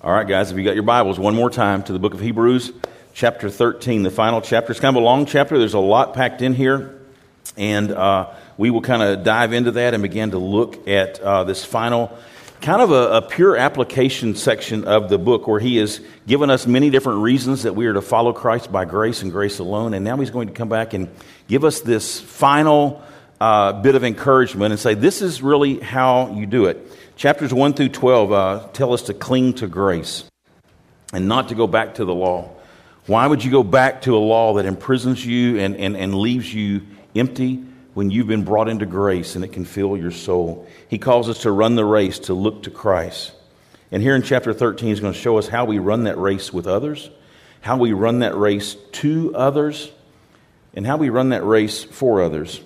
All 0.00 0.12
right, 0.12 0.28
guys, 0.28 0.52
if 0.52 0.56
you 0.56 0.62
got 0.62 0.76
your 0.76 0.84
Bibles, 0.84 1.18
one 1.18 1.34
more 1.34 1.50
time 1.50 1.82
to 1.82 1.92
the 1.92 1.98
book 1.98 2.14
of 2.14 2.20
Hebrews, 2.20 2.70
chapter 3.14 3.50
13, 3.50 4.04
the 4.04 4.12
final 4.12 4.40
chapter. 4.40 4.70
It's 4.70 4.78
kind 4.78 4.96
of 4.96 5.02
a 5.02 5.04
long 5.04 5.26
chapter. 5.26 5.58
There's 5.58 5.74
a 5.74 5.80
lot 5.80 6.14
packed 6.14 6.40
in 6.40 6.54
here. 6.54 7.00
And 7.56 7.90
uh, 7.90 8.32
we 8.56 8.70
will 8.70 8.80
kind 8.80 9.02
of 9.02 9.24
dive 9.24 9.52
into 9.52 9.72
that 9.72 9.94
and 9.94 10.02
begin 10.04 10.30
to 10.30 10.38
look 10.38 10.86
at 10.86 11.18
uh, 11.18 11.42
this 11.42 11.64
final, 11.64 12.16
kind 12.60 12.80
of 12.80 12.92
a, 12.92 13.16
a, 13.16 13.22
pure 13.22 13.56
application 13.56 14.36
section 14.36 14.84
of 14.84 15.08
the 15.08 15.18
book 15.18 15.48
where 15.48 15.58
he 15.58 15.78
has 15.78 16.00
given 16.28 16.48
us 16.48 16.64
many 16.64 16.90
different 16.90 17.22
reasons 17.22 17.64
that 17.64 17.74
we 17.74 17.86
are 17.86 17.94
to 17.94 18.02
follow 18.02 18.32
Christ 18.32 18.70
by 18.70 18.84
grace 18.84 19.22
and 19.22 19.32
grace 19.32 19.58
alone. 19.58 19.94
And 19.94 20.04
now 20.04 20.16
he's 20.16 20.30
going 20.30 20.46
to 20.46 20.54
come 20.54 20.68
back 20.68 20.94
and 20.94 21.08
give 21.48 21.64
us 21.64 21.80
this 21.80 22.20
final 22.20 23.02
uh, 23.40 23.72
bit 23.72 23.96
of 23.96 24.04
encouragement 24.04 24.70
and 24.70 24.78
say, 24.78 24.94
this 24.94 25.22
is 25.22 25.42
really 25.42 25.80
how 25.80 26.32
you 26.34 26.46
do 26.46 26.66
it. 26.66 26.88
Chapters 27.18 27.52
1 27.52 27.74
through 27.74 27.88
12 27.88 28.30
uh, 28.32 28.68
tell 28.72 28.92
us 28.92 29.02
to 29.02 29.12
cling 29.12 29.54
to 29.54 29.66
grace 29.66 30.22
and 31.12 31.26
not 31.26 31.48
to 31.48 31.56
go 31.56 31.66
back 31.66 31.96
to 31.96 32.04
the 32.04 32.14
law. 32.14 32.48
Why 33.06 33.26
would 33.26 33.42
you 33.42 33.50
go 33.50 33.64
back 33.64 34.02
to 34.02 34.16
a 34.16 34.20
law 34.20 34.54
that 34.54 34.66
imprisons 34.66 35.26
you 35.26 35.58
and, 35.58 35.74
and, 35.74 35.96
and 35.96 36.14
leaves 36.14 36.54
you 36.54 36.82
empty 37.16 37.56
when 37.94 38.12
you've 38.12 38.28
been 38.28 38.44
brought 38.44 38.68
into 38.68 38.86
grace 38.86 39.34
and 39.34 39.44
it 39.44 39.48
can 39.48 39.64
fill 39.64 39.96
your 39.96 40.12
soul? 40.12 40.68
He 40.86 40.96
calls 40.96 41.28
us 41.28 41.42
to 41.42 41.50
run 41.50 41.74
the 41.74 41.84
race, 41.84 42.20
to 42.20 42.34
look 42.34 42.62
to 42.62 42.70
Christ. 42.70 43.32
And 43.90 44.00
here 44.00 44.14
in 44.14 44.22
chapter 44.22 44.52
13, 44.52 44.88
he's 44.88 45.00
going 45.00 45.12
to 45.12 45.18
show 45.18 45.38
us 45.38 45.48
how 45.48 45.64
we 45.64 45.80
run 45.80 46.04
that 46.04 46.18
race 46.18 46.52
with 46.52 46.68
others, 46.68 47.10
how 47.62 47.78
we 47.78 47.94
run 47.94 48.20
that 48.20 48.36
race 48.36 48.76
to 48.92 49.34
others, 49.34 49.90
and 50.72 50.86
how 50.86 50.96
we 50.96 51.08
run 51.08 51.30
that 51.30 51.44
race 51.44 51.82
for 51.82 52.22
others. 52.22 52.60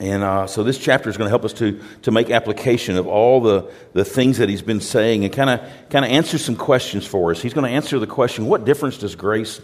And 0.00 0.22
uh, 0.22 0.46
so 0.46 0.62
this 0.62 0.78
chapter 0.78 1.10
is 1.10 1.16
going 1.16 1.26
to 1.26 1.30
help 1.30 1.44
us 1.44 1.52
to, 1.54 1.80
to 2.02 2.12
make 2.12 2.30
application 2.30 2.96
of 2.96 3.08
all 3.08 3.40
the, 3.40 3.70
the 3.94 4.04
things 4.04 4.38
that 4.38 4.48
he's 4.48 4.62
been 4.62 4.80
saying 4.80 5.24
and 5.24 5.32
kind 5.32 5.50
of 5.50 5.60
kind 5.90 6.04
of 6.04 6.10
answer 6.10 6.38
some 6.38 6.54
questions 6.54 7.04
for 7.04 7.32
us. 7.32 7.42
He's 7.42 7.54
going 7.54 7.68
to 7.68 7.74
answer 7.74 7.98
the 7.98 8.06
question 8.06 8.46
what 8.46 8.64
difference 8.64 8.98
does 8.98 9.16
grace 9.16 9.60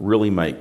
really 0.00 0.30
make? 0.30 0.56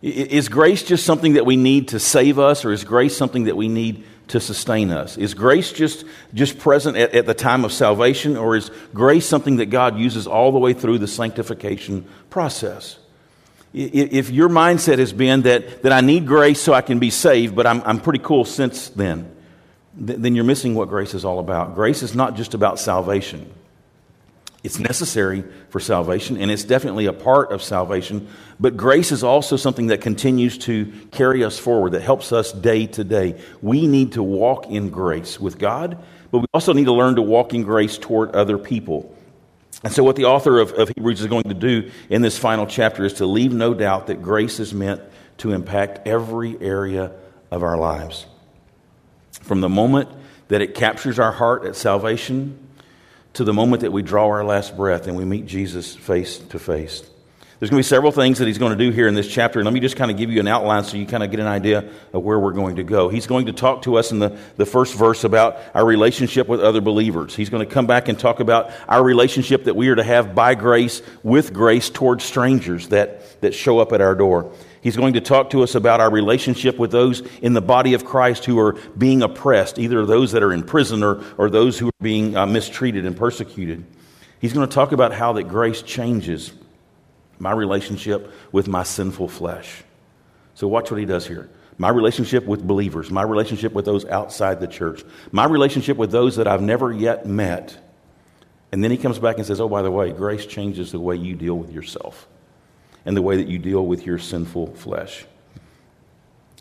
Is 0.00 0.48
grace 0.48 0.82
just 0.82 1.06
something 1.06 1.32
that 1.32 1.46
we 1.46 1.56
need 1.56 1.88
to 1.88 1.98
save 1.98 2.38
us, 2.38 2.64
or 2.64 2.72
is 2.72 2.84
grace 2.84 3.16
something 3.16 3.44
that 3.44 3.56
we 3.56 3.68
need 3.68 4.04
to 4.28 4.38
sustain 4.38 4.90
us? 4.90 5.16
Is 5.16 5.32
grace 5.32 5.72
just, 5.72 6.04
just 6.34 6.58
present 6.58 6.98
at, 6.98 7.14
at 7.14 7.26
the 7.26 7.32
time 7.32 7.64
of 7.64 7.72
salvation, 7.72 8.36
or 8.36 8.54
is 8.54 8.70
grace 8.92 9.26
something 9.26 9.56
that 9.56 9.66
God 9.66 9.98
uses 9.98 10.26
all 10.26 10.52
the 10.52 10.58
way 10.58 10.74
through 10.74 10.98
the 10.98 11.08
sanctification 11.08 12.06
process? 12.28 12.98
If 13.74 14.30
your 14.30 14.48
mindset 14.48 14.98
has 14.98 15.12
been 15.12 15.42
that, 15.42 15.82
that 15.82 15.90
I 15.90 16.00
need 16.00 16.26
grace 16.26 16.60
so 16.60 16.72
I 16.72 16.80
can 16.80 17.00
be 17.00 17.10
saved, 17.10 17.56
but 17.56 17.66
I'm, 17.66 17.82
I'm 17.82 18.00
pretty 18.00 18.20
cool 18.20 18.44
since 18.44 18.88
then, 18.90 19.34
then 19.96 20.36
you're 20.36 20.44
missing 20.44 20.76
what 20.76 20.88
grace 20.88 21.12
is 21.12 21.24
all 21.24 21.40
about. 21.40 21.74
Grace 21.74 22.02
is 22.02 22.14
not 22.14 22.36
just 22.36 22.54
about 22.54 22.78
salvation. 22.78 23.52
It's 24.62 24.78
necessary 24.78 25.44
for 25.70 25.80
salvation, 25.80 26.38
and 26.38 26.50
it's 26.50 26.64
definitely 26.64 27.06
a 27.06 27.12
part 27.12 27.52
of 27.52 27.62
salvation. 27.62 28.28
But 28.58 28.76
grace 28.76 29.12
is 29.12 29.22
also 29.22 29.56
something 29.56 29.88
that 29.88 30.00
continues 30.00 30.56
to 30.58 30.90
carry 31.10 31.44
us 31.44 31.58
forward, 31.58 31.90
that 31.92 32.02
helps 32.02 32.32
us 32.32 32.52
day 32.52 32.86
to 32.86 33.04
day. 33.04 33.40
We 33.60 33.86
need 33.86 34.12
to 34.12 34.22
walk 34.22 34.70
in 34.70 34.88
grace 34.88 35.38
with 35.38 35.58
God, 35.58 35.98
but 36.30 36.38
we 36.38 36.46
also 36.54 36.72
need 36.72 36.86
to 36.86 36.94
learn 36.94 37.16
to 37.16 37.22
walk 37.22 37.54
in 37.54 37.64
grace 37.64 37.98
toward 37.98 38.30
other 38.30 38.56
people. 38.56 39.13
And 39.84 39.92
so, 39.92 40.02
what 40.02 40.16
the 40.16 40.24
author 40.24 40.58
of, 40.58 40.72
of, 40.72 40.88
Hebrews 40.88 41.20
is 41.20 41.26
going 41.26 41.44
to 41.44 41.54
do 41.54 41.90
in 42.08 42.22
this 42.22 42.38
final 42.38 42.66
chapter 42.66 43.04
is 43.04 43.14
to 43.14 43.26
leave 43.26 43.52
no 43.52 43.74
doubt 43.74 44.06
that 44.06 44.22
grace 44.22 44.58
is 44.58 44.72
meant 44.72 45.02
to 45.38 45.52
impact 45.52 46.08
every 46.08 46.58
area 46.60 47.12
of 47.50 47.62
our 47.62 47.76
lives. 47.76 48.24
From 49.42 49.60
the 49.60 49.68
moment 49.68 50.08
that 50.48 50.62
it 50.62 50.74
captures 50.74 51.18
our 51.18 51.32
heart 51.32 51.66
at 51.66 51.76
salvation 51.76 52.58
to 53.34 53.44
the 53.44 53.52
moment 53.52 53.82
that 53.82 53.92
we 53.92 54.00
draw 54.00 54.26
our 54.28 54.44
last 54.44 54.74
breath 54.74 55.06
and 55.06 55.16
we 55.16 55.24
meet 55.26 55.44
Jesus 55.44 55.94
face 55.94 56.38
to 56.38 56.58
face. 56.58 57.02
There's 57.64 57.70
going 57.70 57.82
to 57.82 57.86
be 57.86 57.88
several 57.88 58.12
things 58.12 58.40
that 58.40 58.46
he's 58.46 58.58
going 58.58 58.76
to 58.76 58.84
do 58.84 58.90
here 58.90 59.08
in 59.08 59.14
this 59.14 59.26
chapter. 59.26 59.58
And 59.58 59.64
let 59.64 59.72
me 59.72 59.80
just 59.80 59.96
kind 59.96 60.10
of 60.10 60.18
give 60.18 60.30
you 60.30 60.38
an 60.38 60.46
outline 60.46 60.84
so 60.84 60.98
you 60.98 61.06
kind 61.06 61.22
of 61.22 61.30
get 61.30 61.40
an 61.40 61.46
idea 61.46 61.90
of 62.12 62.22
where 62.22 62.38
we're 62.38 62.52
going 62.52 62.76
to 62.76 62.82
go. 62.82 63.08
He's 63.08 63.26
going 63.26 63.46
to 63.46 63.54
talk 63.54 63.80
to 63.84 63.96
us 63.96 64.12
in 64.12 64.18
the, 64.18 64.38
the 64.58 64.66
first 64.66 64.94
verse 64.94 65.24
about 65.24 65.56
our 65.72 65.82
relationship 65.82 66.46
with 66.46 66.60
other 66.60 66.82
believers. 66.82 67.34
He's 67.34 67.48
going 67.48 67.66
to 67.66 67.74
come 67.74 67.86
back 67.86 68.08
and 68.08 68.18
talk 68.18 68.40
about 68.40 68.70
our 68.86 69.02
relationship 69.02 69.64
that 69.64 69.76
we 69.76 69.88
are 69.88 69.94
to 69.94 70.02
have 70.02 70.34
by 70.34 70.54
grace, 70.54 71.00
with 71.22 71.54
grace, 71.54 71.88
towards 71.88 72.22
strangers 72.22 72.88
that, 72.88 73.40
that 73.40 73.54
show 73.54 73.78
up 73.78 73.94
at 73.94 74.02
our 74.02 74.14
door. 74.14 74.52
He's 74.82 74.98
going 74.98 75.14
to 75.14 75.22
talk 75.22 75.48
to 75.52 75.62
us 75.62 75.74
about 75.74 76.02
our 76.02 76.10
relationship 76.10 76.76
with 76.76 76.90
those 76.90 77.22
in 77.40 77.54
the 77.54 77.62
body 77.62 77.94
of 77.94 78.04
Christ 78.04 78.44
who 78.44 78.58
are 78.58 78.74
being 78.98 79.22
oppressed, 79.22 79.78
either 79.78 80.04
those 80.04 80.32
that 80.32 80.42
are 80.42 80.52
in 80.52 80.64
prison 80.64 81.02
or, 81.02 81.24
or 81.38 81.48
those 81.48 81.78
who 81.78 81.88
are 81.88 82.02
being 82.02 82.36
uh, 82.36 82.44
mistreated 82.44 83.06
and 83.06 83.16
persecuted. 83.16 83.86
He's 84.38 84.52
going 84.52 84.68
to 84.68 84.74
talk 84.74 84.92
about 84.92 85.14
how 85.14 85.32
that 85.32 85.44
grace 85.44 85.80
changes 85.80 86.52
my 87.44 87.52
relationship 87.52 88.32
with 88.52 88.68
my 88.68 88.82
sinful 88.82 89.28
flesh. 89.28 89.84
So, 90.54 90.66
watch 90.66 90.90
what 90.90 90.98
he 90.98 91.04
does 91.04 91.26
here. 91.26 91.50
My 91.76 91.90
relationship 91.90 92.46
with 92.46 92.66
believers, 92.66 93.10
my 93.10 93.22
relationship 93.22 93.74
with 93.74 93.84
those 93.84 94.06
outside 94.06 94.60
the 94.60 94.66
church, 94.66 95.04
my 95.30 95.44
relationship 95.44 95.98
with 95.98 96.10
those 96.10 96.36
that 96.36 96.48
I've 96.48 96.62
never 96.62 96.90
yet 96.90 97.26
met. 97.26 97.76
And 98.72 98.82
then 98.82 98.90
he 98.90 98.96
comes 98.96 99.18
back 99.18 99.36
and 99.36 99.46
says, 99.46 99.60
Oh, 99.60 99.68
by 99.68 99.82
the 99.82 99.90
way, 99.90 100.10
grace 100.10 100.46
changes 100.46 100.92
the 100.92 100.98
way 100.98 101.16
you 101.16 101.34
deal 101.34 101.54
with 101.54 101.70
yourself 101.70 102.26
and 103.04 103.14
the 103.14 103.20
way 103.20 103.36
that 103.36 103.46
you 103.46 103.58
deal 103.58 103.84
with 103.84 104.06
your 104.06 104.18
sinful 104.18 104.74
flesh. 104.76 105.26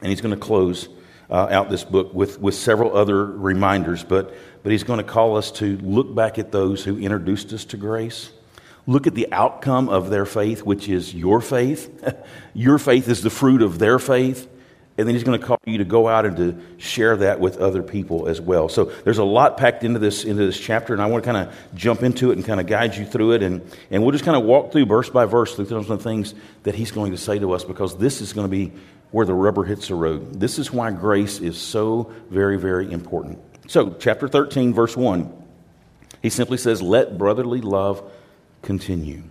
And 0.01 0.09
he's 0.09 0.19
going 0.19 0.35
to 0.35 0.41
close 0.41 0.89
uh, 1.29 1.47
out 1.49 1.69
this 1.69 1.85
book 1.85 2.13
with, 2.13 2.41
with 2.41 2.55
several 2.55 2.97
other 2.97 3.25
reminders, 3.25 4.03
but, 4.03 4.33
but 4.63 4.73
he's 4.73 4.83
going 4.83 4.97
to 4.97 5.05
call 5.05 5.37
us 5.37 5.49
to 5.51 5.77
look 5.77 6.13
back 6.13 6.37
at 6.39 6.51
those 6.51 6.83
who 6.83 6.97
introduced 6.97 7.53
us 7.53 7.63
to 7.65 7.77
grace 7.77 8.31
Look 8.85 9.07
at 9.07 9.15
the 9.15 9.31
outcome 9.31 9.87
of 9.89 10.09
their 10.09 10.25
faith, 10.25 10.63
which 10.63 10.89
is 10.89 11.13
your 11.13 11.39
faith. 11.41 11.89
your 12.53 12.77
faith 12.77 13.07
is 13.07 13.21
the 13.21 13.29
fruit 13.29 13.61
of 13.61 13.79
their 13.79 13.99
faith. 13.99 14.49
And 14.95 15.07
then 15.07 15.15
he's 15.15 15.23
going 15.23 15.39
to 15.39 15.45
call 15.45 15.57
you 15.65 15.79
to 15.79 15.85
go 15.85 16.07
out 16.07 16.25
and 16.25 16.37
to 16.37 16.61
share 16.77 17.17
that 17.17 17.39
with 17.39 17.57
other 17.57 17.81
people 17.81 18.27
as 18.27 18.39
well. 18.39 18.69
So 18.69 18.85
there's 18.85 19.17
a 19.17 19.23
lot 19.23 19.57
packed 19.57 19.83
into 19.83 19.97
this 19.97 20.23
into 20.23 20.45
this 20.45 20.59
chapter, 20.59 20.93
and 20.93 21.01
I 21.01 21.07
want 21.07 21.23
to 21.23 21.31
kind 21.31 21.47
of 21.47 21.75
jump 21.75 22.03
into 22.03 22.29
it 22.29 22.37
and 22.37 22.45
kind 22.45 22.59
of 22.59 22.67
guide 22.67 22.95
you 22.95 23.03
through 23.03 23.31
it, 23.31 23.41
and, 23.41 23.61
and 23.89 24.03
we'll 24.03 24.11
just 24.11 24.23
kind 24.23 24.37
of 24.37 24.43
walk 24.43 24.71
through 24.71 24.85
verse 24.85 25.09
by 25.09 25.25
verse 25.25 25.55
through 25.55 25.65
some 25.65 25.77
of 25.79 25.87
the 25.87 25.97
things 25.97 26.35
that 26.61 26.75
he's 26.75 26.91
going 26.91 27.11
to 27.11 27.17
say 27.17 27.39
to 27.39 27.53
us 27.53 27.63
because 27.63 27.97
this 27.97 28.21
is 28.21 28.33
going 28.33 28.45
to 28.45 28.51
be 28.51 28.71
where 29.09 29.25
the 29.25 29.33
rubber 29.33 29.63
hits 29.63 29.87
the 29.87 29.95
road. 29.95 30.39
This 30.39 30.59
is 30.59 30.71
why 30.71 30.91
grace 30.91 31.39
is 31.39 31.57
so 31.57 32.11
very, 32.29 32.59
very 32.59 32.91
important. 32.91 33.39
So, 33.67 33.95
chapter 33.99 34.27
13, 34.27 34.73
verse 34.73 34.95
1, 34.95 35.31
he 36.21 36.29
simply 36.29 36.57
says, 36.57 36.83
Let 36.83 37.17
brotherly 37.17 37.61
love 37.61 38.11
continue. 38.63 39.23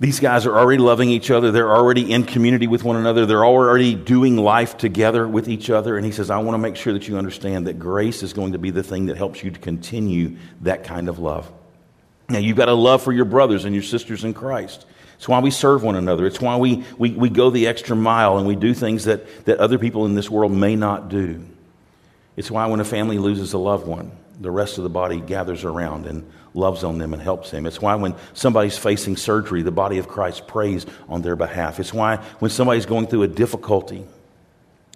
These 0.00 0.18
guys 0.18 0.46
are 0.46 0.58
already 0.58 0.82
loving 0.82 1.10
each 1.10 1.30
other. 1.30 1.52
They're 1.52 1.70
already 1.70 2.12
in 2.12 2.24
community 2.24 2.66
with 2.66 2.82
one 2.82 2.96
another. 2.96 3.24
They're 3.24 3.44
already 3.44 3.94
doing 3.94 4.36
life 4.36 4.76
together 4.76 5.28
with 5.28 5.48
each 5.48 5.70
other. 5.70 5.96
And 5.96 6.04
he 6.04 6.10
says, 6.10 6.28
I 6.28 6.38
want 6.38 6.54
to 6.54 6.58
make 6.58 6.74
sure 6.74 6.92
that 6.92 7.06
you 7.06 7.16
understand 7.16 7.68
that 7.68 7.78
grace 7.78 8.24
is 8.24 8.32
going 8.32 8.50
to 8.52 8.58
be 8.58 8.70
the 8.70 8.82
thing 8.82 9.06
that 9.06 9.16
helps 9.16 9.44
you 9.44 9.52
to 9.52 9.60
continue 9.60 10.38
that 10.62 10.82
kind 10.82 11.08
of 11.08 11.20
love. 11.20 11.48
Now, 12.28 12.40
you've 12.40 12.56
got 12.56 12.68
a 12.68 12.74
love 12.74 13.02
for 13.02 13.12
your 13.12 13.26
brothers 13.26 13.64
and 13.64 13.74
your 13.74 13.84
sisters 13.84 14.24
in 14.24 14.34
Christ. 14.34 14.86
It's 15.14 15.28
why 15.28 15.38
we 15.38 15.52
serve 15.52 15.84
one 15.84 15.94
another. 15.94 16.26
It's 16.26 16.40
why 16.40 16.56
we, 16.56 16.82
we, 16.98 17.12
we 17.12 17.28
go 17.30 17.50
the 17.50 17.68
extra 17.68 17.94
mile 17.94 18.38
and 18.38 18.46
we 18.46 18.56
do 18.56 18.74
things 18.74 19.04
that, 19.04 19.44
that 19.44 19.58
other 19.58 19.78
people 19.78 20.04
in 20.06 20.16
this 20.16 20.28
world 20.28 20.50
may 20.50 20.74
not 20.74 21.10
do. 21.10 21.46
It's 22.36 22.50
why 22.50 22.66
when 22.66 22.80
a 22.80 22.84
family 22.84 23.18
loses 23.18 23.52
a 23.52 23.58
loved 23.58 23.86
one, 23.86 24.10
the 24.40 24.50
rest 24.50 24.78
of 24.78 24.84
the 24.84 24.90
body 24.90 25.20
gathers 25.20 25.62
around 25.62 26.06
and 26.06 26.28
loves 26.54 26.84
on 26.84 26.98
them 26.98 27.12
and 27.12 27.22
helps 27.22 27.50
them. 27.50 27.66
It's 27.66 27.80
why 27.80 27.94
when 27.94 28.14
somebody's 28.34 28.78
facing 28.78 29.16
surgery, 29.16 29.62
the 29.62 29.70
body 29.70 29.98
of 29.98 30.08
Christ 30.08 30.46
prays 30.46 30.86
on 31.08 31.22
their 31.22 31.36
behalf. 31.36 31.80
It's 31.80 31.92
why 31.92 32.16
when 32.38 32.50
somebody's 32.50 32.86
going 32.86 33.06
through 33.06 33.22
a 33.22 33.28
difficulty, 33.28 34.04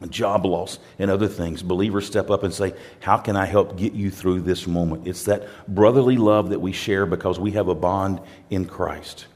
a 0.02 0.06
job 0.06 0.44
loss, 0.44 0.78
and 0.98 1.10
other 1.10 1.28
things, 1.28 1.62
believers 1.62 2.06
step 2.06 2.30
up 2.30 2.42
and 2.42 2.52
say, 2.52 2.74
How 3.00 3.16
can 3.16 3.36
I 3.36 3.46
help 3.46 3.76
get 3.76 3.92
you 3.92 4.10
through 4.10 4.42
this 4.42 4.66
moment? 4.66 5.06
It's 5.06 5.24
that 5.24 5.48
brotherly 5.66 6.16
love 6.16 6.50
that 6.50 6.60
we 6.60 6.72
share 6.72 7.06
because 7.06 7.40
we 7.40 7.52
have 7.52 7.68
a 7.68 7.74
bond 7.74 8.20
in 8.50 8.66
Christ. 8.66 9.26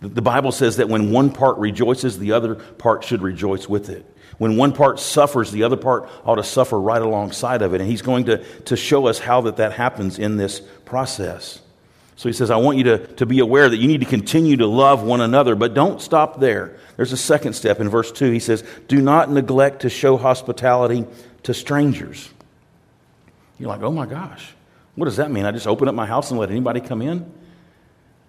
The 0.00 0.22
Bible 0.22 0.50
says 0.50 0.76
that 0.76 0.88
when 0.88 1.10
one 1.10 1.30
part 1.30 1.58
rejoices, 1.58 2.18
the 2.18 2.32
other 2.32 2.54
part 2.54 3.04
should 3.04 3.20
rejoice 3.20 3.68
with 3.68 3.90
it. 3.90 4.06
When 4.38 4.56
one 4.56 4.72
part 4.72 4.98
suffers, 4.98 5.52
the 5.52 5.64
other 5.64 5.76
part 5.76 6.08
ought 6.24 6.36
to 6.36 6.42
suffer 6.42 6.80
right 6.80 7.02
alongside 7.02 7.60
of 7.60 7.74
it. 7.74 7.82
And 7.82 7.90
he's 7.90 8.00
going 8.00 8.24
to, 8.24 8.42
to 8.62 8.76
show 8.76 9.06
us 9.06 9.18
how 9.18 9.42
that, 9.42 9.58
that 9.58 9.72
happens 9.72 10.18
in 10.18 10.38
this 10.38 10.60
process. 10.86 11.60
So 12.16 12.28
he 12.28 12.32
says, 12.32 12.50
I 12.50 12.56
want 12.56 12.78
you 12.78 12.84
to, 12.84 13.06
to 13.16 13.26
be 13.26 13.40
aware 13.40 13.68
that 13.68 13.76
you 13.76 13.88
need 13.88 14.00
to 14.00 14.06
continue 14.06 14.56
to 14.58 14.66
love 14.66 15.02
one 15.02 15.20
another, 15.20 15.54
but 15.54 15.74
don't 15.74 16.00
stop 16.00 16.40
there. 16.40 16.78
There's 16.96 17.12
a 17.12 17.18
second 17.18 17.52
step 17.52 17.80
in 17.80 17.90
verse 17.90 18.12
2. 18.12 18.30
He 18.30 18.40
says, 18.40 18.64
Do 18.88 19.02
not 19.02 19.30
neglect 19.30 19.82
to 19.82 19.90
show 19.90 20.16
hospitality 20.16 21.06
to 21.42 21.52
strangers. 21.52 22.30
You're 23.58 23.68
like, 23.68 23.82
oh 23.82 23.92
my 23.92 24.06
gosh, 24.06 24.54
what 24.94 25.04
does 25.04 25.16
that 25.16 25.30
mean? 25.30 25.44
I 25.44 25.50
just 25.50 25.66
open 25.66 25.88
up 25.88 25.94
my 25.94 26.06
house 26.06 26.30
and 26.30 26.40
let 26.40 26.50
anybody 26.50 26.80
come 26.80 27.02
in? 27.02 27.30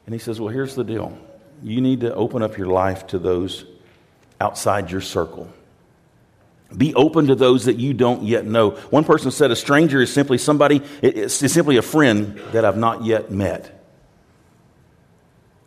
And 0.05 0.13
he 0.13 0.19
says, 0.19 0.41
Well, 0.41 0.49
here's 0.49 0.75
the 0.75 0.83
deal. 0.83 1.17
You 1.63 1.81
need 1.81 2.01
to 2.01 2.13
open 2.13 2.41
up 2.41 2.57
your 2.57 2.67
life 2.67 3.07
to 3.07 3.19
those 3.19 3.65
outside 4.39 4.89
your 4.91 5.01
circle 5.01 5.51
Be 6.75 6.95
open 6.95 7.27
to 7.27 7.35
those 7.35 7.65
that 7.65 7.77
you 7.77 7.93
don't 7.93 8.23
yet 8.23 8.45
know. 8.45 8.71
One 8.71 9.03
person 9.03 9.29
said 9.31 9.51
a 9.51 9.55
stranger 9.55 10.01
is 10.01 10.11
simply 10.11 10.37
somebody, 10.37 10.81
it's 11.01 11.33
simply 11.33 11.77
a 11.77 11.81
friend 11.81 12.39
that 12.53 12.63
I've 12.63 12.77
not 12.77 13.03
yet 13.03 13.29
met. 13.29 13.77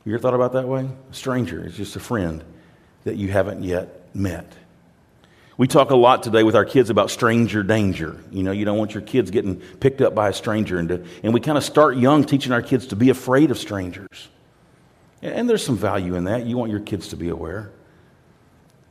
You 0.04 0.14
ever 0.14 0.20
thought 0.20 0.34
about 0.34 0.52
that 0.54 0.66
way? 0.66 0.88
A 1.10 1.14
stranger 1.14 1.66
is 1.66 1.76
just 1.76 1.96
a 1.96 2.00
friend 2.00 2.42
that 3.04 3.16
you 3.16 3.28
haven't 3.28 3.62
yet 3.62 4.14
met. 4.14 4.50
We 5.56 5.68
talk 5.68 5.90
a 5.90 5.96
lot 5.96 6.22
today 6.22 6.42
with 6.42 6.56
our 6.56 6.64
kids 6.64 6.90
about 6.90 7.10
stranger 7.10 7.62
danger. 7.62 8.18
You 8.30 8.42
know, 8.42 8.52
you 8.52 8.64
don't 8.64 8.78
want 8.78 8.94
your 8.94 9.02
kids 9.02 9.30
getting 9.30 9.56
picked 9.56 10.00
up 10.00 10.14
by 10.14 10.30
a 10.30 10.32
stranger. 10.32 10.78
And, 10.78 10.88
to, 10.88 11.04
and 11.22 11.32
we 11.34 11.40
kind 11.40 11.56
of 11.56 11.64
start 11.64 11.96
young 11.96 12.24
teaching 12.24 12.52
our 12.52 12.62
kids 12.62 12.88
to 12.88 12.96
be 12.96 13.10
afraid 13.10 13.50
of 13.50 13.58
strangers. 13.58 14.28
And 15.24 15.48
there's 15.48 15.64
some 15.64 15.78
value 15.78 16.14
in 16.16 16.24
that. 16.24 16.44
You 16.44 16.58
want 16.58 16.70
your 16.70 16.80
kids 16.80 17.08
to 17.08 17.16
be 17.16 17.30
aware. 17.30 17.72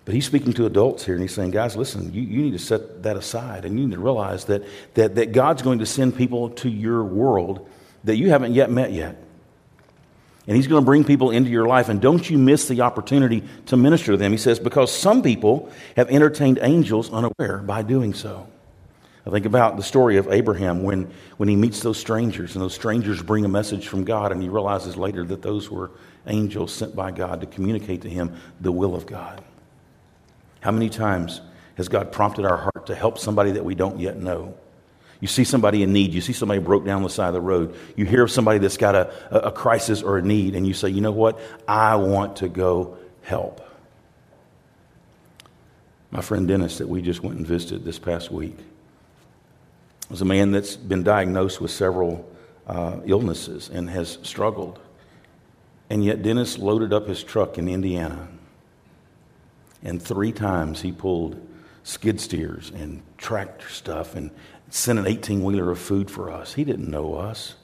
But 0.06 0.16
he's 0.16 0.26
speaking 0.26 0.52
to 0.54 0.66
adults 0.66 1.06
here 1.06 1.14
and 1.14 1.22
he's 1.22 1.34
saying, 1.34 1.52
guys, 1.52 1.78
listen, 1.78 2.12
you, 2.12 2.22
you 2.24 2.42
need 2.42 2.52
to 2.52 2.60
set 2.60 3.04
that 3.04 3.16
aside 3.16 3.64
and 3.64 3.80
you 3.80 3.86
need 3.86 3.94
to 3.94 4.02
realize 4.02 4.46
that, 4.46 4.64
that, 4.96 5.16
that 5.16 5.32
God's 5.32 5.62
going 5.62 5.80
to 5.80 5.86
send 5.86 6.18
people 6.18 6.50
to 6.50 6.70
your 6.70 7.04
world 7.04 7.70
that 8.04 8.18
you 8.18 8.30
haven't 8.30 8.54
yet 8.54 8.70
met 8.70 8.92
yet. 8.92 9.24
And 10.46 10.58
he's 10.58 10.68
going 10.68 10.82
to 10.82 10.86
bring 10.86 11.06
people 11.06 11.32
into 11.32 11.50
your 11.50 11.68
life, 11.68 11.88
and 11.88 12.02
don't 12.02 12.30
you 12.30 12.38
miss 12.38 12.68
the 12.68 12.82
opportunity 12.82 13.44
to 13.68 13.78
minister 13.78 14.12
to 14.12 14.18
them. 14.18 14.34
He 14.34 14.38
says, 14.38 14.60
because 14.60 14.92
some 14.92 15.22
people 15.22 15.72
have 15.96 16.10
entertained 16.10 16.60
angels 16.62 17.10
unaware 17.14 17.60
by 17.60 17.82
doing 17.82 18.14
so. 18.14 18.48
I 19.26 19.30
think 19.30 19.46
about 19.46 19.78
the 19.78 19.84
story 19.84 20.18
of 20.18 20.28
Abraham 20.28 20.84
when, 20.84 21.12
when 21.38 21.48
he 21.48 21.56
meets 21.56 21.80
those 21.80 21.98
strangers, 21.98 22.56
and 22.56 22.62
those 22.62 22.74
strangers 22.74 23.22
bring 23.22 23.46
a 23.46 23.50
message 23.50 23.88
from 23.88 24.04
God, 24.04 24.34
and 24.34 24.44
he 24.44 24.50
realizes 24.50 24.98
later 24.98 25.24
that 25.26 25.42
those 25.42 25.70
were 25.70 25.92
angels 26.28 26.74
sent 26.74 26.94
by 26.96 27.12
God 27.12 27.40
to 27.42 27.48
communicate 27.48 28.02
to 28.02 28.10
him 28.10 28.36
the 28.60 28.72
will 28.72 28.96
of 28.96 29.06
God. 29.06 29.42
How 30.60 30.72
many 30.72 30.90
times 30.90 31.40
has 31.76 31.88
God 31.88 32.12
prompted 32.12 32.46
our 32.46 32.58
heart 32.58 32.88
to 32.88 32.96
help 32.96 33.18
somebody 33.18 33.52
that 33.52 33.64
we 33.64 33.76
don't 33.76 34.00
yet 34.00 34.18
know? 34.18 34.56
You 35.22 35.28
see 35.30 35.46
somebody 35.46 35.84
in 35.84 35.94
need. 35.94 36.14
You 36.14 36.20
see 36.20 36.34
somebody 36.34 36.60
broke 36.60 36.84
down 36.84 37.02
the 37.02 37.10
side 37.10 37.30
of 37.30 37.34
the 37.34 37.42
road. 37.42 37.78
You 37.96 38.06
hear 38.06 38.24
of 38.24 38.32
somebody 38.32 38.60
that's 38.60 38.76
got 38.76 38.94
a, 38.94 39.48
a 39.48 39.52
crisis 39.54 40.02
or 40.02 40.18
a 40.18 40.22
need, 40.22 40.54
and 40.54 40.68
you 40.68 40.74
say, 40.74 40.90
you 40.90 41.00
know 41.00 41.14
what? 41.14 41.40
I 41.66 41.96
want 41.96 42.38
to 42.38 42.50
go 42.50 42.98
help. 43.22 43.66
My 46.12 46.20
friend 46.20 46.46
Dennis, 46.46 46.80
that 46.80 46.90
we 46.90 47.02
just 47.02 47.24
went 47.24 47.38
and 47.38 47.48
visited 47.48 47.86
this 47.86 48.00
past 48.00 48.32
week, 48.32 48.58
was 50.10 50.22
a 50.22 50.26
man 50.26 50.52
that's 50.52 50.76
been 50.76 51.04
diagnosed 51.04 51.62
with 51.62 51.72
several 51.72 52.30
uh, 52.68 53.00
illnesses 53.06 53.70
and 53.70 53.90
has 53.90 54.20
struggled. 54.24 54.80
And 55.90 56.04
yet, 56.04 56.22
Dennis 56.22 56.58
loaded 56.58 56.94
up 56.94 57.08
his 57.08 57.24
truck 57.24 57.58
in 57.58 57.68
Indiana, 57.68 58.28
and 59.84 60.02
three 60.02 60.32
times 60.32 60.82
he 60.82 60.92
pulled 60.92 61.40
skid 61.84 62.20
steers 62.22 62.72
and 62.74 63.04
tractor 63.18 63.68
stuff 63.70 64.16
and 64.16 64.32
sent 64.70 64.98
an 64.98 65.06
18 65.06 65.44
wheeler 65.44 65.70
of 65.70 65.80
food 65.80 66.10
for 66.10 66.32
us. 66.32 66.54
He 66.54 66.64
didn't 66.64 66.90
know 66.90 67.16
us. 67.16 67.56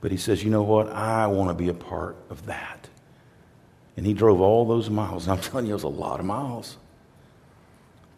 But 0.00 0.10
he 0.12 0.16
says, 0.16 0.44
You 0.44 0.50
know 0.50 0.62
what? 0.62 0.88
I 0.90 1.26
want 1.26 1.50
to 1.50 1.54
be 1.54 1.68
a 1.68 1.74
part 1.74 2.16
of 2.30 2.46
that. 2.46 2.88
And 3.96 4.06
he 4.06 4.14
drove 4.14 4.40
all 4.40 4.64
those 4.64 4.88
miles. 4.88 5.26
I'm 5.28 5.40
telling 5.40 5.66
you, 5.66 5.72
it 5.72 5.74
was 5.74 5.82
a 5.82 5.88
lot 5.88 6.20
of 6.20 6.26
miles 6.26 6.76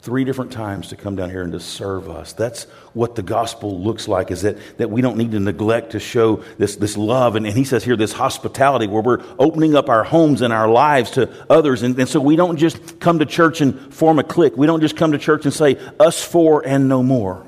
three 0.08 0.24
different 0.24 0.50
times 0.50 0.88
to 0.88 0.96
come 0.96 1.16
down 1.16 1.28
here 1.28 1.42
and 1.42 1.52
to 1.52 1.60
serve 1.60 2.08
us. 2.08 2.32
That's 2.32 2.64
what 2.94 3.14
the 3.14 3.22
gospel 3.22 3.78
looks 3.78 4.08
like, 4.08 4.30
is 4.30 4.40
that, 4.40 4.56
that 4.78 4.90
we 4.90 5.02
don't 5.02 5.18
need 5.18 5.32
to 5.32 5.38
neglect 5.38 5.92
to 5.92 6.00
show 6.00 6.36
this, 6.56 6.76
this 6.76 6.96
love. 6.96 7.36
And, 7.36 7.46
and 7.46 7.54
he 7.54 7.64
says 7.64 7.84
here, 7.84 7.94
this 7.94 8.14
hospitality 8.14 8.86
where 8.86 9.02
we're 9.02 9.22
opening 9.38 9.76
up 9.76 9.90
our 9.90 10.04
homes 10.04 10.40
and 10.40 10.50
our 10.50 10.66
lives 10.66 11.10
to 11.10 11.30
others. 11.50 11.82
And, 11.82 11.98
and 11.98 12.08
so 12.08 12.20
we 12.20 12.36
don't 12.36 12.56
just 12.56 13.00
come 13.00 13.18
to 13.18 13.26
church 13.26 13.60
and 13.60 13.92
form 13.92 14.18
a 14.18 14.24
clique. 14.24 14.56
We 14.56 14.66
don't 14.66 14.80
just 14.80 14.96
come 14.96 15.12
to 15.12 15.18
church 15.18 15.44
and 15.44 15.52
say, 15.52 15.76
us 16.00 16.24
four 16.24 16.66
and 16.66 16.88
no 16.88 17.02
more. 17.02 17.46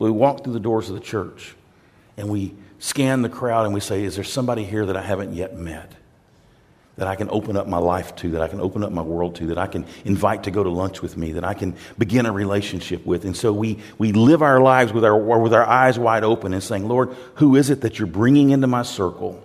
We 0.00 0.10
walk 0.10 0.42
through 0.42 0.54
the 0.54 0.58
doors 0.58 0.88
of 0.88 0.96
the 0.96 1.00
church 1.00 1.54
and 2.16 2.28
we 2.28 2.56
scan 2.80 3.22
the 3.22 3.28
crowd 3.28 3.66
and 3.66 3.72
we 3.72 3.78
say, 3.78 4.02
is 4.02 4.16
there 4.16 4.24
somebody 4.24 4.64
here 4.64 4.84
that 4.86 4.96
I 4.96 5.02
haven't 5.02 5.32
yet 5.32 5.56
met? 5.56 5.92
That 6.96 7.06
I 7.06 7.14
can 7.14 7.28
open 7.30 7.56
up 7.56 7.66
my 7.66 7.78
life 7.78 8.16
to, 8.16 8.30
that 8.30 8.42
I 8.42 8.48
can 8.48 8.60
open 8.60 8.82
up 8.82 8.90
my 8.90 9.02
world 9.02 9.34
to, 9.36 9.46
that 9.48 9.58
I 9.58 9.66
can 9.66 9.84
invite 10.04 10.44
to 10.44 10.50
go 10.50 10.62
to 10.62 10.70
lunch 10.70 11.02
with 11.02 11.16
me, 11.16 11.32
that 11.32 11.44
I 11.44 11.52
can 11.52 11.74
begin 11.98 12.24
a 12.24 12.32
relationship 12.32 13.04
with. 13.04 13.24
And 13.24 13.36
so 13.36 13.52
we, 13.52 13.78
we 13.98 14.12
live 14.12 14.42
our 14.42 14.60
lives 14.60 14.92
with 14.92 15.04
our, 15.04 15.16
with 15.16 15.52
our 15.52 15.64
eyes 15.64 15.98
wide 15.98 16.24
open 16.24 16.54
and 16.54 16.62
saying, 16.62 16.88
Lord, 16.88 17.14
who 17.34 17.56
is 17.56 17.68
it 17.68 17.82
that 17.82 17.98
you're 17.98 18.08
bringing 18.08 18.50
into 18.50 18.66
my 18.66 18.82
circle 18.82 19.42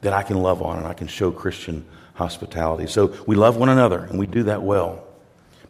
that 0.00 0.12
I 0.12 0.24
can 0.24 0.42
love 0.42 0.60
on 0.60 0.78
and 0.78 0.86
I 0.86 0.94
can 0.94 1.06
show 1.06 1.30
Christian 1.30 1.84
hospitality? 2.14 2.88
So 2.88 3.14
we 3.26 3.36
love 3.36 3.56
one 3.56 3.68
another 3.68 4.00
and 4.00 4.18
we 4.18 4.26
do 4.26 4.44
that 4.44 4.62
well. 4.62 5.04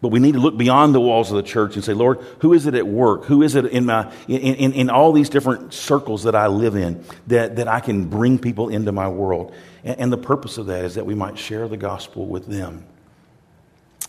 But 0.03 0.09
we 0.09 0.19
need 0.19 0.33
to 0.33 0.41
look 0.41 0.57
beyond 0.57 0.97
the 0.97 1.01
walls 1.01 1.31
of 1.31 1.37
the 1.37 1.45
church 1.45 1.77
and 1.77 1.85
say, 1.85 1.95
Lord, 1.95 2.19
who 2.41 2.53
is 2.53 2.67
it 2.67 2.75
at 2.75 2.89
work? 2.89 3.25
Who 3.27 3.43
is 3.43 3.55
it 3.55 3.67
in, 3.67 3.87
my, 3.87 4.13
in, 4.27 4.41
in, 4.41 4.73
in 4.73 4.91
all 4.91 5.13
these 5.13 5.29
different 5.29 5.73
circles 5.73 6.25
that 6.25 6.35
I 6.35 6.49
live 6.49 6.75
in 6.75 7.05
that, 7.29 7.55
that 7.55 7.69
I 7.69 7.79
can 7.79 8.07
bring 8.07 8.41
people 8.41 8.69
into 8.69 8.91
my 8.91 9.09
world? 9.09 9.55
And, 9.85 10.01
and 10.01 10.13
the 10.13 10.19
purpose 10.19 10.59
of 10.59 10.67
that 10.67 10.85
is 10.85 10.97
that 10.97 11.07
we 11.07 11.15
might 11.15 11.39
share 11.39 11.69
the 11.69 11.77
gospel 11.77 12.27
with 12.27 12.47
them, 12.47 12.85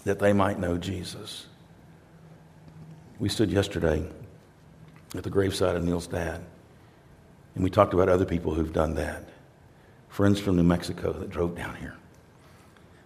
that 0.04 0.18
they 0.18 0.34
might 0.34 0.58
know 0.58 0.80
Jesus. 0.80 1.46
We 3.20 3.30
stood 3.30 3.52
yesterday 3.52 4.04
at 5.16 5.24
the 5.24 5.30
graveside 5.30 5.76
of 5.76 5.84
Neil's 5.84 6.08
dad, 6.08 6.42
and 7.54 7.64
we 7.64 7.70
talked 7.70 7.94
about 7.94 8.10
other 8.10 8.26
people 8.26 8.56
who've 8.56 8.74
done 8.74 8.96
that. 8.96 9.30
Friends 10.10 10.40
from 10.40 10.56
New 10.56 10.64
Mexico 10.64 11.14
that 11.14 11.30
drove 11.30 11.56
down 11.56 11.76
here 11.76 11.96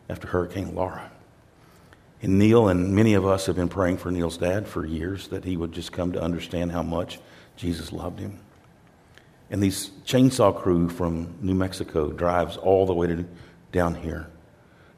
after 0.08 0.26
Hurricane 0.30 0.74
Laura. 0.74 1.12
And 2.22 2.40
Neil 2.40 2.68
and 2.68 2.96
many 2.96 3.14
of 3.14 3.26
us 3.26 3.46
have 3.46 3.56
been 3.56 3.70
praying 3.70 3.98
for 3.98 4.12
Neil's 4.12 4.38
dad 4.38 4.68
for 4.68 4.86
years 4.86 5.28
that 5.28 5.44
he 5.44 5.56
would 5.56 5.72
just 5.72 5.92
come 5.92 6.14
to 6.14 6.22
understand 6.22 6.72
how 6.72 6.82
much 6.82 7.20
Jesus 7.56 7.92
loved 7.92 8.20
him. 8.20 8.40
And 9.50 9.62
these 9.62 9.92
chainsaw 10.06 10.56
crew 10.56 10.90
from 10.90 11.36
New 11.42 11.54
Mexico 11.54 12.12
drives 12.12 12.58
all 12.58 12.86
the 12.86 12.94
way 12.94 13.08
to 13.08 13.26
down 13.72 13.96
here, 13.96 14.28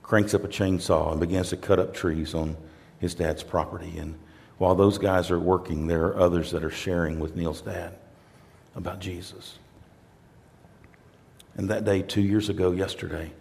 cranks 0.01 0.33
up 0.33 0.43
a 0.43 0.47
chainsaw 0.47 1.11
and 1.11 1.19
begins 1.19 1.49
to 1.49 1.57
cut 1.57 1.79
up 1.79 1.93
trees 1.93 2.33
on 2.33 2.55
his 2.99 3.15
dad's 3.15 3.43
property. 3.43 3.97
And 3.97 4.17
while 4.57 4.75
those 4.75 4.97
guys 4.97 5.31
are 5.31 5.39
working, 5.39 5.87
there 5.87 6.05
are 6.05 6.17
others 6.17 6.51
that 6.51 6.63
are 6.63 6.69
sharing 6.69 7.19
with 7.19 7.35
Neil's 7.35 7.61
dad 7.61 7.97
about 8.75 8.99
Jesus. 8.99 9.57
And 11.55 11.69
that 11.69 11.83
day, 11.83 12.01
two 12.01 12.21
years 12.21 12.49
ago, 12.49 12.71
yesterday, 12.71 13.31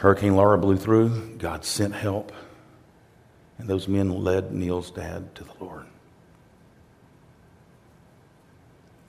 Hurricane 0.00 0.34
Laura 0.34 0.56
blew 0.56 0.78
through. 0.78 1.36
God 1.36 1.62
sent 1.62 1.94
help. 1.94 2.32
And 3.58 3.68
those 3.68 3.86
men 3.86 4.24
led 4.24 4.50
Neil's 4.50 4.90
dad 4.90 5.34
to 5.34 5.44
the 5.44 5.52
Lord. 5.60 5.84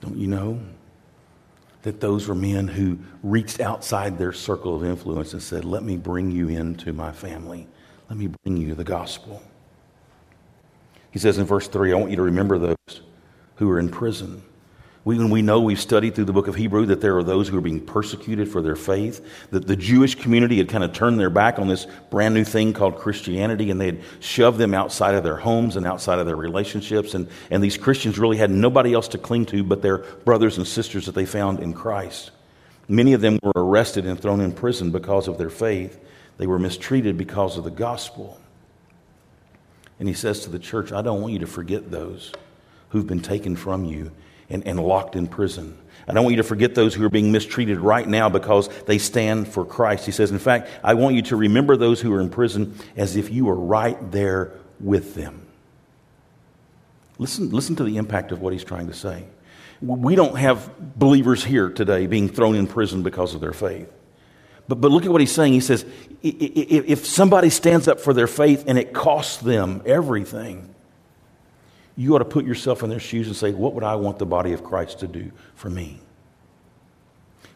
Don't 0.02 0.18
you 0.18 0.26
know 0.26 0.60
that 1.80 2.00
those 2.00 2.28
were 2.28 2.34
men 2.34 2.68
who 2.68 2.98
reached 3.22 3.58
outside 3.58 4.18
their 4.18 4.34
circle 4.34 4.76
of 4.76 4.84
influence 4.84 5.32
and 5.32 5.42
said, 5.42 5.64
Let 5.64 5.82
me 5.82 5.96
bring 5.96 6.30
you 6.30 6.50
into 6.50 6.92
my 6.92 7.10
family. 7.10 7.66
Let 8.10 8.18
me 8.18 8.28
bring 8.42 8.58
you 8.58 8.74
the 8.74 8.84
gospel. 8.84 9.42
He 11.10 11.18
says 11.18 11.38
in 11.38 11.46
verse 11.46 11.68
3, 11.68 11.92
I 11.92 11.96
want 11.96 12.10
you 12.10 12.16
to 12.16 12.22
remember 12.22 12.58
those 12.58 13.00
who 13.56 13.70
are 13.70 13.78
in 13.78 13.88
prison 13.88 14.42
we, 15.04 15.18
when 15.18 15.30
we 15.30 15.42
know 15.42 15.60
we've 15.60 15.80
studied 15.80 16.14
through 16.14 16.26
the 16.26 16.32
book 16.32 16.46
of 16.46 16.54
Hebrew 16.54 16.86
that 16.86 17.00
there 17.00 17.16
are 17.16 17.24
those 17.24 17.48
who 17.48 17.58
are 17.58 17.62
being 17.62 17.84
persecuted 17.84 18.48
for 18.48 18.62
their 18.62 18.76
faith, 18.76 19.24
that 19.50 19.66
the 19.66 19.74
Jewish 19.74 20.14
community 20.14 20.58
had 20.58 20.68
kind 20.68 20.84
of 20.84 20.92
turned 20.92 21.18
their 21.18 21.30
back 21.30 21.58
on 21.58 21.66
this 21.66 21.88
brand 22.10 22.34
new 22.34 22.44
thing 22.44 22.72
called 22.72 22.98
Christianity 22.98 23.72
and 23.72 23.80
they 23.80 23.86
had 23.86 24.00
shoved 24.20 24.58
them 24.58 24.74
outside 24.74 25.16
of 25.16 25.24
their 25.24 25.36
homes 25.36 25.74
and 25.74 25.86
outside 25.86 26.20
of 26.20 26.26
their 26.26 26.36
relationships. 26.36 27.14
And, 27.14 27.28
and 27.50 27.64
these 27.64 27.76
Christians 27.76 28.16
really 28.16 28.36
had 28.36 28.52
nobody 28.52 28.94
else 28.94 29.08
to 29.08 29.18
cling 29.18 29.46
to 29.46 29.64
but 29.64 29.82
their 29.82 29.98
brothers 29.98 30.56
and 30.56 30.66
sisters 30.66 31.06
that 31.06 31.16
they 31.16 31.26
found 31.26 31.58
in 31.58 31.72
Christ. 31.74 32.30
Many 32.86 33.12
of 33.12 33.20
them 33.20 33.40
were 33.42 33.52
arrested 33.56 34.06
and 34.06 34.20
thrown 34.20 34.40
in 34.40 34.52
prison 34.52 34.92
because 34.92 35.26
of 35.26 35.36
their 35.36 35.50
faith. 35.50 35.98
They 36.38 36.46
were 36.46 36.60
mistreated 36.60 37.18
because 37.18 37.58
of 37.58 37.64
the 37.64 37.70
gospel. 37.70 38.40
And 39.98 40.06
he 40.06 40.14
says 40.14 40.40
to 40.40 40.50
the 40.50 40.58
church, 40.60 40.92
I 40.92 41.02
don't 41.02 41.20
want 41.20 41.32
you 41.32 41.40
to 41.40 41.46
forget 41.46 41.90
those 41.90 42.32
who've 42.90 43.06
been 43.06 43.20
taken 43.20 43.56
from 43.56 43.84
you 43.84 44.12
and, 44.52 44.66
and 44.66 44.78
locked 44.78 45.16
in 45.16 45.26
prison. 45.26 45.76
I 46.06 46.12
don't 46.12 46.24
want 46.24 46.36
you 46.36 46.42
to 46.42 46.48
forget 46.48 46.74
those 46.74 46.94
who 46.94 47.04
are 47.04 47.10
being 47.10 47.32
mistreated 47.32 47.78
right 47.78 48.06
now 48.06 48.28
because 48.28 48.68
they 48.86 48.98
stand 48.98 49.48
for 49.48 49.64
Christ. 49.64 50.04
He 50.04 50.12
says, 50.12 50.30
in 50.30 50.38
fact, 50.38 50.68
I 50.82 50.94
want 50.94 51.14
you 51.14 51.22
to 51.22 51.36
remember 51.36 51.76
those 51.76 52.00
who 52.00 52.12
are 52.12 52.20
in 52.20 52.28
prison 52.28 52.74
as 52.96 53.16
if 53.16 53.30
you 53.30 53.44
were 53.44 53.54
right 53.54 53.96
there 54.10 54.52
with 54.80 55.14
them. 55.14 55.46
Listen, 57.18 57.50
listen 57.50 57.76
to 57.76 57.84
the 57.84 57.96
impact 57.98 58.32
of 58.32 58.40
what 58.40 58.52
he's 58.52 58.64
trying 58.64 58.88
to 58.88 58.94
say. 58.94 59.24
We 59.80 60.14
don't 60.14 60.36
have 60.36 60.98
believers 60.98 61.44
here 61.44 61.70
today 61.70 62.06
being 62.06 62.28
thrown 62.28 62.56
in 62.56 62.66
prison 62.66 63.02
because 63.02 63.34
of 63.34 63.40
their 63.40 63.52
faith. 63.52 63.90
But, 64.68 64.80
but 64.80 64.90
look 64.90 65.04
at 65.04 65.10
what 65.10 65.20
he's 65.20 65.32
saying. 65.32 65.52
He 65.52 65.60
says, 65.60 65.84
if 66.22 67.06
somebody 67.06 67.50
stands 67.50 67.88
up 67.88 68.00
for 68.00 68.12
their 68.12 68.26
faith 68.26 68.64
and 68.66 68.78
it 68.78 68.92
costs 68.92 69.38
them 69.38 69.82
everything, 69.86 70.71
you 71.96 72.14
ought 72.14 72.20
to 72.20 72.24
put 72.24 72.44
yourself 72.44 72.82
in 72.82 72.90
their 72.90 73.00
shoes 73.00 73.26
and 73.26 73.36
say, 73.36 73.52
What 73.52 73.74
would 73.74 73.84
I 73.84 73.96
want 73.96 74.18
the 74.18 74.26
body 74.26 74.52
of 74.52 74.64
Christ 74.64 75.00
to 75.00 75.08
do 75.08 75.30
for 75.54 75.70
me? 75.70 76.00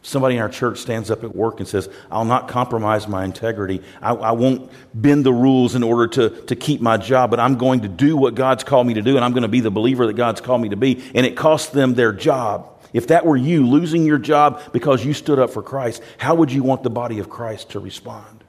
Somebody 0.07 0.35
in 0.35 0.41
our 0.41 0.47
church 0.47 0.77
stands 0.77 1.11
up 1.11 1.25
at 1.25 1.35
work 1.35 1.59
and 1.59 1.67
says, 1.67 1.89
I'll 2.09 2.23
not 2.23 2.47
compromise 2.47 3.09
my 3.09 3.25
integrity. 3.25 3.83
I, 4.01 4.13
I, 4.13 4.31
won't 4.31 4.71
bend 4.93 5.25
the 5.25 5.33
rules 5.33 5.75
in 5.75 5.83
order 5.83 6.07
to, 6.07 6.29
to 6.45 6.55
keep 6.55 6.79
my 6.79 6.95
job, 6.95 7.29
but 7.29 7.41
I'm 7.41 7.57
going 7.57 7.81
to 7.81 7.89
do 7.89 8.15
what 8.15 8.33
God's 8.33 8.63
called 8.63 8.87
me 8.87 8.93
to 8.93 9.01
do, 9.01 9.17
and 9.17 9.25
I'm 9.25 9.33
going 9.33 9.41
to 9.41 9.49
be 9.49 9.59
the 9.59 9.69
believer 9.69 10.07
that 10.07 10.13
God's 10.13 10.39
called 10.39 10.61
me 10.61 10.69
to 10.69 10.77
be. 10.77 11.03
And 11.13 11.25
it 11.25 11.35
costs 11.35 11.71
them 11.71 11.95
their 11.95 12.13
job. 12.13 12.69
If 12.93 13.07
that 13.07 13.25
were 13.25 13.35
you 13.35 13.67
losing 13.67 14.05
your 14.05 14.17
job 14.17 14.71
because 14.71 15.03
you 15.03 15.13
stood 15.13 15.39
up 15.39 15.49
for 15.49 15.61
Christ, 15.61 16.01
how 16.17 16.35
would 16.35 16.53
you 16.53 16.63
want 16.63 16.83
the 16.83 16.89
body 16.89 17.19
of 17.19 17.29
Christ 17.29 17.71
to 17.71 17.79
respond? 17.79 18.45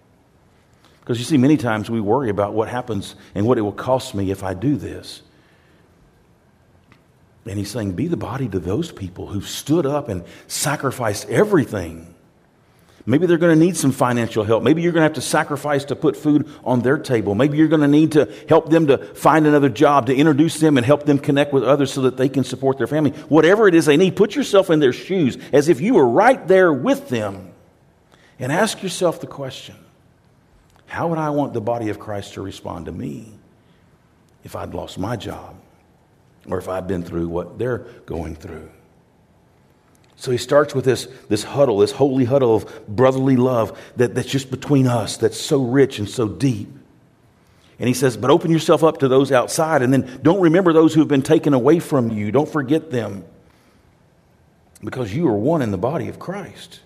Because 1.00 1.18
you 1.18 1.24
see, 1.24 1.38
many 1.38 1.56
times 1.56 1.90
we 1.90 2.00
worry 2.00 2.30
about 2.30 2.52
what 2.52 2.68
happens 2.68 3.16
and 3.34 3.46
what 3.48 3.58
it 3.58 3.62
will 3.62 3.72
cost 3.72 4.14
me 4.14 4.30
if 4.30 4.44
I 4.44 4.54
do 4.54 4.76
this. 4.76 5.22
And 7.48 7.58
he's 7.58 7.70
saying, 7.70 7.92
Be 7.92 8.06
the 8.06 8.16
body 8.16 8.48
to 8.48 8.58
those 8.58 8.92
people 8.92 9.26
who 9.26 9.40
stood 9.40 9.86
up 9.86 10.08
and 10.08 10.24
sacrificed 10.46 11.28
everything. 11.28 12.14
Maybe 13.06 13.24
they're 13.24 13.38
going 13.38 13.58
to 13.58 13.64
need 13.64 13.74
some 13.74 13.90
financial 13.90 14.44
help. 14.44 14.62
Maybe 14.62 14.82
you're 14.82 14.92
going 14.92 15.00
to 15.00 15.04
have 15.04 15.14
to 15.14 15.22
sacrifice 15.22 15.86
to 15.86 15.96
put 15.96 16.14
food 16.14 16.46
on 16.62 16.80
their 16.80 16.98
table. 16.98 17.34
Maybe 17.34 17.56
you're 17.56 17.68
going 17.68 17.80
to 17.80 17.88
need 17.88 18.12
to 18.12 18.30
help 18.50 18.68
them 18.68 18.88
to 18.88 18.98
find 18.98 19.46
another 19.46 19.70
job, 19.70 20.06
to 20.06 20.14
introduce 20.14 20.60
them 20.60 20.76
and 20.76 20.84
help 20.84 21.06
them 21.06 21.18
connect 21.18 21.54
with 21.54 21.64
others 21.64 21.90
so 21.90 22.02
that 22.02 22.18
they 22.18 22.28
can 22.28 22.44
support 22.44 22.76
their 22.76 22.86
family. 22.86 23.12
Whatever 23.30 23.66
it 23.66 23.74
is 23.74 23.86
they 23.86 23.96
need, 23.96 24.14
put 24.14 24.36
yourself 24.36 24.68
in 24.68 24.80
their 24.80 24.92
shoes 24.92 25.38
as 25.54 25.70
if 25.70 25.80
you 25.80 25.94
were 25.94 26.06
right 26.06 26.46
there 26.48 26.70
with 26.70 27.08
them 27.08 27.54
and 28.38 28.52
ask 28.52 28.82
yourself 28.82 29.22
the 29.22 29.26
question 29.26 29.76
how 30.84 31.08
would 31.08 31.18
I 31.18 31.30
want 31.30 31.54
the 31.54 31.60
body 31.62 31.88
of 31.88 31.98
Christ 31.98 32.34
to 32.34 32.42
respond 32.42 32.86
to 32.86 32.92
me 32.92 33.32
if 34.44 34.54
I'd 34.54 34.74
lost 34.74 34.98
my 34.98 35.16
job? 35.16 35.57
Or 36.50 36.58
if 36.58 36.68
I've 36.68 36.88
been 36.88 37.02
through 37.02 37.28
what 37.28 37.58
they're 37.58 37.86
going 38.06 38.36
through. 38.36 38.70
So 40.16 40.32
he 40.32 40.38
starts 40.38 40.74
with 40.74 40.84
this, 40.84 41.06
this 41.28 41.44
huddle, 41.44 41.78
this 41.78 41.92
holy 41.92 42.24
huddle 42.24 42.56
of 42.56 42.86
brotherly 42.88 43.36
love 43.36 43.78
that, 43.96 44.16
that's 44.16 44.28
just 44.28 44.50
between 44.50 44.88
us, 44.88 45.16
that's 45.16 45.40
so 45.40 45.62
rich 45.62 46.00
and 46.00 46.08
so 46.08 46.26
deep. 46.26 46.68
And 47.78 47.86
he 47.86 47.94
says, 47.94 48.16
But 48.16 48.30
open 48.30 48.50
yourself 48.50 48.82
up 48.82 48.98
to 48.98 49.08
those 49.08 49.30
outside, 49.30 49.82
and 49.82 49.92
then 49.92 50.18
don't 50.22 50.40
remember 50.40 50.72
those 50.72 50.92
who 50.92 51.00
have 51.00 51.08
been 51.08 51.22
taken 51.22 51.54
away 51.54 51.78
from 51.78 52.10
you. 52.10 52.32
Don't 52.32 52.48
forget 52.48 52.90
them, 52.90 53.24
because 54.82 55.14
you 55.14 55.28
are 55.28 55.36
one 55.36 55.62
in 55.62 55.70
the 55.70 55.78
body 55.78 56.08
of 56.08 56.18
Christ. 56.18 56.80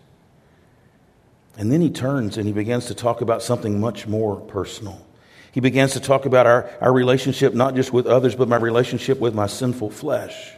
And 1.56 1.72
then 1.72 1.80
he 1.80 1.90
turns 1.90 2.36
and 2.38 2.46
he 2.46 2.52
begins 2.52 2.86
to 2.86 2.94
talk 2.94 3.20
about 3.20 3.42
something 3.42 3.80
much 3.80 4.06
more 4.06 4.36
personal. 4.36 5.04
He 5.52 5.60
begins 5.60 5.92
to 5.92 6.00
talk 6.00 6.24
about 6.24 6.46
our, 6.46 6.68
our 6.80 6.92
relationship, 6.92 7.54
not 7.54 7.74
just 7.74 7.92
with 7.92 8.06
others, 8.06 8.34
but 8.34 8.48
my 8.48 8.56
relationship 8.56 9.20
with 9.20 9.34
my 9.34 9.46
sinful 9.46 9.90
flesh. 9.90 10.52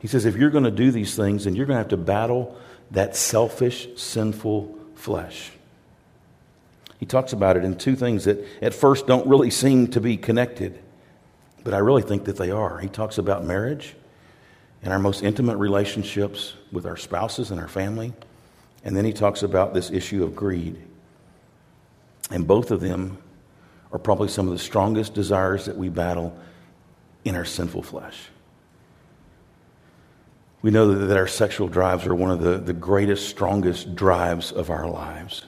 He 0.00 0.08
says, 0.08 0.24
if 0.24 0.36
you're 0.36 0.50
going 0.50 0.64
to 0.64 0.70
do 0.70 0.90
these 0.90 1.16
things, 1.16 1.44
then 1.44 1.54
you're 1.54 1.66
going 1.66 1.76
to 1.76 1.82
have 1.82 1.88
to 1.88 1.96
battle 1.96 2.56
that 2.90 3.16
selfish, 3.16 3.88
sinful 3.96 4.76
flesh. 4.94 5.52
He 6.98 7.06
talks 7.06 7.32
about 7.32 7.56
it 7.56 7.64
in 7.64 7.78
two 7.78 7.94
things 7.94 8.24
that 8.24 8.44
at 8.60 8.74
first 8.74 9.06
don't 9.06 9.26
really 9.28 9.50
seem 9.50 9.86
to 9.88 10.00
be 10.00 10.16
connected, 10.16 10.80
but 11.62 11.72
I 11.72 11.78
really 11.78 12.02
think 12.02 12.24
that 12.24 12.36
they 12.36 12.50
are. 12.50 12.78
He 12.78 12.88
talks 12.88 13.18
about 13.18 13.44
marriage 13.44 13.94
and 14.82 14.92
our 14.92 14.98
most 14.98 15.22
intimate 15.22 15.56
relationships 15.56 16.54
with 16.72 16.84
our 16.84 16.96
spouses 16.96 17.52
and 17.52 17.60
our 17.60 17.68
family. 17.68 18.12
And 18.82 18.96
then 18.96 19.04
he 19.04 19.12
talks 19.12 19.44
about 19.44 19.74
this 19.74 19.90
issue 19.90 20.24
of 20.24 20.34
greed. 20.34 20.82
And 22.30 22.46
both 22.46 22.72
of 22.72 22.80
them 22.80 23.18
are 23.92 23.98
probably 23.98 24.28
some 24.28 24.46
of 24.46 24.52
the 24.52 24.58
strongest 24.58 25.14
desires 25.14 25.66
that 25.66 25.76
we 25.76 25.88
battle 25.88 26.36
in 27.24 27.34
our 27.34 27.44
sinful 27.44 27.82
flesh. 27.82 28.16
We 30.60 30.70
know 30.70 30.92
that 30.92 31.16
our 31.16 31.28
sexual 31.28 31.68
drives 31.68 32.06
are 32.06 32.14
one 32.14 32.30
of 32.30 32.40
the, 32.40 32.58
the 32.58 32.72
greatest, 32.72 33.28
strongest 33.28 33.94
drives 33.94 34.50
of 34.50 34.70
our 34.70 34.88
lives. 34.88 35.44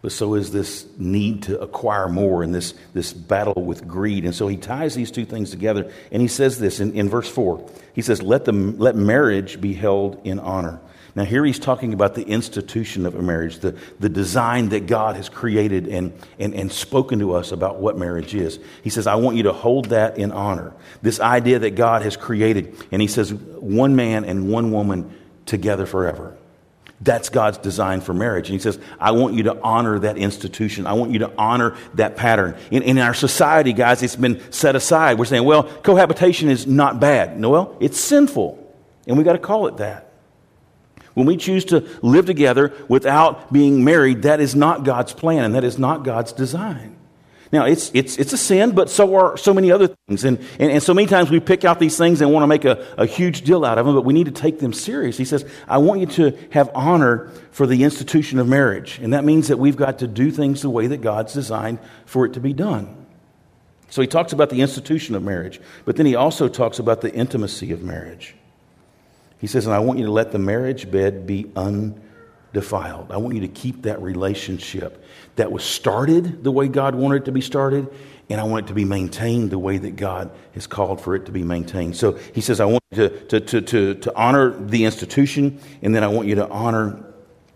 But 0.00 0.12
so 0.12 0.34
is 0.34 0.52
this 0.52 0.86
need 0.96 1.44
to 1.44 1.60
acquire 1.60 2.08
more 2.08 2.42
and 2.42 2.54
this, 2.54 2.74
this 2.94 3.12
battle 3.12 3.62
with 3.64 3.86
greed. 3.86 4.24
And 4.24 4.34
so 4.34 4.46
he 4.46 4.56
ties 4.56 4.94
these 4.94 5.10
two 5.10 5.24
things 5.24 5.50
together. 5.50 5.92
And 6.12 6.22
he 6.22 6.28
says 6.28 6.58
this 6.58 6.78
in, 6.78 6.94
in 6.94 7.08
verse 7.08 7.28
4. 7.28 7.68
He 7.94 8.02
says, 8.02 8.22
let, 8.22 8.44
the, 8.44 8.52
let 8.52 8.94
marriage 8.94 9.60
be 9.60 9.74
held 9.74 10.20
in 10.24 10.38
honor. 10.38 10.80
Now, 11.18 11.24
here 11.24 11.44
he's 11.44 11.58
talking 11.58 11.94
about 11.94 12.14
the 12.14 12.22
institution 12.22 13.04
of 13.04 13.16
a 13.16 13.20
marriage, 13.20 13.58
the, 13.58 13.76
the 13.98 14.08
design 14.08 14.68
that 14.68 14.86
God 14.86 15.16
has 15.16 15.28
created 15.28 15.88
and, 15.88 16.12
and, 16.38 16.54
and 16.54 16.70
spoken 16.70 17.18
to 17.18 17.34
us 17.34 17.50
about 17.50 17.80
what 17.80 17.98
marriage 17.98 18.36
is. 18.36 18.60
He 18.84 18.90
says, 18.90 19.08
I 19.08 19.16
want 19.16 19.36
you 19.36 19.42
to 19.42 19.52
hold 19.52 19.86
that 19.86 20.16
in 20.16 20.30
honor. 20.30 20.74
This 21.02 21.18
idea 21.18 21.58
that 21.58 21.74
God 21.74 22.02
has 22.02 22.16
created. 22.16 22.72
And 22.92 23.02
he 23.02 23.08
says, 23.08 23.34
one 23.34 23.96
man 23.96 24.24
and 24.24 24.48
one 24.48 24.70
woman 24.70 25.12
together 25.44 25.86
forever. 25.86 26.36
That's 27.00 27.30
God's 27.30 27.58
design 27.58 28.00
for 28.00 28.14
marriage. 28.14 28.48
And 28.48 28.54
he 28.54 28.60
says, 28.60 28.78
I 29.00 29.10
want 29.10 29.34
you 29.34 29.42
to 29.42 29.60
honor 29.60 29.98
that 29.98 30.18
institution. 30.18 30.86
I 30.86 30.92
want 30.92 31.10
you 31.10 31.18
to 31.18 31.32
honor 31.36 31.76
that 31.94 32.14
pattern. 32.14 32.56
In, 32.70 32.84
in 32.84 32.98
our 32.98 33.12
society, 33.12 33.72
guys, 33.72 34.04
it's 34.04 34.14
been 34.14 34.40
set 34.52 34.76
aside. 34.76 35.18
We're 35.18 35.24
saying, 35.24 35.42
well, 35.42 35.64
cohabitation 35.64 36.48
is 36.48 36.68
not 36.68 37.00
bad. 37.00 37.40
No, 37.40 37.50
well, 37.50 37.76
it's 37.80 37.98
sinful. 37.98 38.72
And 39.08 39.18
we 39.18 39.24
got 39.24 39.32
to 39.32 39.40
call 39.40 39.66
it 39.66 39.78
that. 39.78 40.07
When 41.18 41.26
we 41.26 41.36
choose 41.36 41.64
to 41.66 41.84
live 42.00 42.26
together 42.26 42.72
without 42.86 43.52
being 43.52 43.82
married, 43.82 44.22
that 44.22 44.40
is 44.40 44.54
not 44.54 44.84
God's 44.84 45.12
plan 45.12 45.44
and 45.44 45.54
that 45.56 45.64
is 45.64 45.76
not 45.76 46.04
God's 46.04 46.32
design. 46.32 46.94
Now, 47.50 47.64
it's, 47.64 47.90
it's, 47.92 48.18
it's 48.18 48.32
a 48.32 48.36
sin, 48.36 48.70
but 48.70 48.88
so 48.88 49.16
are 49.16 49.36
so 49.36 49.52
many 49.52 49.72
other 49.72 49.88
things. 50.06 50.24
And, 50.24 50.38
and, 50.60 50.70
and 50.70 50.80
so 50.80 50.94
many 50.94 51.08
times 51.08 51.28
we 51.28 51.40
pick 51.40 51.64
out 51.64 51.80
these 51.80 51.98
things 51.98 52.20
and 52.20 52.32
want 52.32 52.44
to 52.44 52.46
make 52.46 52.64
a, 52.64 52.86
a 52.96 53.04
huge 53.04 53.42
deal 53.42 53.64
out 53.64 53.78
of 53.78 53.86
them, 53.86 53.96
but 53.96 54.04
we 54.04 54.12
need 54.12 54.26
to 54.26 54.30
take 54.30 54.60
them 54.60 54.72
serious. 54.72 55.16
He 55.16 55.24
says, 55.24 55.44
I 55.66 55.78
want 55.78 56.00
you 56.00 56.06
to 56.06 56.38
have 56.50 56.70
honor 56.72 57.32
for 57.50 57.66
the 57.66 57.82
institution 57.82 58.38
of 58.38 58.46
marriage. 58.46 59.00
And 59.02 59.12
that 59.12 59.24
means 59.24 59.48
that 59.48 59.58
we've 59.58 59.76
got 59.76 59.98
to 59.98 60.06
do 60.06 60.30
things 60.30 60.62
the 60.62 60.70
way 60.70 60.86
that 60.86 60.98
God's 60.98 61.32
designed 61.32 61.80
for 62.06 62.26
it 62.26 62.34
to 62.34 62.40
be 62.40 62.52
done. 62.52 63.06
So 63.90 64.02
he 64.02 64.06
talks 64.06 64.32
about 64.32 64.50
the 64.50 64.60
institution 64.60 65.16
of 65.16 65.24
marriage, 65.24 65.60
but 65.84 65.96
then 65.96 66.06
he 66.06 66.14
also 66.14 66.46
talks 66.48 66.78
about 66.78 67.00
the 67.00 67.12
intimacy 67.12 67.72
of 67.72 67.82
marriage. 67.82 68.36
He 69.38 69.46
says, 69.46 69.66
and 69.66 69.74
I 69.74 69.78
want 69.78 69.98
you 69.98 70.06
to 70.06 70.12
let 70.12 70.32
the 70.32 70.38
marriage 70.38 70.90
bed 70.90 71.26
be 71.26 71.50
undefiled. 71.54 73.12
I 73.12 73.18
want 73.18 73.36
you 73.36 73.42
to 73.42 73.48
keep 73.48 73.82
that 73.82 74.02
relationship 74.02 75.04
that 75.36 75.52
was 75.52 75.64
started 75.64 76.42
the 76.42 76.50
way 76.50 76.68
God 76.68 76.94
wanted 76.94 77.22
it 77.22 77.24
to 77.26 77.32
be 77.32 77.40
started, 77.40 77.88
and 78.28 78.40
I 78.40 78.44
want 78.44 78.66
it 78.66 78.68
to 78.68 78.74
be 78.74 78.84
maintained 78.84 79.50
the 79.50 79.58
way 79.58 79.78
that 79.78 79.96
God 79.96 80.30
has 80.52 80.66
called 80.66 81.00
for 81.00 81.14
it 81.14 81.26
to 81.26 81.32
be 81.32 81.44
maintained. 81.44 81.96
So 81.96 82.12
he 82.34 82.40
says, 82.40 82.60
I 82.60 82.64
want 82.64 82.82
you 82.90 83.08
to, 83.08 83.26
to, 83.26 83.40
to, 83.40 83.60
to, 83.60 83.94
to 83.94 84.16
honor 84.16 84.50
the 84.50 84.84
institution, 84.84 85.60
and 85.82 85.94
then 85.94 86.02
I 86.02 86.08
want 86.08 86.28
you 86.28 86.34
to 86.36 86.48
honor 86.48 87.04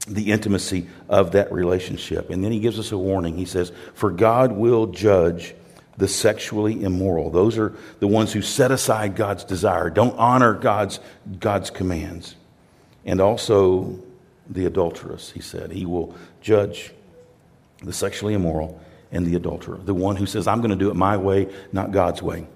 the 0.06 0.32
intimacy 0.32 0.88
of 1.08 1.32
that 1.32 1.52
relationship. 1.52 2.30
And 2.30 2.42
then 2.44 2.52
he 2.52 2.60
gives 2.60 2.78
us 2.78 2.92
a 2.92 2.98
warning. 2.98 3.36
He 3.36 3.44
says, 3.44 3.72
For 3.94 4.10
God 4.10 4.52
will 4.52 4.86
judge 4.86 5.54
the 5.96 6.08
sexually 6.08 6.82
immoral. 6.82 7.30
Those 7.30 7.58
are 7.58 7.74
the 8.00 8.08
ones 8.08 8.32
who 8.32 8.42
set 8.42 8.70
aside 8.70 9.16
God's 9.16 9.44
desire, 9.44 9.90
don't 9.90 10.16
honor 10.18 10.54
God's, 10.54 11.00
God's 11.38 11.70
commands. 11.70 12.36
And 13.04 13.20
also 13.20 13.98
the 14.48 14.66
adulteress, 14.66 15.30
he 15.32 15.40
said. 15.40 15.72
He 15.72 15.86
will 15.86 16.14
judge 16.40 16.92
the 17.82 17.92
sexually 17.92 18.34
immoral 18.34 18.80
and 19.10 19.26
the 19.26 19.34
adulterer. 19.34 19.78
The 19.78 19.94
one 19.94 20.16
who 20.16 20.26
says, 20.26 20.46
I'm 20.46 20.58
going 20.58 20.70
to 20.70 20.76
do 20.76 20.90
it 20.90 20.96
my 20.96 21.16
way, 21.16 21.48
not 21.72 21.90
God's 21.90 22.22
way. 22.22 22.46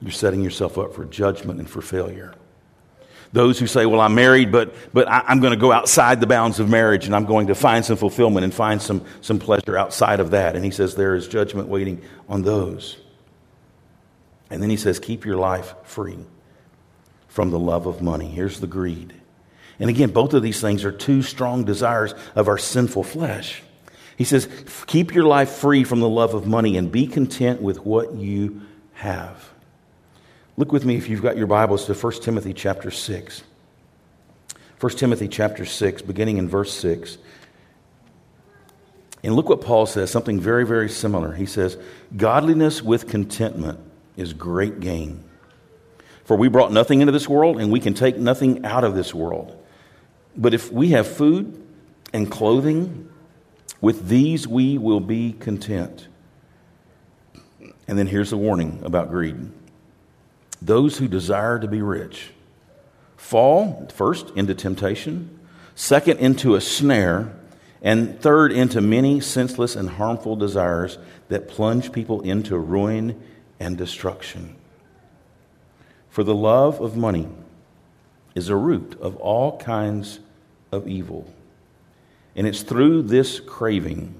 You're 0.00 0.10
setting 0.10 0.42
yourself 0.42 0.78
up 0.78 0.94
for 0.94 1.04
judgment 1.04 1.58
and 1.58 1.68
for 1.68 1.82
failure. 1.82 2.34
Those 3.32 3.58
who 3.58 3.66
say, 3.66 3.86
Well, 3.86 4.00
I'm 4.00 4.14
married, 4.14 4.52
but, 4.52 4.74
but 4.92 5.08
I, 5.08 5.24
am 5.28 5.40
going 5.40 5.52
to 5.52 5.58
go 5.58 5.72
outside 5.72 6.20
the 6.20 6.26
bounds 6.26 6.60
of 6.60 6.68
marriage 6.68 7.06
and 7.06 7.14
I'm 7.14 7.24
going 7.24 7.48
to 7.48 7.54
find 7.54 7.84
some 7.84 7.96
fulfillment 7.96 8.44
and 8.44 8.54
find 8.54 8.80
some, 8.80 9.04
some 9.20 9.38
pleasure 9.38 9.76
outside 9.76 10.20
of 10.20 10.30
that. 10.30 10.56
And 10.56 10.64
he 10.64 10.70
says, 10.70 10.94
There 10.94 11.14
is 11.14 11.28
judgment 11.28 11.68
waiting 11.68 12.02
on 12.28 12.42
those. 12.42 12.96
And 14.50 14.62
then 14.62 14.70
he 14.70 14.76
says, 14.76 14.98
Keep 14.98 15.24
your 15.24 15.36
life 15.36 15.74
free 15.84 16.18
from 17.28 17.50
the 17.50 17.58
love 17.58 17.86
of 17.86 18.00
money. 18.00 18.28
Here's 18.28 18.60
the 18.60 18.66
greed. 18.66 19.12
And 19.78 19.90
again, 19.90 20.10
both 20.10 20.32
of 20.32 20.42
these 20.42 20.60
things 20.60 20.84
are 20.84 20.92
two 20.92 21.22
strong 21.22 21.64
desires 21.64 22.14
of 22.34 22.48
our 22.48 22.58
sinful 22.58 23.02
flesh. 23.02 23.62
He 24.16 24.24
says, 24.24 24.48
Keep 24.86 25.14
your 25.14 25.24
life 25.24 25.50
free 25.50 25.84
from 25.84 26.00
the 26.00 26.08
love 26.08 26.34
of 26.34 26.46
money 26.46 26.76
and 26.76 26.90
be 26.90 27.06
content 27.06 27.60
with 27.60 27.84
what 27.84 28.14
you 28.14 28.62
have. 28.94 29.50
Look 30.58 30.72
with 30.72 30.86
me 30.86 30.96
if 30.96 31.10
you've 31.10 31.20
got 31.20 31.36
your 31.36 31.46
Bibles 31.46 31.84
to 31.84 31.92
1 31.92 32.12
Timothy 32.22 32.54
chapter 32.54 32.90
6. 32.90 33.42
1 34.80 34.92
Timothy 34.92 35.28
chapter 35.28 35.66
6, 35.66 36.00
beginning 36.02 36.38
in 36.38 36.48
verse 36.48 36.72
6. 36.72 37.18
And 39.22 39.34
look 39.36 39.50
what 39.50 39.60
Paul 39.60 39.84
says, 39.84 40.10
something 40.10 40.40
very, 40.40 40.64
very 40.64 40.88
similar. 40.88 41.32
He 41.32 41.44
says, 41.44 41.76
Godliness 42.16 42.82
with 42.82 43.06
contentment 43.06 43.80
is 44.16 44.32
great 44.32 44.80
gain. 44.80 45.24
For 46.24 46.38
we 46.38 46.48
brought 46.48 46.72
nothing 46.72 47.02
into 47.02 47.12
this 47.12 47.28
world, 47.28 47.60
and 47.60 47.70
we 47.70 47.80
can 47.80 47.92
take 47.92 48.16
nothing 48.16 48.64
out 48.64 48.82
of 48.82 48.94
this 48.94 49.14
world. 49.14 49.62
But 50.38 50.54
if 50.54 50.72
we 50.72 50.88
have 50.90 51.06
food 51.06 51.62
and 52.14 52.30
clothing, 52.30 53.10
with 53.82 54.08
these 54.08 54.48
we 54.48 54.78
will 54.78 55.00
be 55.00 55.34
content. 55.34 56.08
And 57.86 57.98
then 57.98 58.06
here's 58.06 58.30
the 58.30 58.38
warning 58.38 58.80
about 58.84 59.10
greed 59.10 59.52
those 60.62 60.98
who 60.98 61.08
desire 61.08 61.58
to 61.58 61.68
be 61.68 61.82
rich 61.82 62.30
fall 63.16 63.88
first 63.92 64.30
into 64.36 64.54
temptation, 64.54 65.38
second, 65.74 66.18
into 66.18 66.54
a 66.54 66.60
snare, 66.60 67.32
and 67.82 68.20
third, 68.20 68.52
into 68.52 68.80
many 68.80 69.20
senseless 69.20 69.76
and 69.76 69.90
harmful 69.90 70.36
desires 70.36 70.98
that 71.28 71.48
plunge 71.48 71.92
people 71.92 72.20
into 72.22 72.56
ruin 72.56 73.20
and 73.58 73.76
destruction. 73.76 74.54
For 76.08 76.24
the 76.24 76.34
love 76.34 76.80
of 76.80 76.96
money 76.96 77.28
is 78.34 78.48
a 78.48 78.56
root 78.56 78.98
of 79.00 79.16
all 79.16 79.58
kinds 79.58 80.20
of 80.72 80.86
evil. 80.86 81.32
And 82.34 82.46
it's 82.46 82.62
through 82.62 83.02
this 83.02 83.40
craving 83.40 84.14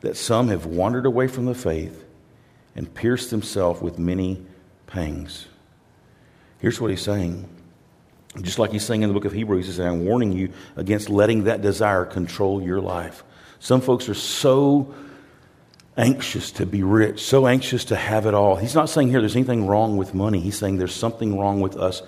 that 0.00 0.16
some 0.16 0.48
have 0.48 0.66
wandered 0.66 1.06
away 1.06 1.28
from 1.28 1.46
the 1.46 1.54
faith 1.54 2.04
and 2.74 2.92
pierced 2.94 3.30
themselves 3.30 3.80
with 3.80 3.98
many 3.98 4.44
pangs. 4.92 5.46
Here's 6.58 6.80
what 6.80 6.90
he's 6.90 7.02
saying. 7.02 7.48
Just 8.40 8.58
like 8.58 8.70
he's 8.70 8.84
saying 8.84 9.02
in 9.02 9.08
the 9.08 9.14
book 9.14 9.24
of 9.24 9.32
Hebrews, 9.32 9.66
he's 9.66 9.76
saying, 9.76 9.88
I'm 9.88 10.04
warning 10.04 10.32
you 10.32 10.52
against 10.76 11.10
letting 11.10 11.44
that 11.44 11.60
desire 11.60 12.04
control 12.04 12.62
your 12.62 12.80
life. 12.80 13.24
Some 13.58 13.80
folks 13.80 14.08
are 14.08 14.14
so 14.14 14.94
anxious 15.96 16.52
to 16.52 16.66
be 16.66 16.82
rich, 16.82 17.22
so 17.22 17.46
anxious 17.46 17.86
to 17.86 17.96
have 17.96 18.26
it 18.26 18.34
all. 18.34 18.56
He's 18.56 18.74
not 18.74 18.88
saying 18.88 19.08
here 19.08 19.20
there's 19.20 19.36
anything 19.36 19.66
wrong 19.66 19.96
with 19.96 20.14
money. 20.14 20.40
He's 20.40 20.58
saying 20.58 20.78
there's 20.78 20.94
something 20.94 21.38
wrong 21.38 21.60
with 21.60 21.76
us 21.76 22.02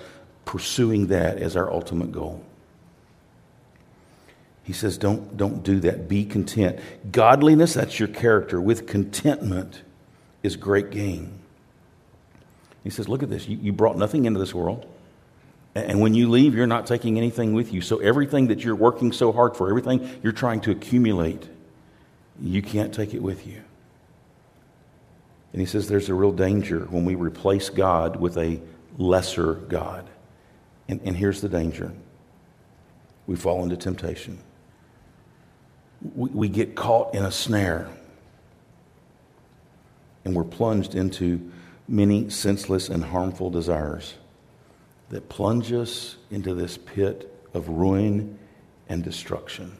pursuing 0.45 1.09
that 1.09 1.39
as 1.39 1.57
our 1.57 1.71
ultimate 1.71 2.13
goal. 2.13 2.43
He 4.63 4.73
says, 4.73 4.97
don't, 4.97 5.37
don't 5.37 5.63
do 5.63 5.81
that. 5.81 6.09
Be 6.09 6.25
content. 6.25 6.79
Godliness, 7.11 7.75
that's 7.75 7.99
your 7.99 8.09
character. 8.09 8.59
With 8.61 8.87
contentment 8.87 9.83
is 10.43 10.57
great 10.57 10.91
gain. 10.91 11.39
He 12.85 12.91
says, 12.91 13.09
Look 13.09 13.23
at 13.23 13.31
this. 13.31 13.49
You, 13.49 13.57
you 13.57 13.73
brought 13.73 13.97
nothing 13.97 14.27
into 14.27 14.39
this 14.39 14.55
world. 14.55 14.87
And 15.75 16.01
when 16.01 16.15
you 16.15 16.31
leave, 16.31 16.55
you're 16.55 16.69
not 16.69 16.87
taking 16.87 17.19
anything 17.19 17.53
with 17.53 17.73
you. 17.73 17.81
So 17.81 17.99
everything 17.99 18.47
that 18.47 18.63
you're 18.63 18.77
working 18.77 19.11
so 19.11 19.33
hard 19.33 19.57
for, 19.57 19.69
everything 19.69 20.09
you're 20.23 20.33
trying 20.33 20.61
to 20.63 20.71
accumulate, 20.71 21.49
you 22.41 22.63
can't 22.63 22.95
take 22.95 23.13
it 23.13 23.21
with 23.21 23.45
you. 23.45 23.61
And 25.53 25.61
he 25.61 25.67
says 25.67 25.89
there's 25.89 26.09
a 26.09 26.15
real 26.15 26.31
danger 26.31 26.81
when 26.91 27.05
we 27.05 27.17
replace 27.17 27.71
God 27.71 28.17
with 28.17 28.37
a 28.37 28.61
lesser 28.99 29.55
God. 29.55 30.09
And, 30.89 31.01
and 31.05 31.17
here's 31.17 31.41
the 31.41 31.49
danger 31.49 31.93
we 33.27 33.37
fall 33.37 33.63
into 33.63 33.77
temptation, 33.77 34.39
we, 36.15 36.29
we 36.31 36.49
get 36.49 36.75
caught 36.75 37.15
in 37.15 37.25
a 37.25 37.33
snare, 37.33 37.89
and 40.25 40.37
we're 40.37 40.45
plunged 40.45 40.95
into 40.95 41.51
many 41.87 42.31
senseless 42.31 42.89
and 42.89 43.05
harmful 43.05 43.51
desires 43.51 44.15
that 45.11 45.29
plunge 45.29 45.73
us 45.73 46.17
into 46.31 46.55
this 46.55 46.79
pit 46.79 47.31
of 47.53 47.69
ruin 47.69 48.39
and 48.89 49.03
destruction. 49.05 49.77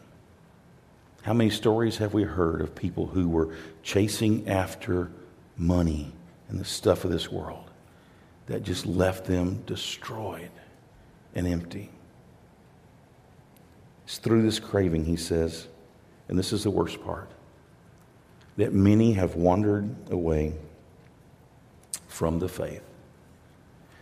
How 1.23 1.33
many 1.33 1.51
stories 1.51 1.97
have 1.99 2.13
we 2.13 2.25
heard 2.25 2.61
of 2.61 2.75
people 2.75 3.07
who 3.07 3.29
were 3.29 3.55
chasing 3.83 4.49
after 4.49 5.11
money 5.57 6.13
and 6.49 6.61
the 6.61 6.65
stuff 6.65 7.05
of 7.05 7.11
this 7.11 7.33
world 7.33 7.71
that 8.47 8.63
just 8.63 8.85
left 8.85 9.25
them 9.25 9.63
destroyed 9.65 10.51
and 11.35 11.47
empty? 11.47 11.91
It's 14.05 14.19
through 14.19 14.43
this 14.43 14.61
craving, 14.61 15.07
he 15.07 15.17
says, 15.17 15.67
and 16.29 16.39
this 16.39 16.53
is 16.53 16.65
the 16.65 16.71
worst 16.71 17.03
part, 17.03 17.31
that 18.59 18.75
many 18.75 19.15
have 19.15 19.35
wandered 19.35 19.95
away 20.11 20.55
from 22.15 22.39
the 22.39 22.49
faith. 22.49 22.81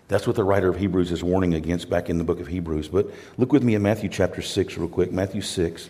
That's 0.09 0.27
what 0.27 0.37
the 0.37 0.45
writer 0.45 0.69
of 0.69 0.77
Hebrews 0.77 1.11
is 1.11 1.25
warning 1.25 1.55
against 1.55 1.89
back 1.89 2.11
in 2.11 2.19
the 2.19 2.25
book 2.25 2.41
of 2.41 2.47
Hebrews. 2.47 2.89
But 2.89 3.11
look 3.39 3.53
with 3.53 3.63
me 3.63 3.75
in 3.75 3.81
Matthew 3.81 4.11
chapter 4.11 4.43
6, 4.43 4.77
real 4.77 4.87
quick. 4.89 5.11
Matthew 5.11 5.41
6, 5.41 5.89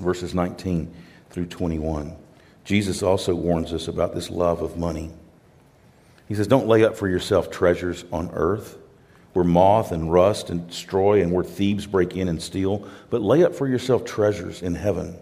verses 0.00 0.34
19 0.34 0.92
through 1.30 1.46
21. 1.46 2.16
Jesus 2.64 3.04
also 3.04 3.36
warns 3.36 3.72
us 3.72 3.86
about 3.86 4.16
this 4.16 4.30
love 4.30 4.62
of 4.62 4.76
money. 4.76 5.12
He 6.26 6.34
says, 6.34 6.48
Don't 6.48 6.66
lay 6.66 6.82
up 6.82 6.96
for 6.96 7.08
yourself 7.08 7.52
treasures 7.52 8.04
on 8.10 8.28
earth 8.32 8.76
where 9.32 9.44
moth 9.44 9.92
and 9.92 10.12
rust 10.12 10.50
and 10.50 10.66
destroy 10.66 11.22
and 11.22 11.30
where 11.30 11.44
thieves 11.44 11.86
break 11.86 12.16
in 12.16 12.26
and 12.26 12.42
steal, 12.42 12.88
but 13.10 13.22
lay 13.22 13.44
up 13.44 13.54
for 13.54 13.68
yourself 13.68 14.04
treasures 14.04 14.60
in 14.60 14.74
heaven 14.74 15.16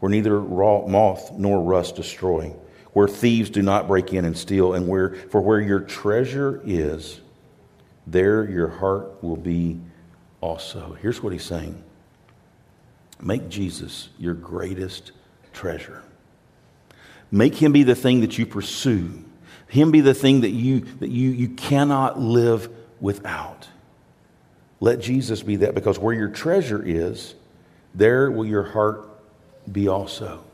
where 0.00 0.10
neither 0.10 0.38
moth 0.38 1.32
nor 1.32 1.62
rust 1.62 1.96
destroy 1.96 2.54
where 2.96 3.06
thieves 3.06 3.50
do 3.50 3.60
not 3.60 3.86
break 3.86 4.14
in 4.14 4.24
and 4.24 4.38
steal, 4.38 4.72
and 4.72 4.88
where, 4.88 5.10
for 5.28 5.42
where 5.42 5.60
your 5.60 5.80
treasure 5.80 6.62
is, 6.64 7.20
there 8.06 8.48
your 8.48 8.68
heart 8.68 9.22
will 9.22 9.36
be 9.36 9.78
also. 10.40 10.96
Here's 11.02 11.22
what 11.22 11.30
he's 11.30 11.44
saying 11.44 11.84
Make 13.20 13.50
Jesus 13.50 14.08
your 14.18 14.32
greatest 14.32 15.12
treasure. 15.52 16.04
Make 17.30 17.56
him 17.56 17.70
be 17.70 17.82
the 17.82 17.94
thing 17.94 18.22
that 18.22 18.38
you 18.38 18.46
pursue. 18.46 19.22
Him 19.68 19.90
be 19.90 20.00
the 20.00 20.14
thing 20.14 20.40
that 20.40 20.52
you, 20.52 20.80
that 21.00 21.10
you, 21.10 21.32
you 21.32 21.50
cannot 21.50 22.18
live 22.18 22.70
without. 22.98 23.68
Let 24.80 25.00
Jesus 25.00 25.42
be 25.42 25.56
that 25.56 25.74
because 25.74 25.98
where 25.98 26.14
your 26.14 26.30
treasure 26.30 26.82
is, 26.82 27.34
there 27.94 28.30
will 28.30 28.46
your 28.46 28.62
heart 28.62 29.06
be 29.70 29.86
also. 29.86 30.45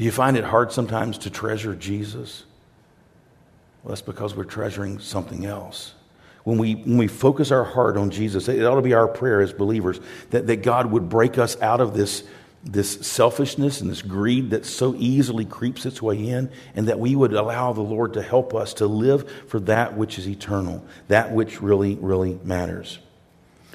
Do 0.00 0.06
you 0.06 0.12
find 0.12 0.38
it 0.38 0.44
hard 0.44 0.72
sometimes 0.72 1.18
to 1.18 1.30
treasure 1.30 1.74
Jesus? 1.74 2.44
Well, 3.82 3.90
that's 3.90 4.00
because 4.00 4.34
we're 4.34 4.44
treasuring 4.44 4.98
something 4.98 5.44
else. 5.44 5.92
When 6.42 6.56
we, 6.56 6.72
when 6.72 6.96
we 6.96 7.06
focus 7.06 7.50
our 7.50 7.64
heart 7.64 7.98
on 7.98 8.08
Jesus, 8.08 8.48
it 8.48 8.64
ought 8.64 8.76
to 8.76 8.80
be 8.80 8.94
our 8.94 9.06
prayer 9.06 9.42
as 9.42 9.52
believers 9.52 10.00
that, 10.30 10.46
that 10.46 10.62
God 10.62 10.86
would 10.86 11.10
break 11.10 11.36
us 11.36 11.60
out 11.60 11.82
of 11.82 11.92
this, 11.92 12.24
this 12.64 13.06
selfishness 13.06 13.82
and 13.82 13.90
this 13.90 14.00
greed 14.00 14.48
that 14.52 14.64
so 14.64 14.94
easily 14.96 15.44
creeps 15.44 15.84
its 15.84 16.00
way 16.00 16.30
in, 16.30 16.50
and 16.74 16.88
that 16.88 16.98
we 16.98 17.14
would 17.14 17.34
allow 17.34 17.74
the 17.74 17.82
Lord 17.82 18.14
to 18.14 18.22
help 18.22 18.54
us 18.54 18.72
to 18.72 18.86
live 18.86 19.30
for 19.48 19.60
that 19.60 19.98
which 19.98 20.18
is 20.18 20.26
eternal, 20.26 20.82
that 21.08 21.32
which 21.32 21.60
really, 21.60 21.96
really 21.96 22.40
matters. 22.42 23.00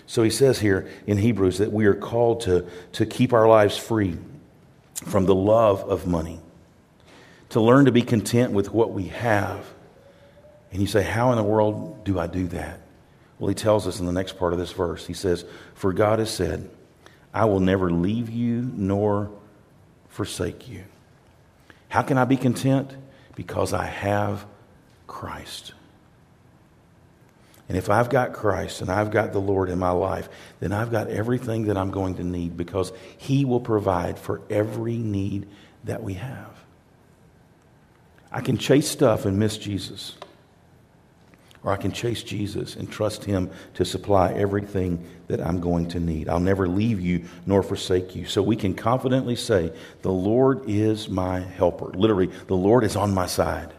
So 0.08 0.24
he 0.24 0.32
says 0.32 0.58
here 0.58 0.90
in 1.06 1.20
Hebrews 1.20 1.60
that 1.60 1.72
we 1.72 1.86
are 1.86 1.94
called 1.94 2.42
to, 2.42 2.68
to 2.94 3.06
keep 3.06 3.32
our 3.32 3.48
lives 3.48 3.78
free 3.78 4.18
from 5.04 5.26
the 5.26 5.36
love 5.36 5.82
of 5.84 6.08
money, 6.08 6.40
to 7.50 7.62
learn 7.62 7.86
to 7.86 7.92
be 7.92 8.02
content 8.02 8.54
with 8.54 8.72
what 8.72 8.92
we 8.92 9.08
have. 9.10 9.66
And 10.72 10.82
you 10.82 10.88
say, 10.88 11.04
How 11.04 11.32
in 11.32 11.38
the 11.38 11.44
world 11.44 12.04
do 12.04 12.20
I 12.20 12.28
do 12.28 12.48
that? 12.48 12.80
Well, 13.40 13.50
he 13.50 13.56
tells 13.56 13.88
us 13.88 14.00
in 14.00 14.06
the 14.06 14.14
next 14.14 14.38
part 14.38 14.54
of 14.54 14.60
this 14.60 14.72
verse. 14.72 15.06
He 15.06 15.14
says, 15.14 15.46
For 15.74 15.92
God 15.92 16.20
has 16.20 16.30
said, 16.30 16.70
I 17.34 17.46
will 17.46 17.60
never 17.60 17.92
leave 17.92 18.30
you 18.30 18.72
nor 18.74 19.30
forsake 20.08 20.70
you. 20.70 20.84
How 21.90 22.02
can 22.02 22.18
I 22.18 22.26
be 22.26 22.38
content? 22.38 22.96
Because 23.36 23.74
I 23.74 23.86
have 23.86 24.46
Christ. 25.08 25.74
And 27.68 27.78
if 27.78 27.90
I've 27.90 28.10
got 28.10 28.34
Christ 28.34 28.82
and 28.82 28.92
I've 28.92 29.10
got 29.10 29.34
the 29.34 29.40
Lord 29.40 29.70
in 29.70 29.80
my 29.80 29.90
life, 29.90 30.30
then 30.60 30.72
I've 30.72 30.92
got 30.92 31.08
everything 31.10 31.66
that 31.66 31.78
I'm 31.78 31.90
going 31.90 32.16
to 32.16 32.24
need 32.24 32.56
because 32.56 32.92
He 33.18 33.44
will 33.44 33.60
provide 33.60 34.20
for 34.20 34.42
every 34.50 34.98
need 34.98 35.48
that 35.86 36.04
we 36.04 36.14
have. 36.14 36.52
I 38.32 38.42
can 38.42 38.58
chase 38.58 38.88
stuff 38.88 39.26
and 39.26 39.40
miss 39.40 39.58
Jesus. 39.58 40.16
Or 41.64 41.72
I 41.72 41.78
can 41.78 41.92
chase 41.92 42.22
Jesus 42.22 42.76
and 42.76 42.92
trust 42.92 43.26
Him 43.26 43.50
to 43.74 43.86
supply 43.86 44.34
everything 44.34 45.04
that 45.28 45.42
I'm 45.42 45.60
going 45.60 45.88
to 45.90 46.00
need. 46.00 46.30
I'll 46.30 46.40
never 46.40 46.68
leave 46.68 47.02
you 47.02 47.26
nor 47.48 47.64
forsake 47.64 48.16
you. 48.16 48.28
So 48.28 48.44
we 48.44 48.56
can 48.56 48.76
confidently 48.76 49.36
say, 49.36 49.74
The 50.04 50.12
Lord 50.12 50.70
is 50.70 51.10
my 51.10 51.40
helper. 51.40 51.88
Literally, 51.88 52.28
the 52.46 52.56
Lord 52.56 52.84
is 52.84 52.96
on 52.96 53.16
my 53.16 53.26
side. 53.26 53.74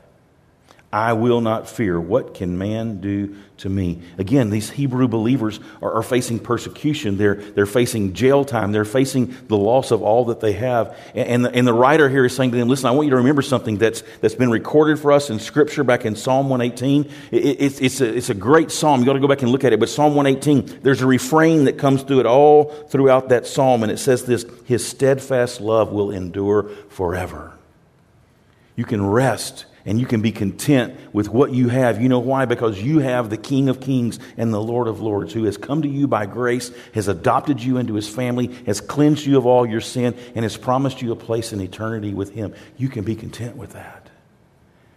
I 0.92 1.14
will 1.14 1.40
not 1.40 1.68
fear. 1.68 2.01
What 2.01 2.35
can 2.35 2.57
man 2.59 3.01
do 3.01 3.37
to 3.59 3.68
me? 3.68 4.03
Again, 4.18 4.51
these 4.51 4.70
Hebrew 4.70 5.09
believers 5.09 5.59
are, 5.83 5.94
are, 5.94 6.03
facing 6.03 6.38
persecution. 6.38 7.18
They're, 7.18 7.35
they're 7.35 7.66
facing 7.66 8.12
jail 8.12 8.44
time. 8.44 8.70
They're 8.70 8.85
facing 8.85 9.37
the 9.49 9.57
loss 9.57 9.90
of 9.90 10.03
all 10.03 10.27
that 10.27 10.40
they 10.40 10.53
have. 10.53 10.96
And, 11.14 11.29
and, 11.29 11.44
the, 11.44 11.55
and 11.55 11.66
the 11.66 11.75
writer 11.75 12.09
here 12.09 12.25
is 12.25 12.37
saying 12.37 12.53
to 12.53 12.57
them, 12.57 12.68
listen, 12.68 12.87
I 12.87 12.92
want 12.92 13.07
you 13.07 13.11
to 13.11 13.16
remember 13.16 13.42
something 13.42 13.79
that's, 13.79 14.05
that's 14.20 14.37
been 14.37 14.51
recorded 14.51 15.01
for 15.01 15.11
us 15.11 15.29
in 15.29 15.40
Scripture 15.40 15.83
back 15.83 16.07
in 16.07 16.14
Psalm 16.14 16.49
118. 16.49 17.12
It, 17.33 17.44
it, 17.44 17.61
it's, 17.61 17.81
it's, 17.81 18.01
a, 18.01 18.16
it's 18.16 18.31
a 18.31 18.35
great 18.35 18.70
psalm. 18.70 19.01
You've 19.01 19.07
got 19.07 19.14
to 19.14 19.20
go 19.20 19.29
back 19.29 19.42
and 19.42 19.51
look 19.51 19.64
at 19.64 19.72
it. 19.72 19.81
But 19.81 19.88
Psalm 19.88 20.14
118, 20.14 20.83
there's 20.83 21.03
a 21.03 21.07
refrain 21.07 21.64
that 21.64 21.79
comes 21.79 22.05
through 22.05 22.20
it 22.20 22.27
all 22.27 22.66
throughout 22.88 23.31
that 23.31 23.46
psalm. 23.46 23.83
And 23.83 23.90
it 23.90 23.99
says 23.99 24.25
this 24.25 24.46
His 24.64 24.87
steadfast 24.87 25.61
love 25.61 25.90
will 25.90 26.12
endure 26.12 26.70
forever. 26.90 27.53
You 28.77 28.85
can 28.85 29.05
rest 29.05 29.66
and 29.87 30.01
you 30.01 30.05
can 30.05 30.20
be 30.20 30.33
content 30.33 30.94
with 31.12 31.29
what 31.29 31.53
you 31.53 31.68
have. 31.68 32.03
You 32.03 32.09
know 32.09 32.18
why? 32.18 32.44
Because 32.44 32.83
you 32.83 32.99
have 32.99 33.31
the 33.31 33.37
King 33.37 33.68
of 33.68 33.81
Kings 33.81 34.18
and 34.37 34.53
the 34.53 34.61
Lord 34.61 34.88
of 34.88 35.01
Lords 35.01 35.33
who 35.33 35.44
has 35.44 35.57
come 35.57 35.83
to 35.83 35.88
you 35.88 36.09
by 36.09 36.27
grace, 36.27 36.72
has 36.92 37.07
adopted 37.07 37.62
you 37.62 37.79
into 37.79 37.94
his 37.94 38.09
family, 38.09 38.49
has 38.66 38.81
cleansed 38.81 39.25
you 39.25 39.38
of 39.38 39.46
all 39.46 39.64
your 39.64 39.81
sin, 39.81 40.16
and 40.35 40.44
has 40.44 40.57
promised 40.57 41.01
you 41.01 41.12
a 41.12 41.16
place 41.16 41.53
in 41.53 41.61
eternity 41.61 42.12
with 42.12 42.35
him. 42.35 42.53
You 42.77 42.88
can 42.88 43.05
be 43.05 43.14
content 43.14 43.57
with 43.57 43.75
that. 43.75 44.11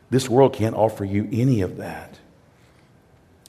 This 0.10 0.28
world 0.28 0.54
can't 0.54 0.76
offer 0.76 1.06
you 1.06 1.30
any 1.32 1.62
of 1.62 1.78
that. 1.78 2.18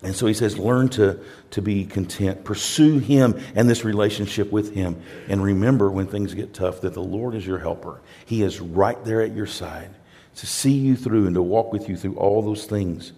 And 0.02 0.14
so 0.14 0.26
he 0.26 0.34
says, 0.34 0.58
learn 0.58 0.90
to, 0.90 1.20
to 1.52 1.62
be 1.62 1.84
content. 1.84 2.44
Pursue 2.44 2.98
him 2.98 3.40
and 3.54 3.68
this 3.68 3.84
relationship 3.84 4.50
with 4.52 4.74
him. 4.74 5.00
And 5.28 5.42
remember 5.42 5.90
when 5.90 6.06
things 6.06 6.32
get 6.34 6.54
tough 6.54 6.82
that 6.82 6.94
the 6.94 7.02
Lord 7.02 7.34
is 7.34 7.46
your 7.46 7.58
helper. 7.58 8.00
He 8.24 8.42
is 8.42 8.60
right 8.60 9.02
there 9.04 9.22
at 9.22 9.34
your 9.34 9.46
side 9.46 9.90
to 10.36 10.46
see 10.46 10.72
you 10.72 10.96
through 10.96 11.26
and 11.26 11.34
to 11.34 11.42
walk 11.42 11.72
with 11.72 11.88
you 11.88 11.96
through 11.96 12.16
all 12.16 12.42
those 12.42 12.66
things 12.66 13.12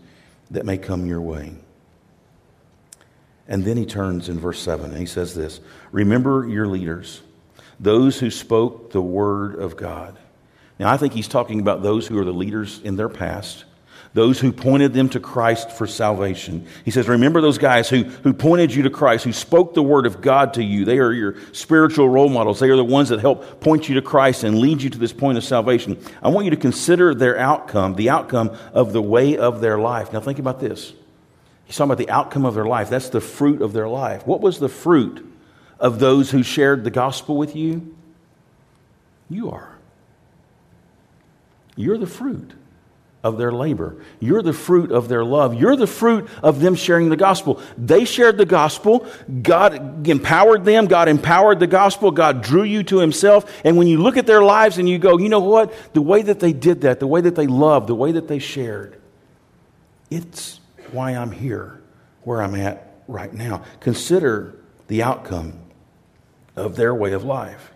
that 0.50 0.66
may 0.66 0.78
come 0.78 1.06
your 1.06 1.20
way. 1.20 1.54
And 3.48 3.64
then 3.64 3.76
he 3.76 3.86
turns 3.86 4.28
in 4.28 4.38
verse 4.38 4.60
7 4.60 4.90
and 4.90 4.98
he 4.98 5.06
says 5.06 5.34
this 5.34 5.60
Remember 5.90 6.46
your 6.48 6.66
leaders, 6.66 7.22
those 7.78 8.20
who 8.20 8.30
spoke 8.30 8.92
the 8.92 9.02
word 9.02 9.56
of 9.56 9.76
God. 9.76 10.18
Now, 10.78 10.90
I 10.90 10.96
think 10.96 11.12
he's 11.12 11.28
talking 11.28 11.60
about 11.60 11.82
those 11.82 12.06
who 12.06 12.18
are 12.18 12.24
the 12.24 12.32
leaders 12.32 12.80
in 12.82 12.96
their 12.96 13.08
past 13.08 13.64
those 14.14 14.38
who 14.38 14.52
pointed 14.52 14.92
them 14.92 15.08
to 15.10 15.20
Christ 15.20 15.70
for 15.70 15.86
salvation. 15.86 16.66
He 16.84 16.90
says, 16.90 17.08
Remember 17.08 17.40
those 17.40 17.56
guys 17.58 17.88
who, 17.88 18.04
who 18.04 18.34
pointed 18.34 18.74
you 18.74 18.82
to 18.82 18.90
Christ, 18.90 19.24
who 19.24 19.32
spoke 19.32 19.72
the 19.72 19.82
word 19.82 20.04
of 20.04 20.20
God 20.20 20.54
to 20.54 20.62
you. 20.62 20.84
They 20.84 20.98
are 20.98 21.12
your 21.12 21.36
spiritual 21.52 22.08
role 22.08 22.28
models. 22.28 22.60
They 22.60 22.68
are 22.68 22.76
the 22.76 22.84
ones 22.84 23.08
that 23.08 23.20
help 23.20 23.60
point 23.60 23.88
you 23.88 23.94
to 23.94 24.02
Christ 24.02 24.44
and 24.44 24.58
lead 24.58 24.82
you 24.82 24.90
to 24.90 24.98
this 24.98 25.14
point 25.14 25.38
of 25.38 25.44
salvation. 25.44 25.98
I 26.22 26.28
want 26.28 26.44
you 26.44 26.50
to 26.50 26.58
consider 26.58 27.14
their 27.14 27.38
outcome, 27.38 27.94
the 27.94 28.10
outcome 28.10 28.56
of 28.74 28.92
the 28.92 29.02
way 29.02 29.38
of 29.38 29.62
their 29.62 29.78
life. 29.78 30.12
Now, 30.12 30.20
think 30.20 30.38
about 30.38 30.60
this. 30.60 30.92
He's 31.64 31.76
talking 31.76 31.92
about 31.92 31.98
the 31.98 32.10
outcome 32.10 32.44
of 32.44 32.54
their 32.54 32.66
life. 32.66 32.90
That's 32.90 33.08
the 33.08 33.20
fruit 33.20 33.62
of 33.62 33.72
their 33.72 33.88
life. 33.88 34.26
What 34.26 34.42
was 34.42 34.58
the 34.58 34.68
fruit 34.68 35.26
of 35.80 36.00
those 36.00 36.30
who 36.30 36.42
shared 36.42 36.84
the 36.84 36.90
gospel 36.90 37.38
with 37.38 37.56
you? 37.56 37.96
You 39.30 39.50
are. 39.52 39.78
You're 41.76 41.96
the 41.96 42.06
fruit 42.06 42.52
of 43.22 43.38
their 43.38 43.52
labor. 43.52 43.96
You're 44.18 44.42
the 44.42 44.52
fruit 44.52 44.90
of 44.90 45.08
their 45.08 45.24
love. 45.24 45.54
You're 45.54 45.76
the 45.76 45.86
fruit 45.86 46.28
of 46.42 46.60
them 46.60 46.74
sharing 46.74 47.08
the 47.08 47.16
gospel. 47.16 47.60
They 47.78 48.04
shared 48.04 48.36
the 48.36 48.44
gospel. 48.44 49.06
God 49.42 50.08
empowered 50.08 50.64
them. 50.64 50.86
God 50.86 51.08
empowered 51.08 51.60
the 51.60 51.68
gospel. 51.68 52.10
God 52.10 52.42
drew 52.42 52.64
you 52.64 52.82
to 52.84 52.98
Himself. 52.98 53.50
And 53.64 53.76
when 53.76 53.86
you 53.86 54.02
look 54.02 54.16
at 54.16 54.26
their 54.26 54.42
lives 54.42 54.78
and 54.78 54.88
you 54.88 54.98
go, 54.98 55.18
you 55.18 55.28
know 55.28 55.40
what? 55.40 55.72
The 55.94 56.02
way 56.02 56.22
that 56.22 56.40
they 56.40 56.52
did 56.52 56.80
that, 56.80 56.98
the 56.98 57.06
way 57.06 57.20
that 57.20 57.36
they 57.36 57.46
loved, 57.46 57.86
the 57.86 57.94
way 57.94 58.12
that 58.12 58.26
they 58.26 58.40
shared, 58.40 59.00
it's 60.10 60.58
why 60.90 61.12
I'm 61.12 61.30
here, 61.30 61.80
where 62.24 62.42
I'm 62.42 62.56
at 62.56 63.04
right 63.06 63.32
now. 63.32 63.62
Consider 63.78 64.58
the 64.88 65.04
outcome 65.04 65.60
of 66.56 66.74
their 66.74 66.94
way 66.94 67.12
of 67.12 67.22
life 67.22 67.72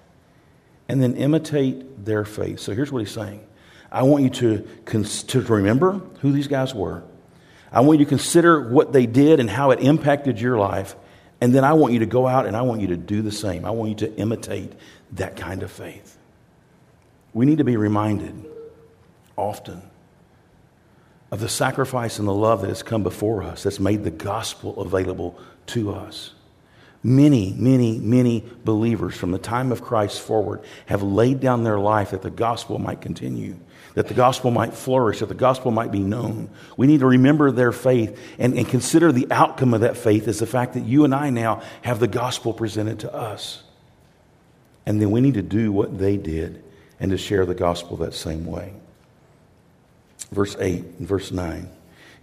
and 0.88 1.00
then 1.00 1.14
imitate 1.14 2.04
their 2.04 2.24
faith. 2.24 2.58
So 2.58 2.74
here's 2.74 2.90
what 2.90 2.98
He's 2.98 3.12
saying 3.12 3.45
I 3.96 4.02
want 4.02 4.24
you 4.24 4.28
to, 4.28 4.68
to 5.28 5.40
remember 5.40 6.02
who 6.20 6.30
these 6.30 6.48
guys 6.48 6.74
were. 6.74 7.02
I 7.72 7.80
want 7.80 7.98
you 7.98 8.04
to 8.04 8.08
consider 8.10 8.68
what 8.68 8.92
they 8.92 9.06
did 9.06 9.40
and 9.40 9.48
how 9.48 9.70
it 9.70 9.80
impacted 9.80 10.38
your 10.38 10.58
life. 10.58 10.94
And 11.40 11.54
then 11.54 11.64
I 11.64 11.72
want 11.72 11.94
you 11.94 12.00
to 12.00 12.06
go 12.06 12.26
out 12.26 12.44
and 12.44 12.54
I 12.54 12.60
want 12.60 12.82
you 12.82 12.88
to 12.88 12.98
do 12.98 13.22
the 13.22 13.32
same. 13.32 13.64
I 13.64 13.70
want 13.70 13.88
you 13.88 14.06
to 14.06 14.14
imitate 14.16 14.70
that 15.12 15.36
kind 15.36 15.62
of 15.62 15.70
faith. 15.70 16.18
We 17.32 17.46
need 17.46 17.56
to 17.56 17.64
be 17.64 17.78
reminded 17.78 18.34
often 19.34 19.80
of 21.30 21.40
the 21.40 21.48
sacrifice 21.48 22.18
and 22.18 22.28
the 22.28 22.34
love 22.34 22.60
that 22.60 22.68
has 22.68 22.82
come 22.82 23.02
before 23.02 23.44
us, 23.44 23.62
that's 23.62 23.80
made 23.80 24.04
the 24.04 24.10
gospel 24.10 24.78
available 24.78 25.38
to 25.68 25.94
us. 25.94 26.34
Many, 27.02 27.54
many, 27.56 27.98
many 27.98 28.44
believers 28.62 29.16
from 29.16 29.30
the 29.30 29.38
time 29.38 29.72
of 29.72 29.80
Christ 29.80 30.20
forward 30.20 30.60
have 30.84 31.02
laid 31.02 31.40
down 31.40 31.64
their 31.64 31.78
life 31.78 32.10
that 32.10 32.20
the 32.20 32.30
gospel 32.30 32.78
might 32.78 33.00
continue 33.00 33.56
that 33.96 34.08
the 34.08 34.14
gospel 34.14 34.50
might 34.50 34.74
flourish, 34.74 35.20
that 35.20 35.26
the 35.26 35.34
gospel 35.34 35.70
might 35.70 35.90
be 35.90 36.00
known. 36.00 36.50
We 36.76 36.86
need 36.86 37.00
to 37.00 37.06
remember 37.06 37.50
their 37.50 37.72
faith 37.72 38.20
and, 38.38 38.56
and 38.56 38.68
consider 38.68 39.10
the 39.10 39.26
outcome 39.30 39.72
of 39.72 39.80
that 39.80 39.96
faith 39.96 40.28
as 40.28 40.38
the 40.38 40.46
fact 40.46 40.74
that 40.74 40.84
you 40.84 41.04
and 41.04 41.14
I 41.14 41.30
now 41.30 41.62
have 41.80 41.98
the 41.98 42.06
gospel 42.06 42.52
presented 42.52 43.00
to 43.00 43.14
us. 43.14 43.62
And 44.84 45.00
then 45.00 45.10
we 45.10 45.22
need 45.22 45.34
to 45.34 45.42
do 45.42 45.72
what 45.72 45.98
they 45.98 46.18
did 46.18 46.62
and 47.00 47.10
to 47.10 47.16
share 47.16 47.46
the 47.46 47.54
gospel 47.54 47.96
that 47.96 48.12
same 48.12 48.44
way. 48.44 48.74
Verse 50.30 50.56
8 50.60 50.84
and 50.98 51.08
verse 51.08 51.32
9. 51.32 51.70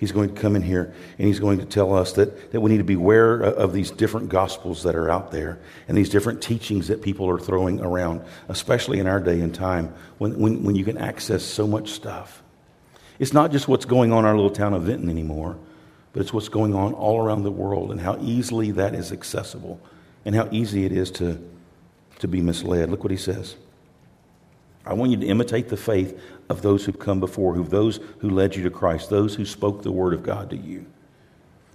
He's 0.04 0.12
going 0.12 0.36
to 0.36 0.42
come 0.42 0.58
in 0.58 0.62
here 0.62 0.94
and 1.18 1.28
he's 1.30 1.40
going 1.40 1.60
to 1.60 1.66
tell 1.66 1.94
us 1.94 2.12
that, 2.12 2.52
that 2.52 2.60
we 2.60 2.70
need 2.70 2.80
to 2.80 2.84
beware 2.84 3.40
of 3.40 3.72
these 3.72 3.90
different 3.90 4.28
gospels 4.28 4.84
that 4.84 4.96
are 4.96 5.10
out 5.10 5.32
there 5.32 5.60
and 5.88 5.98
these 5.98 6.10
different 6.10 6.42
teachings 6.42 6.90
that 6.90 7.02
people 7.02 7.30
are 7.30 7.40
throwing 7.40 7.80
around, 7.80 8.22
especially 8.50 9.00
in 9.00 9.08
our 9.08 9.22
day 9.22 9.40
and 9.40 9.56
time 9.56 9.94
when, 10.18 10.38
when, 10.38 10.62
when 10.64 10.76
you 10.76 10.84
can 10.84 10.98
access 10.98 11.42
so 11.42 11.66
much 11.66 11.92
stuff. 11.92 12.44
It's 13.18 13.32
not 13.32 13.54
just 13.54 13.70
what's 13.70 13.86
going 13.86 14.12
on 14.12 14.26
in 14.26 14.26
our 14.26 14.36
little 14.36 14.52
town 14.52 14.74
of 14.74 14.84
Vinton 14.84 15.10
anymore, 15.10 15.58
but 16.12 16.22
it's 16.22 16.34
what's 16.34 16.50
going 16.50 16.76
on 16.76 16.92
all 16.92 17.24
around 17.24 17.44
the 17.44 17.52
world 17.52 17.90
and 17.90 18.02
how 18.02 18.18
easily 18.20 18.72
that 18.72 18.94
is 18.96 19.14
accessible 19.14 19.80
and 20.26 20.36
how 20.36 20.50
easy 20.52 20.84
it 20.84 20.92
is 20.92 21.12
to, 21.12 21.42
to 22.20 22.28
be 22.28 22.42
misled. 22.42 22.92
Look 22.92 23.06
what 23.06 23.12
he 23.12 23.18
says. 23.18 23.56
I 24.86 24.96
want 24.96 25.12
you 25.12 25.18
to 25.22 25.26
imitate 25.26 25.70
the 25.70 25.78
faith 25.78 26.20
of 26.54 26.62
those 26.62 26.86
who've 26.86 26.98
come 26.98 27.20
before, 27.20 27.54
who 27.54 27.64
those 27.64 28.00
who 28.20 28.30
led 28.30 28.56
you 28.56 28.64
to 28.64 28.70
Christ, 28.70 29.10
those 29.10 29.36
who 29.36 29.46
spoke 29.46 29.82
the 29.82 29.92
word 29.92 30.14
of 30.14 30.24
God 30.24 30.52
to 30.52 30.58
you. 30.58 30.86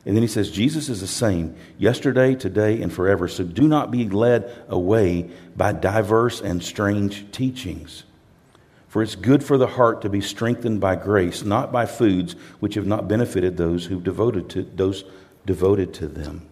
And 0.06 0.16
then 0.16 0.22
he 0.22 0.28
says, 0.28 0.50
Jesus 0.50 0.88
is 0.88 1.00
the 1.00 1.06
same 1.06 1.56
yesterday, 1.76 2.34
today, 2.34 2.80
and 2.80 2.90
forever. 2.90 3.28
So 3.28 3.44
do 3.44 3.68
not 3.68 3.90
be 3.90 4.08
led 4.08 4.50
away 4.68 5.28
by 5.56 5.72
diverse 5.72 6.40
and 6.40 6.62
strange 6.62 7.30
teachings. 7.32 8.04
For 8.86 9.02
it's 9.02 9.16
good 9.16 9.44
for 9.44 9.58
the 9.58 9.66
heart 9.66 10.00
to 10.02 10.08
be 10.08 10.22
strengthened 10.22 10.80
by 10.80 10.96
grace, 10.96 11.42
not 11.44 11.72
by 11.72 11.84
foods 11.84 12.34
which 12.60 12.74
have 12.74 12.86
not 12.86 13.08
benefited 13.08 13.56
those 13.56 13.84
who 13.84 14.00
devoted 14.00 14.48
to 14.50 14.62
those 14.62 15.04
devoted 15.44 15.92
to 15.94 16.06
them. 16.06 16.46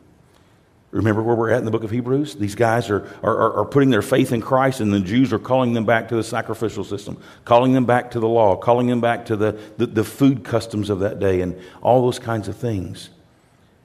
Remember 0.97 1.23
where 1.23 1.37
we're 1.37 1.51
at 1.51 1.59
in 1.59 1.67
the 1.67 1.71
book 1.71 1.85
of 1.85 1.91
Hebrews? 1.91 2.37
These 2.37 2.55
guys 2.55 2.89
are, 2.89 3.07
are, 3.23 3.59
are 3.59 3.65
putting 3.67 3.91
their 3.91 4.01
faith 4.01 4.33
in 4.33 4.41
Christ, 4.41 4.81
and 4.81 4.91
the 4.91 5.01
Jews 5.01 5.31
are 5.31 5.39
calling 5.39 5.75
them 5.75 5.85
back 5.85 6.09
to 6.09 6.17
the 6.17 6.25
sacrificial 6.25 6.85
system, 6.85 7.21
calling 7.45 7.75
them 7.75 7.85
back 7.85 8.13
to 8.13 8.21
the 8.21 8.27
law, 8.27 8.57
calling 8.57 8.87
them 8.87 9.03
back 9.03 9.27
to 9.27 9.37
the, 9.37 9.61
the, 9.77 9.87
the 9.87 10.05
food 10.05 10.43
customs 10.43 10.89
of 10.89 11.01
that 11.01 11.21
day, 11.21 11.43
and 11.43 11.61
all 11.83 12.01
those 12.01 12.19
kinds 12.19 12.49
of 12.49 12.57
things. 12.57 13.11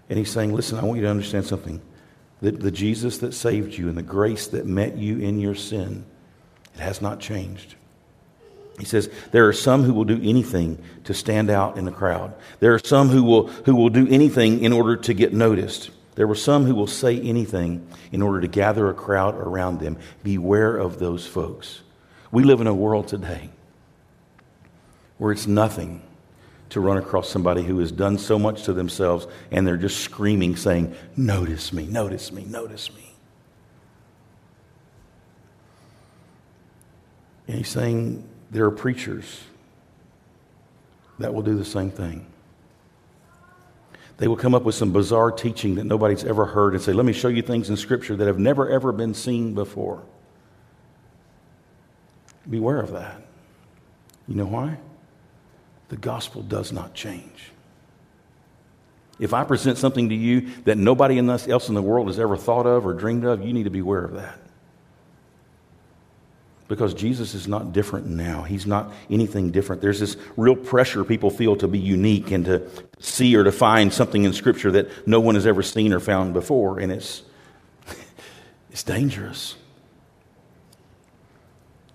And 0.10 0.18
he's 0.18 0.32
saying, 0.32 0.54
Listen, 0.54 0.80
I 0.80 0.86
want 0.86 1.00
you 1.00 1.04
to 1.04 1.10
understand 1.10 1.46
something. 1.46 1.82
The, 2.42 2.52
the 2.52 2.72
Jesus 2.72 3.18
that 3.18 3.34
saved 3.34 3.74
you 3.74 3.90
and 3.90 3.98
the 3.98 4.04
grace 4.04 4.48
that 4.48 4.66
met 4.66 4.98
you 4.98 5.20
in 5.20 5.38
your 5.38 5.56
sin, 5.56 6.06
it 6.76 6.80
has 6.80 7.02
not 7.02 7.20
changed. 7.20 7.76
He 8.80 8.86
says, 8.86 9.10
There 9.32 9.50
are 9.50 9.54
some 9.54 9.84
who 9.84 9.94
will 9.94 10.06
do 10.06 10.20
anything 10.24 10.82
to 11.04 11.14
stand 11.14 11.50
out 11.50 11.78
in 11.78 11.84
the 11.84 11.92
crowd. 11.92 12.34
There 12.62 12.74
are 12.74 12.80
some 12.80 13.10
who 13.10 13.24
will, 13.24 13.48
who 13.48 13.76
will 13.76 13.90
do 13.90 14.08
anything 14.10 14.64
in 14.64 14.72
order 14.72 14.96
to 14.96 15.14
get 15.14 15.34
noticed. 15.34 15.92
There 16.16 16.28
were 16.28 16.36
some 16.36 16.66
who 16.66 16.76
will 16.76 16.88
say 16.88 17.20
anything 17.20 17.88
in 18.12 18.22
order 18.22 18.42
to 18.42 18.48
gather 18.48 18.90
a 18.90 18.94
crowd 18.94 19.36
around 19.36 19.80
them. 19.80 19.98
Beware 20.24 20.78
of 20.78 21.00
those 21.00 21.26
folks. 21.26 21.82
We 22.32 22.44
live 22.44 22.62
in 22.62 22.68
a 22.68 22.74
world 22.74 23.08
today 23.08 23.50
where 25.18 25.32
it's 25.32 25.48
nothing 25.48 26.02
to 26.70 26.80
run 26.80 26.98
across 26.98 27.30
somebody 27.30 27.64
who 27.64 27.80
has 27.80 27.92
done 27.92 28.18
so 28.18 28.40
much 28.40 28.64
to 28.64 28.74
themselves 28.74 29.28
and 29.52 29.68
they're 29.68 29.78
just 29.78 30.00
screaming, 30.00 30.56
saying, 30.56 30.96
Notice 31.16 31.72
me, 31.74 31.86
notice 31.86 32.32
me, 32.32 32.46
notice 32.46 32.94
me. 32.94 33.14
And 37.48 37.58
he's 37.58 37.68
saying 37.68 38.28
there 38.50 38.66
are 38.66 38.72
preachers 38.72 39.42
that 41.20 41.34
will 41.34 41.42
do 41.42 41.58
the 41.58 41.66
same 41.66 41.92
thing. 41.92 42.26
They 44.22 44.28
will 44.28 44.38
come 44.38 44.54
up 44.54 44.62
with 44.62 44.76
some 44.76 44.94
bizarre 44.94 45.32
teaching 45.32 45.74
that 45.76 45.86
nobody's 45.86 46.24
ever 46.24 46.46
heard 46.46 46.76
and 46.76 46.84
say, 46.84 46.94
Let 46.94 47.08
me 47.08 47.12
show 47.12 47.28
you 47.28 47.42
things 47.42 47.72
in 47.72 47.76
Scripture 47.76 48.16
that 48.16 48.28
have 48.28 48.38
never, 48.38 48.70
ever 48.70 48.92
been 48.92 49.16
seen 49.16 49.56
before. 49.56 50.04
Beware 52.48 52.82
of 52.82 52.92
that. 52.92 53.20
You 54.28 54.36
know 54.36 54.46
why? 54.46 54.78
The 55.90 55.98
gospel 55.98 56.44
does 56.44 56.72
not 56.72 56.94
change. 56.94 57.50
If 59.18 59.34
I 59.34 59.44
present 59.44 59.80
something 59.80 60.10
to 60.10 60.16
you 60.16 60.52
that 60.66 60.78
nobody 60.78 61.18
else 61.18 61.68
in 61.68 61.74
the 61.74 61.82
world 61.82 62.06
has 62.06 62.20
ever 62.20 62.38
thought 62.38 62.68
of 62.68 62.86
or 62.86 62.94
dreamed 62.94 63.26
of, 63.26 63.44
you 63.44 63.54
need 63.54 63.64
to 63.64 63.72
beware 63.72 64.06
of 64.06 64.14
that 64.14 64.41
because 66.72 66.94
Jesus 66.94 67.34
is 67.34 67.50
not 67.50 67.74
different 67.74 68.08
now. 68.08 68.44
He's 68.44 68.66
not 68.66 68.94
anything 69.10 69.52
different. 69.52 69.82
There's 69.82 70.00
this 70.00 70.16
real 70.38 70.56
pressure 70.56 71.04
people 71.04 71.30
feel 71.30 71.58
to 71.58 71.68
be 71.68 71.78
unique 71.78 72.32
and 72.32 72.46
to 72.46 72.66
see 72.98 73.36
or 73.36 73.44
to 73.44 73.52
find 73.52 73.92
something 73.92 74.24
in 74.24 74.32
Scripture 74.32 74.72
that 74.72 75.06
no 75.06 75.20
one 75.20 75.36
has 75.36 75.46
ever 75.46 75.64
seen 75.64 75.92
or 75.92 76.00
found 76.00 76.34
before, 76.34 76.80
and 76.80 76.90
it's, 76.90 77.24
it's 78.72 78.84
dangerous. 78.84 79.58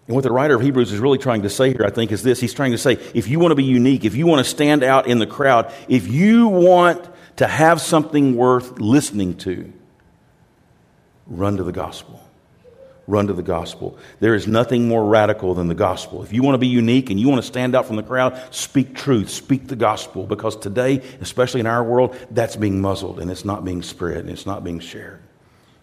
And 0.08 0.14
what 0.14 0.24
the 0.24 0.30
writer 0.30 0.56
of 0.56 0.60
Hebrews 0.60 0.92
is 0.92 1.00
really 1.00 1.16
trying 1.16 1.44
to 1.44 1.50
say 1.50 1.70
here, 1.72 1.86
I 1.86 1.90
think, 1.90 2.12
is 2.12 2.22
this. 2.22 2.38
He's 2.38 2.52
trying 2.52 2.72
to 2.72 2.78
say 2.78 2.98
if 3.14 3.28
you 3.28 3.38
want 3.38 3.52
to 3.52 3.56
be 3.56 3.64
unique, 3.64 4.04
if 4.04 4.14
you 4.14 4.26
want 4.26 4.44
to 4.44 4.50
stand 4.50 4.82
out 4.82 5.06
in 5.06 5.18
the 5.20 5.26
crowd, 5.26 5.72
if 5.88 6.06
you 6.06 6.48
want 6.48 7.08
to 7.36 7.46
have 7.46 7.80
something 7.80 8.36
worth 8.36 8.78
listening 8.78 9.38
to, 9.38 9.72
run 11.26 11.56
to 11.56 11.64
the 11.64 11.72
gospel 11.72 12.25
run 13.06 13.28
to 13.28 13.32
the 13.32 13.42
gospel. 13.42 13.98
There 14.20 14.34
is 14.34 14.46
nothing 14.46 14.88
more 14.88 15.04
radical 15.04 15.54
than 15.54 15.68
the 15.68 15.74
gospel. 15.74 16.22
If 16.22 16.32
you 16.32 16.42
want 16.42 16.54
to 16.54 16.58
be 16.58 16.66
unique 16.66 17.10
and 17.10 17.20
you 17.20 17.28
want 17.28 17.40
to 17.40 17.46
stand 17.46 17.74
out 17.74 17.86
from 17.86 17.96
the 17.96 18.02
crowd, 18.02 18.40
speak 18.52 18.94
truth, 18.94 19.30
speak 19.30 19.68
the 19.68 19.76
gospel, 19.76 20.26
because 20.26 20.56
today, 20.56 21.02
especially 21.20 21.60
in 21.60 21.66
our 21.66 21.84
world, 21.84 22.16
that's 22.30 22.56
being 22.56 22.80
muzzled 22.80 23.20
and 23.20 23.30
it's 23.30 23.44
not 23.44 23.64
being 23.64 23.82
spread 23.82 24.18
and 24.18 24.30
it's 24.30 24.46
not 24.46 24.64
being 24.64 24.80
shared. 24.80 25.20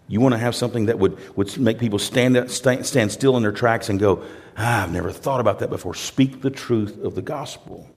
You 0.06 0.20
want 0.20 0.34
to 0.34 0.38
have 0.38 0.54
something 0.54 0.86
that 0.86 0.98
would, 0.98 1.18
would 1.36 1.58
make 1.58 1.78
people 1.78 1.98
stand, 1.98 2.36
up, 2.36 2.50
stand, 2.50 2.84
stand 2.84 3.10
still 3.10 3.36
in 3.36 3.42
their 3.42 3.52
tracks 3.52 3.88
and 3.88 3.98
go, 3.98 4.22
ah, 4.56 4.82
I've 4.82 4.92
never 4.92 5.10
thought 5.10 5.40
about 5.40 5.60
that 5.60 5.70
before. 5.70 5.94
Speak 5.94 6.42
the 6.42 6.50
truth 6.50 7.02
of 7.02 7.14
the 7.14 7.22
gospel. 7.22 7.88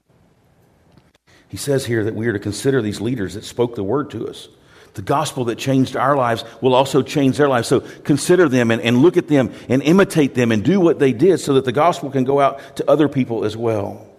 He 1.49 1.57
says 1.57 1.85
here 1.85 2.03
that 2.05 2.15
we 2.15 2.27
are 2.27 2.33
to 2.33 2.39
consider 2.39 2.81
these 2.81 3.01
leaders 3.01 3.33
that 3.33 3.43
spoke 3.43 3.75
the 3.75 3.83
word 3.83 4.09
to 4.11 4.27
us. 4.27 4.47
The 4.97 5.03
gospel 5.03 5.45
that 5.45 5.59
changed 5.59 5.95
our 5.95 6.17
lives 6.17 6.43
will 6.59 6.73
also 6.73 7.03
change 7.03 7.37
their 7.37 7.47
lives. 7.47 7.67
So 7.67 7.81
consider 7.81 8.49
them 8.49 8.71
and, 8.71 8.81
and 8.81 8.97
look 8.97 9.15
at 9.15 9.27
them 9.27 9.53
and 9.69 9.83
imitate 9.83 10.33
them 10.33 10.51
and 10.51 10.63
do 10.63 10.79
what 10.79 10.97
they 10.97 11.13
did 11.13 11.39
so 11.39 11.53
that 11.53 11.65
the 11.65 11.71
gospel 11.71 12.09
can 12.09 12.23
go 12.23 12.39
out 12.39 12.77
to 12.77 12.89
other 12.89 13.07
people 13.07 13.45
as 13.45 13.55
well. 13.55 14.09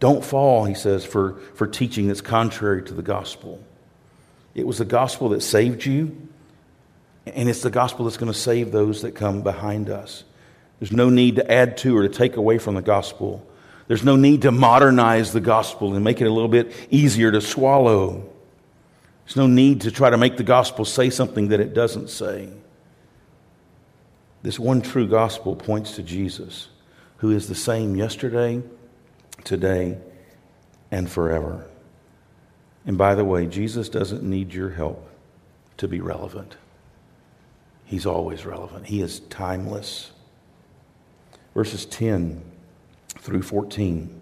Don't 0.00 0.24
fall, 0.24 0.64
he 0.64 0.74
says, 0.74 1.04
for, 1.04 1.34
for 1.54 1.68
teaching 1.68 2.08
that's 2.08 2.20
contrary 2.20 2.82
to 2.82 2.94
the 2.94 3.02
gospel. 3.02 3.62
It 4.56 4.66
was 4.66 4.78
the 4.78 4.84
gospel 4.84 5.28
that 5.28 5.40
saved 5.40 5.86
you, 5.86 6.30
and 7.24 7.48
it's 7.48 7.62
the 7.62 7.70
gospel 7.70 8.06
that's 8.06 8.16
going 8.16 8.32
to 8.32 8.36
save 8.36 8.72
those 8.72 9.02
that 9.02 9.12
come 9.12 9.42
behind 9.42 9.88
us. 9.88 10.24
There's 10.80 10.90
no 10.90 11.10
need 11.10 11.36
to 11.36 11.48
add 11.48 11.76
to 11.78 11.96
or 11.96 12.02
to 12.02 12.08
take 12.08 12.36
away 12.36 12.58
from 12.58 12.74
the 12.74 12.82
gospel. 12.82 13.46
There's 13.86 14.02
no 14.02 14.16
need 14.16 14.42
to 14.42 14.50
modernize 14.50 15.32
the 15.32 15.40
gospel 15.40 15.94
and 15.94 16.02
make 16.02 16.20
it 16.20 16.26
a 16.26 16.32
little 16.32 16.48
bit 16.48 16.72
easier 16.90 17.30
to 17.30 17.40
swallow. 17.40 18.32
There's 19.26 19.36
no 19.36 19.48
need 19.48 19.80
to 19.80 19.90
try 19.90 20.08
to 20.08 20.16
make 20.16 20.36
the 20.36 20.44
gospel 20.44 20.84
say 20.84 21.10
something 21.10 21.48
that 21.48 21.58
it 21.58 21.74
doesn't 21.74 22.10
say. 22.10 22.48
This 24.42 24.56
one 24.56 24.82
true 24.82 25.08
gospel 25.08 25.56
points 25.56 25.96
to 25.96 26.04
Jesus, 26.04 26.68
who 27.16 27.32
is 27.32 27.48
the 27.48 27.54
same 27.56 27.96
yesterday, 27.96 28.62
today, 29.42 29.98
and 30.92 31.10
forever. 31.10 31.66
And 32.86 32.96
by 32.96 33.16
the 33.16 33.24
way, 33.24 33.46
Jesus 33.46 33.88
doesn't 33.88 34.22
need 34.22 34.54
your 34.54 34.70
help 34.70 35.10
to 35.78 35.88
be 35.88 36.00
relevant. 36.00 36.56
He's 37.84 38.06
always 38.06 38.46
relevant, 38.46 38.86
He 38.86 39.02
is 39.02 39.20
timeless. 39.20 40.12
Verses 41.52 41.84
10 41.84 42.42
through 43.18 43.42
14. 43.42 44.20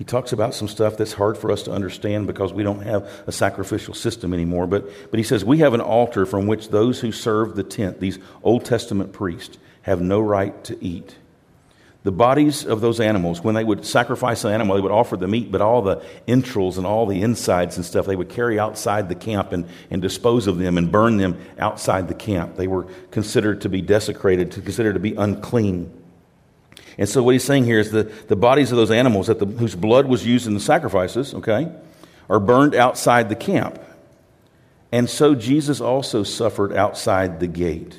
He 0.00 0.04
talks 0.04 0.32
about 0.32 0.54
some 0.54 0.66
stuff 0.66 0.96
that's 0.96 1.12
hard 1.12 1.36
for 1.36 1.52
us 1.52 1.64
to 1.64 1.72
understand 1.72 2.26
because 2.26 2.54
we 2.54 2.62
don't 2.62 2.80
have 2.80 3.06
a 3.26 3.32
sacrificial 3.32 3.92
system 3.92 4.32
anymore. 4.32 4.66
But, 4.66 4.88
but 5.10 5.18
he 5.18 5.22
says, 5.22 5.44
We 5.44 5.58
have 5.58 5.74
an 5.74 5.82
altar 5.82 6.24
from 6.24 6.46
which 6.46 6.70
those 6.70 7.00
who 7.00 7.12
serve 7.12 7.54
the 7.54 7.62
tent, 7.62 8.00
these 8.00 8.18
Old 8.42 8.64
Testament 8.64 9.12
priests, 9.12 9.58
have 9.82 10.00
no 10.00 10.18
right 10.18 10.64
to 10.64 10.82
eat. 10.82 11.16
The 12.02 12.12
bodies 12.12 12.64
of 12.64 12.80
those 12.80 12.98
animals, 12.98 13.44
when 13.44 13.54
they 13.54 13.62
would 13.62 13.84
sacrifice 13.84 14.42
an 14.44 14.54
animal, 14.54 14.76
they 14.76 14.80
would 14.80 14.90
offer 14.90 15.18
the 15.18 15.28
meat, 15.28 15.52
but 15.52 15.60
all 15.60 15.82
the 15.82 16.02
entrails 16.26 16.78
and 16.78 16.86
all 16.86 17.04
the 17.04 17.20
insides 17.20 17.76
and 17.76 17.84
stuff, 17.84 18.06
they 18.06 18.16
would 18.16 18.30
carry 18.30 18.58
outside 18.58 19.10
the 19.10 19.14
camp 19.14 19.52
and, 19.52 19.68
and 19.90 20.00
dispose 20.00 20.46
of 20.46 20.56
them 20.56 20.78
and 20.78 20.90
burn 20.90 21.18
them 21.18 21.38
outside 21.58 22.08
the 22.08 22.14
camp. 22.14 22.56
They 22.56 22.68
were 22.68 22.84
considered 23.10 23.60
to 23.60 23.68
be 23.68 23.82
desecrated, 23.82 24.52
to 24.52 24.62
considered 24.62 24.94
to 24.94 24.98
be 24.98 25.14
unclean. 25.14 25.92
And 27.00 27.08
so 27.08 27.22
what 27.22 27.32
he's 27.32 27.44
saying 27.44 27.64
here 27.64 27.80
is 27.80 27.92
that 27.92 28.28
the 28.28 28.36
bodies 28.36 28.70
of 28.72 28.76
those 28.76 28.90
animals 28.90 29.28
that 29.28 29.38
the, 29.38 29.46
whose 29.46 29.74
blood 29.74 30.04
was 30.04 30.24
used 30.24 30.46
in 30.46 30.52
the 30.52 30.60
sacrifices, 30.60 31.32
okay, 31.32 31.72
are 32.28 32.38
burned 32.38 32.74
outside 32.74 33.30
the 33.30 33.34
camp. 33.34 33.80
And 34.92 35.08
so 35.08 35.34
Jesus 35.34 35.80
also 35.80 36.22
suffered 36.24 36.74
outside 36.74 37.40
the 37.40 37.46
gate 37.46 37.98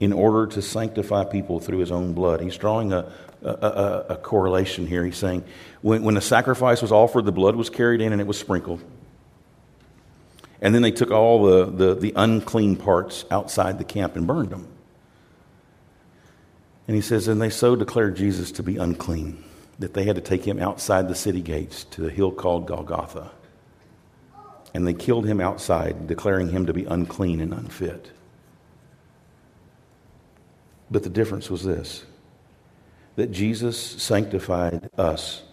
in 0.00 0.14
order 0.14 0.46
to 0.46 0.62
sanctify 0.62 1.24
people 1.24 1.60
through 1.60 1.78
his 1.78 1.92
own 1.92 2.14
blood. 2.14 2.40
He's 2.40 2.56
drawing 2.56 2.94
a, 2.94 3.12
a, 3.42 3.48
a, 3.50 4.06
a 4.10 4.16
correlation 4.16 4.86
here. 4.86 5.04
He's 5.04 5.18
saying 5.18 5.44
when, 5.82 6.02
when 6.02 6.14
the 6.14 6.22
sacrifice 6.22 6.80
was 6.80 6.92
offered, 6.92 7.26
the 7.26 7.32
blood 7.32 7.54
was 7.54 7.68
carried 7.68 8.00
in 8.00 8.12
and 8.12 8.20
it 8.20 8.26
was 8.26 8.38
sprinkled. 8.38 8.82
And 10.62 10.74
then 10.74 10.80
they 10.80 10.90
took 10.90 11.10
all 11.10 11.44
the, 11.44 11.66
the, 11.66 11.94
the 11.96 12.12
unclean 12.16 12.76
parts 12.76 13.26
outside 13.30 13.76
the 13.76 13.84
camp 13.84 14.16
and 14.16 14.26
burned 14.26 14.48
them. 14.48 14.68
And 16.90 16.96
he 16.96 17.02
says, 17.02 17.28
And 17.28 17.40
they 17.40 17.50
so 17.50 17.76
declared 17.76 18.16
Jesus 18.16 18.50
to 18.50 18.64
be 18.64 18.76
unclean 18.76 19.44
that 19.78 19.94
they 19.94 20.02
had 20.02 20.16
to 20.16 20.20
take 20.20 20.44
him 20.44 20.58
outside 20.58 21.06
the 21.06 21.14
city 21.14 21.40
gates 21.40 21.84
to 21.84 22.00
the 22.00 22.10
hill 22.10 22.32
called 22.32 22.66
Golgotha. 22.66 23.30
And 24.74 24.84
they 24.84 24.94
killed 24.94 25.24
him 25.24 25.40
outside, 25.40 26.08
declaring 26.08 26.48
him 26.48 26.66
to 26.66 26.72
be 26.72 26.86
unclean 26.86 27.40
and 27.40 27.54
unfit. 27.54 28.10
But 30.90 31.04
the 31.04 31.10
difference 31.10 31.48
was 31.48 31.62
this 31.62 32.04
that 33.14 33.30
Jesus 33.30 33.78
sanctified 33.78 34.90
us 34.98 35.44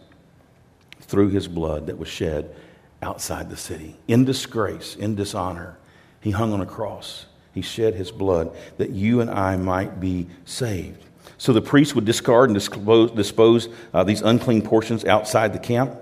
through 1.01 1.29
his 1.29 1.47
blood 1.47 1.85
that 1.85 1.99
was 1.99 2.07
shed 2.07 2.55
outside 3.03 3.51
the 3.51 3.57
city. 3.57 3.95
In 4.07 4.25
disgrace, 4.25 4.95
in 4.95 5.13
dishonor, 5.13 5.77
he 6.19 6.31
hung 6.31 6.51
on 6.51 6.61
a 6.61 6.65
cross. 6.65 7.27
He 7.53 7.61
shed 7.61 7.93
his 7.93 8.09
blood 8.11 8.57
that 8.77 8.89
you 8.89 9.21
and 9.21 9.29
I 9.29 9.55
might 9.55 9.99
be 9.99 10.25
saved. 10.43 11.03
So 11.37 11.53
the 11.53 11.61
priests 11.61 11.93
would 11.95 12.05
discard 12.05 12.49
and 12.49 12.55
dispose, 12.55 13.11
dispose 13.11 13.69
uh, 13.93 14.03
these 14.03 14.21
unclean 14.21 14.61
portions 14.61 15.05
outside 15.05 15.53
the 15.53 15.59
camp. 15.59 15.95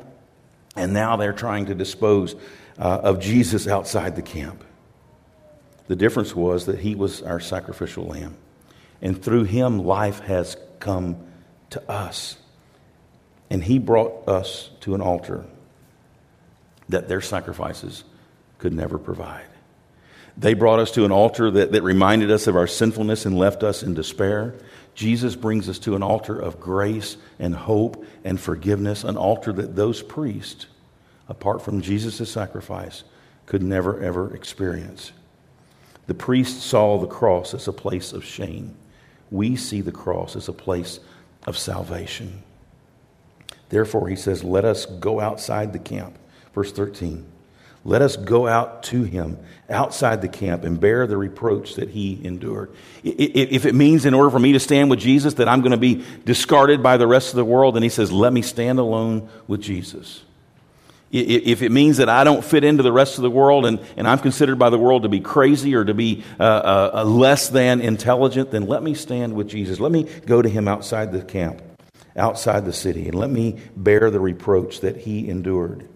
And 0.76 0.94
now 0.94 1.16
they're 1.16 1.34
trying 1.34 1.68
to 1.68 1.76
dispose 1.76 2.36
uh, 2.78 3.00
of 3.04 3.20
Jesus 3.20 3.68
outside 3.68 4.16
the 4.16 4.22
camp. 4.22 4.64
The 5.88 5.96
difference 5.96 6.36
was 6.36 6.66
that 6.66 6.80
he 6.80 6.96
was 6.96 7.22
our 7.22 7.40
sacrificial 7.40 8.06
lamb. 8.06 8.36
And 9.02 9.22
through 9.22 9.44
him, 9.44 9.80
life 9.80 10.20
has 10.22 10.58
come 10.80 11.18
to 11.72 11.92
us. 11.92 12.38
And 13.50 13.64
he 13.64 13.80
brought 13.80 14.28
us 14.28 14.70
to 14.82 14.96
an 14.96 15.02
altar 15.02 15.46
that 16.90 17.08
their 17.08 17.22
sacrifices 17.22 18.04
could 18.58 18.74
never 18.74 18.98
provide. 18.98 19.46
They 20.38 20.54
brought 20.54 20.80
us 20.80 20.92
to 20.92 21.06
an 21.06 21.12
altar 21.12 21.50
that, 21.52 21.72
that 21.72 21.84
reminded 21.84 22.30
us 22.30 22.48
of 22.48 22.56
our 22.56 22.68
sinfulness 22.68 23.26
and 23.26 23.38
left 23.38 23.64
us 23.64 23.84
in 23.84 23.94
despair. 23.94 24.56
Jesus 24.96 25.36
brings 25.36 25.68
us 25.68 25.78
to 25.80 25.96
an 25.96 26.02
altar 26.02 26.40
of 26.40 26.60
grace 26.60 27.18
and 27.38 27.54
hope 27.54 28.06
and 28.24 28.40
forgiveness, 28.40 29.04
an 29.04 29.18
altar 29.18 29.52
that 29.54 29.76
those 29.76 30.02
priests, 30.02 30.68
apart 31.28 31.62
from 31.62 31.82
Jesus' 31.82 32.30
sacrifice, 32.30 33.04
could 33.46 33.62
never, 33.62 34.02
ever 34.02 34.34
experience. 34.34 35.12
The 36.08 36.14
priests 36.14 36.64
saw 36.64 36.98
the 36.98 37.08
cross 37.08 37.54
as 37.54 37.68
a 37.68 37.74
place 37.74 38.14
of 38.14 38.24
shame. 38.24 38.76
We 39.30 39.56
see 39.56 39.82
the 39.82 39.92
cross 39.92 40.36
as 40.36 40.48
a 40.48 40.54
place 40.54 41.00
of 41.46 41.58
salvation. 41.58 42.42
Therefore, 43.70 44.08
he 44.08 44.16
says, 44.16 44.44
Let 44.44 44.64
us 44.64 44.86
go 44.86 45.20
outside 45.20 45.74
the 45.74 45.80
camp. 45.80 46.18
Verse 46.54 46.72
13. 46.72 47.26
Let 47.88 48.02
us 48.02 48.18
go 48.18 48.48
out 48.48 48.82
to 48.86 49.04
him 49.04 49.38
outside 49.70 50.24
the 50.24 50.28
camp 50.28 50.64
and 50.64 50.80
bear 50.80 51.06
the 51.06 51.18
reproach 51.18 51.76
that 51.76 51.90
he 51.90 52.20
endured. 52.24 52.72
If 53.04 53.68
it 53.68 53.76
means 53.76 54.08
in 54.08 54.16
order 54.16 54.32
for 54.32 54.40
me 54.40 54.54
to 54.54 54.60
stand 54.60 54.90
with 54.90 55.00
Jesus 55.00 55.36
that 55.36 55.48
I'm 55.48 55.62
going 55.62 55.72
to 55.72 55.78
be 55.78 56.04
discarded 56.26 56.82
by 56.82 56.98
the 56.98 57.06
rest 57.06 57.30
of 57.30 57.36
the 57.36 57.46
world, 57.46 57.76
then 57.76 57.84
he 57.84 57.90
says, 57.90 58.12
let 58.12 58.34
me 58.34 58.42
stand 58.42 58.80
alone 58.80 59.30
with 59.46 59.62
Jesus. 59.62 60.24
If 61.12 61.62
it 61.62 61.72
means 61.72 61.98
that 61.98 62.10
I 62.10 62.24
don't 62.24 62.44
fit 62.44 62.64
into 62.64 62.82
the 62.82 62.92
rest 62.92 63.18
of 63.18 63.22
the 63.22 63.30
world 63.30 63.68
and, 63.68 63.80
and 63.96 64.08
I'm 64.08 64.18
considered 64.18 64.58
by 64.58 64.72
the 64.72 64.80
world 64.80 65.04
to 65.04 65.10
be 65.10 65.20
crazy 65.20 65.76
or 65.76 65.86
to 65.86 65.94
be 65.94 66.24
uh, 66.40 66.44
uh, 66.44 66.92
uh 66.96 67.04
less 67.04 67.50
than 67.50 67.82
intelligent, 67.82 68.50
then 68.50 68.66
let 68.66 68.82
me 68.82 68.96
stand 68.96 69.34
with 69.34 69.48
Jesus. 69.48 69.80
Let 69.80 69.92
me 69.92 70.10
go 70.26 70.42
to 70.42 70.50
him 70.50 70.68
outside 70.68 71.12
the 71.12 71.22
camp, 71.22 71.62
outside 72.18 72.66
the 72.66 72.74
city, 72.74 73.08
and 73.08 73.14
let 73.14 73.30
me 73.30 73.60
bear 73.78 74.10
the 74.10 74.20
reproach 74.20 74.82
that 74.82 74.98
he 74.98 75.30
endured. 75.30 75.88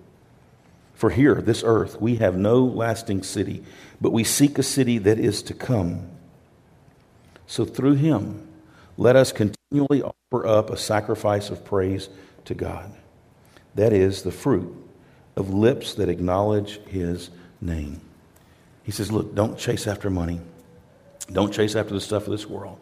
For 1.00 1.10
here, 1.10 1.36
this 1.36 1.64
earth, 1.66 2.02
we 2.02 2.18
have 2.18 2.36
no 2.36 2.66
lasting 2.66 3.24
city, 3.24 3.64
but 4.02 4.12
we 4.12 4.26
seek 4.26 4.60
a 4.60 4.64
city 4.64 4.98
that 4.98 5.18
is 5.18 5.42
to 5.44 5.54
come. 5.54 6.10
So 7.48 7.64
through 7.64 7.94
him, 7.94 8.46
let 8.98 9.16
us 9.16 9.32
continually 9.32 10.04
offer 10.04 10.46
up 10.46 10.70
a 10.70 10.76
sacrifice 10.76 11.52
of 11.52 11.64
praise 11.64 12.10
to 12.44 12.54
God. 12.54 12.92
That 13.76 13.94
is 13.94 14.24
the 14.24 14.32
fruit 14.34 14.76
of 15.38 15.54
lips 15.54 15.94
that 15.94 16.10
acknowledge 16.10 16.82
his 16.88 17.30
name. 17.62 18.02
He 18.84 18.92
says, 18.92 19.10
Look, 19.10 19.34
don't 19.34 19.58
chase 19.58 19.88
after 19.88 20.10
money. 20.10 20.42
Don't 21.32 21.54
chase 21.54 21.78
after 21.78 21.94
the 21.94 22.02
stuff 22.02 22.26
of 22.26 22.32
this 22.32 22.46
world 22.46 22.78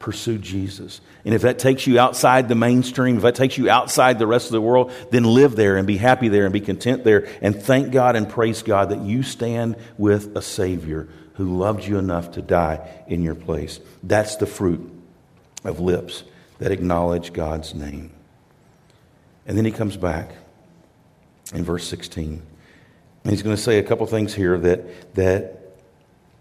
pursue 0.00 0.38
Jesus. 0.38 1.00
And 1.24 1.34
if 1.34 1.42
that 1.42 1.60
takes 1.60 1.86
you 1.86 2.00
outside 2.00 2.48
the 2.48 2.54
mainstream, 2.56 3.18
if 3.18 3.22
that 3.22 3.36
takes 3.36 3.56
you 3.56 3.70
outside 3.70 4.18
the 4.18 4.26
rest 4.26 4.46
of 4.46 4.52
the 4.52 4.60
world, 4.60 4.90
then 5.10 5.22
live 5.22 5.54
there 5.54 5.76
and 5.76 5.86
be 5.86 5.98
happy 5.98 6.28
there 6.28 6.44
and 6.44 6.52
be 6.52 6.60
content 6.60 7.04
there 7.04 7.28
and 7.40 7.54
thank 7.54 7.92
God 7.92 8.16
and 8.16 8.28
praise 8.28 8.62
God 8.62 8.88
that 8.88 9.02
you 9.02 9.22
stand 9.22 9.76
with 9.98 10.36
a 10.36 10.42
Savior 10.42 11.08
who 11.34 11.56
loved 11.56 11.84
you 11.84 11.98
enough 11.98 12.32
to 12.32 12.42
die 12.42 13.04
in 13.06 13.22
your 13.22 13.34
place. 13.34 13.78
That's 14.02 14.36
the 14.36 14.46
fruit 14.46 14.90
of 15.64 15.78
lips 15.78 16.24
that 16.58 16.72
acknowledge 16.72 17.32
God's 17.32 17.74
name. 17.74 18.10
And 19.46 19.56
then 19.56 19.66
he 19.66 19.70
comes 19.70 19.96
back 19.96 20.32
in 21.52 21.62
verse 21.62 21.86
16. 21.86 22.42
And 23.22 23.30
he's 23.30 23.42
going 23.42 23.54
to 23.54 23.62
say 23.62 23.78
a 23.78 23.82
couple 23.82 24.06
things 24.06 24.34
here 24.34 24.58
that, 24.58 25.14
that 25.14 25.59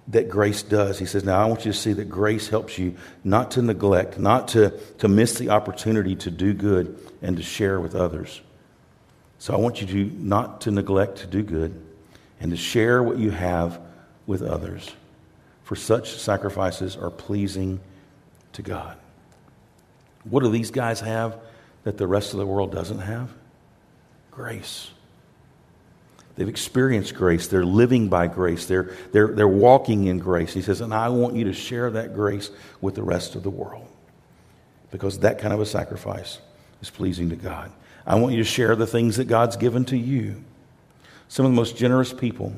that 0.09 0.27
grace 0.27 0.63
does. 0.63 0.99
He 0.99 1.05
says, 1.05 1.23
Now 1.23 1.41
I 1.41 1.45
want 1.45 1.65
you 1.65 1.71
to 1.71 1.77
see 1.77 1.93
that 1.93 2.09
grace 2.09 2.49
helps 2.49 2.77
you 2.77 2.95
not 3.23 3.51
to 3.51 3.61
neglect, 3.61 4.19
not 4.19 4.49
to, 4.49 4.71
to 4.97 5.07
miss 5.07 5.37
the 5.37 5.49
opportunity 5.49 6.15
to 6.17 6.31
do 6.31 6.53
good 6.53 6.99
and 7.21 7.37
to 7.37 7.43
share 7.43 7.79
with 7.79 7.95
others. 7.95 8.41
So 9.37 9.53
I 9.53 9.57
want 9.57 9.81
you 9.81 9.87
to 9.87 10.17
not 10.17 10.61
to 10.61 10.71
neglect 10.71 11.19
to 11.19 11.27
do 11.27 11.43
good 11.43 11.79
and 12.39 12.51
to 12.51 12.57
share 12.57 13.01
what 13.01 13.17
you 13.17 13.31
have 13.31 13.79
with 14.25 14.41
others. 14.41 14.91
For 15.63 15.75
such 15.75 16.17
sacrifices 16.17 16.97
are 16.97 17.11
pleasing 17.11 17.79
to 18.53 18.61
God. 18.61 18.97
What 20.23 20.43
do 20.43 20.49
these 20.49 20.71
guys 20.71 20.99
have 21.01 21.37
that 21.83 21.97
the 21.97 22.07
rest 22.07 22.33
of 22.33 22.39
the 22.39 22.45
world 22.45 22.71
doesn't 22.71 22.99
have? 22.99 23.31
Grace. 24.31 24.89
They've 26.39 26.47
experienced 26.47 27.15
grace. 27.15 27.47
They're 27.47 27.65
living 27.65 28.07
by 28.07 28.27
grace. 28.27 28.65
They're, 28.65 28.95
they're, 29.11 29.27
they're 29.27 29.45
walking 29.45 30.05
in 30.05 30.19
grace. 30.19 30.53
He 30.53 30.61
says, 30.61 30.79
and 30.79 30.93
I 30.93 31.09
want 31.09 31.35
you 31.35 31.43
to 31.43 31.53
share 31.53 31.91
that 31.91 32.13
grace 32.13 32.49
with 32.79 32.95
the 32.95 33.03
rest 33.03 33.35
of 33.35 33.43
the 33.43 33.49
world 33.49 33.85
because 34.89 35.19
that 35.19 35.37
kind 35.37 35.53
of 35.53 35.59
a 35.59 35.65
sacrifice 35.65 36.39
is 36.81 36.89
pleasing 36.89 37.29
to 37.31 37.35
God. 37.35 37.73
I 38.07 38.15
want 38.15 38.31
you 38.35 38.37
to 38.37 38.49
share 38.49 38.77
the 38.77 38.87
things 38.87 39.17
that 39.17 39.25
God's 39.25 39.57
given 39.57 39.83
to 39.85 39.97
you. 39.97 40.41
Some 41.27 41.45
of 41.45 41.51
the 41.51 41.57
most 41.57 41.75
generous 41.75 42.13
people 42.13 42.55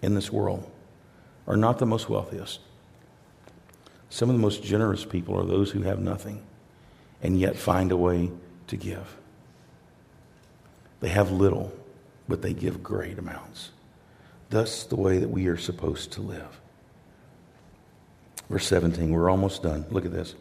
in 0.00 0.14
this 0.14 0.32
world 0.32 0.66
are 1.46 1.58
not 1.58 1.80
the 1.80 1.86
most 1.86 2.08
wealthiest. 2.08 2.60
Some 4.08 4.30
of 4.30 4.36
the 4.36 4.40
most 4.40 4.64
generous 4.64 5.04
people 5.04 5.38
are 5.38 5.44
those 5.44 5.70
who 5.70 5.82
have 5.82 5.98
nothing 5.98 6.42
and 7.22 7.38
yet 7.38 7.56
find 7.56 7.92
a 7.92 7.96
way 7.98 8.30
to 8.68 8.76
give. 8.78 9.18
They 11.00 11.10
have 11.10 11.30
little 11.30 11.74
but 12.30 12.40
they 12.40 12.54
give 12.54 12.82
great 12.82 13.18
amounts. 13.18 13.70
That's 14.48 14.84
the 14.84 14.96
way 14.96 15.18
that 15.18 15.28
we 15.28 15.48
are 15.48 15.58
supposed 15.58 16.12
to 16.12 16.22
live. 16.22 16.60
Verse 18.48 18.66
17, 18.66 19.10
we're 19.10 19.28
almost 19.28 19.62
done. 19.62 19.84
Look 19.90 20.06
at 20.06 20.12
this. 20.12 20.34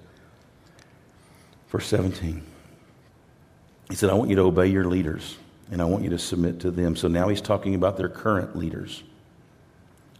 Verse 1.69 1.87
17. 1.87 2.41
He 3.89 3.95
said, 3.95 4.09
I 4.09 4.13
want 4.13 4.29
you 4.29 4.35
to 4.37 4.43
obey 4.43 4.67
your 4.67 4.85
leaders 4.85 5.37
and 5.71 5.81
I 5.81 5.85
want 5.85 6.03
you 6.03 6.09
to 6.11 6.19
submit 6.19 6.59
to 6.61 6.71
them. 6.71 6.95
So 6.95 7.07
now 7.07 7.27
he's 7.27 7.41
talking 7.41 7.75
about 7.75 7.97
their 7.97 8.09
current 8.09 8.55
leaders. 8.55 9.03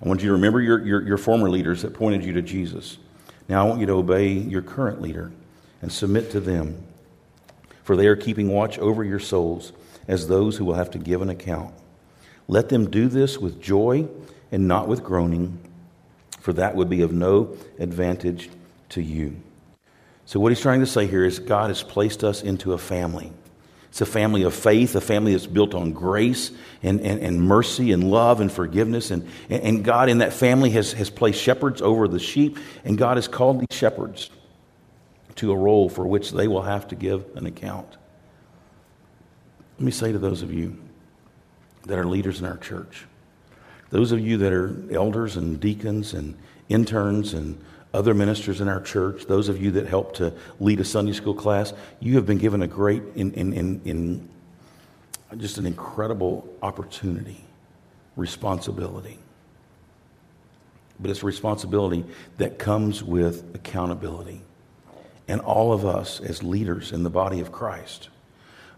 I 0.04 0.08
want 0.08 0.22
you 0.22 0.28
to 0.28 0.34
remember 0.34 0.62
your, 0.62 0.86
your, 0.86 1.02
your, 1.02 1.18
former 1.18 1.50
leaders 1.50 1.82
that 1.82 1.94
pointed 1.94 2.24
you 2.24 2.34
to 2.34 2.42
Jesus. 2.42 2.98
Now 3.48 3.66
I 3.66 3.70
want 3.70 3.80
you 3.80 3.88
to 3.88 3.94
obey 3.94 4.34
your 4.34 4.62
current 4.62 5.02
leader 5.02 5.32
and 5.82 5.92
submit 5.92 6.32
to 6.32 6.40
them, 6.40 6.84
for 7.84 7.96
they 7.96 8.08
are 8.08 8.16
keeping 8.16 8.50
watch 8.50 8.78
over 8.80 9.04
your 9.04 9.20
souls 9.20 9.74
as 10.10 10.28
those 10.28 10.58
who 10.58 10.66
will 10.66 10.74
have 10.74 10.92
to 10.92 10.98
give 10.98 11.22
an 11.22 11.30
account. 11.30 11.74
Let 12.48 12.68
them 12.68 12.90
do 12.90 13.08
this 13.08 13.38
with 13.38 13.62
joy 13.62 14.10
and 14.52 14.68
not 14.68 14.88
with 14.88 15.04
groaning, 15.04 15.60
for 16.40 16.52
that 16.54 16.76
would 16.76 16.90
be 16.90 17.04
of 17.04 17.14
no 17.14 17.56
advantage 17.78 18.50
to 18.90 19.02
you. 19.02 19.38
So, 20.26 20.40
what 20.40 20.52
he's 20.52 20.62
trying 20.62 20.80
to 20.80 20.88
say 20.88 21.06
here 21.06 21.24
is 21.24 21.38
God 21.38 21.70
has 21.70 21.84
placed 21.84 22.24
us 22.24 22.42
into 22.42 22.74
a 22.74 22.78
family. 22.80 23.32
It's 23.90 24.02
a 24.02 24.06
family 24.06 24.44
of 24.44 24.54
faith, 24.54 24.96
a 24.96 25.02
family 25.02 25.32
that's 25.34 25.48
built 25.48 25.74
on 25.74 25.94
grace 25.94 26.52
and, 26.82 27.02
and, 27.02 27.20
and 27.22 27.42
mercy 27.42 27.92
and 27.92 28.10
love 28.10 28.42
and 28.42 28.52
forgiveness. 28.52 29.12
And, 29.12 29.28
and 29.50 29.84
God 29.84 30.10
in 30.10 30.20
that 30.20 30.34
family 30.34 30.72
has, 30.72 30.94
has 30.94 31.10
placed 31.10 31.42
shepherds 31.42 31.82
over 31.82 32.08
the 32.08 32.20
sheep, 32.20 32.58
and 32.84 32.98
God 32.98 33.18
has 33.18 33.28
called 33.28 33.60
these 33.60 33.78
shepherds 33.78 34.30
to 35.36 35.52
a 35.52 35.56
role 35.56 35.88
for 35.90 36.06
which 36.06 36.32
they 36.32 36.48
will 36.48 36.64
have 36.64 36.88
to 36.90 36.96
give 36.96 37.26
an 37.36 37.46
account. 37.46 37.99
Let 39.80 39.86
me 39.86 39.92
say 39.92 40.12
to 40.12 40.20
those 40.20 40.42
of 40.42 40.52
you 40.52 40.78
that 41.86 41.98
are 41.98 42.04
leaders 42.04 42.42
in 42.42 42.46
our 42.46 42.58
church, 42.58 43.06
those 43.92 44.12
of 44.12 44.20
you 44.20 44.36
that 44.40 44.52
are 44.52 44.76
elders 44.92 45.38
and 45.38 45.58
deacons 45.58 46.14
and 46.14 46.38
interns 46.68 47.34
and 47.34 47.58
other 47.94 48.14
ministers 48.14 48.60
in 48.60 48.68
our 48.68 48.82
church, 48.82 49.26
those 49.28 49.48
of 49.48 49.62
you 49.62 49.72
that 49.72 49.88
help 49.88 50.14
to 50.16 50.34
lead 50.60 50.82
a 50.82 50.84
Sunday 50.84 51.14
school 51.14 51.34
class, 51.34 51.72
you 52.02 52.16
have 52.16 52.26
been 52.26 52.38
given 52.38 52.62
a 52.62 52.68
great, 52.68 53.04
in, 53.16 53.32
in, 53.36 53.54
in, 53.54 53.82
in 53.86 54.30
just 55.38 55.58
an 55.58 55.66
incredible 55.66 56.46
opportunity, 56.62 57.42
responsibility. 58.18 59.18
But 61.00 61.10
it's 61.10 61.24
a 61.24 61.26
responsibility 61.26 62.04
that 62.38 62.60
comes 62.60 63.02
with 63.02 63.56
accountability. 63.56 64.42
And 65.30 65.40
all 65.40 65.72
of 65.72 65.86
us 65.86 66.20
as 66.20 66.44
leaders 66.44 66.92
in 66.92 67.04
the 67.04 67.10
body 67.10 67.40
of 67.40 67.54
Christ 67.54 68.10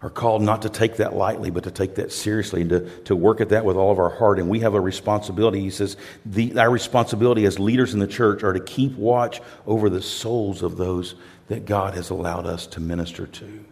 are 0.02 0.10
called 0.10 0.42
not 0.42 0.62
to 0.62 0.68
take 0.68 0.96
that 0.96 1.14
lightly, 1.14 1.50
but 1.50 1.62
to 1.64 1.70
take 1.70 1.94
that 1.94 2.12
seriously 2.12 2.62
and 2.62 2.70
to, 2.70 2.80
to 3.04 3.14
work 3.14 3.40
at 3.40 3.50
that 3.50 3.64
with 3.64 3.76
all 3.76 3.92
of 3.92 4.00
our 4.00 4.10
heart. 4.10 4.40
And 4.40 4.48
we 4.48 4.60
have 4.60 4.74
a 4.74 4.80
responsibility. 4.80 5.60
He 5.60 5.70
says, 5.70 5.96
the, 6.26 6.58
our 6.58 6.70
responsibility 6.70 7.44
as 7.44 7.60
leaders 7.60 7.94
in 7.94 8.00
the 8.00 8.08
church 8.08 8.42
are 8.42 8.52
to 8.52 8.60
keep 8.60 8.96
watch 8.96 9.40
over 9.64 9.88
the 9.88 10.02
souls 10.02 10.62
of 10.62 10.76
those 10.76 11.14
that 11.46 11.66
God 11.66 11.94
has 11.94 12.10
allowed 12.10 12.46
us 12.46 12.66
to 12.68 12.80
minister 12.80 13.26
to. 13.26 13.64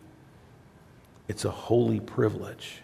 It's 1.26 1.44
a 1.44 1.50
holy 1.50 1.98
privilege, 1.98 2.80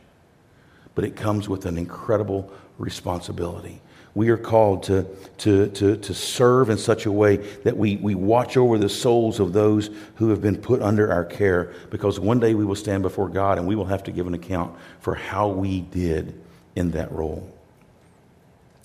but 0.97 1.05
it 1.05 1.15
comes 1.15 1.49
with 1.49 1.67
an 1.67 1.79
incredible 1.79 2.53
responsibility 2.79 3.81
we 4.17 4.31
are 4.31 4.39
called 4.39 4.85
to, 4.85 5.07
to, 5.37 5.69
to, 5.69 5.99
to 5.99 6.15
serve 6.15 6.71
in 6.71 6.79
such 6.79 7.05
a 7.05 7.13
way 7.13 7.37
that 7.37 7.77
we, 7.77 7.97
we 7.97 8.15
watch 8.15 8.57
over 8.57 8.79
the 8.79 8.89
souls 8.89 9.41
of 9.41 9.53
those 9.53 9.91
who 10.15 10.31
have 10.31 10.41
been 10.41 10.57
put 10.57 10.81
under 10.81 11.13
our 11.13 11.23
care 11.23 11.75
because 11.91 12.19
one 12.19 12.41
day 12.41 12.55
we 12.55 12.65
will 12.65 12.75
stand 12.75 13.03
before 13.03 13.29
God 13.29 13.59
and 13.59 13.67
we 13.69 13.77
will 13.77 13.85
have 13.85 14.05
to 14.05 14.11
give 14.11 14.27
an 14.27 14.33
account 14.33 14.75
for 15.01 15.15
how 15.15 15.49
we 15.49 15.83
did 15.83 16.41
in 16.75 16.93
that 16.93 17.13
role. 17.13 17.47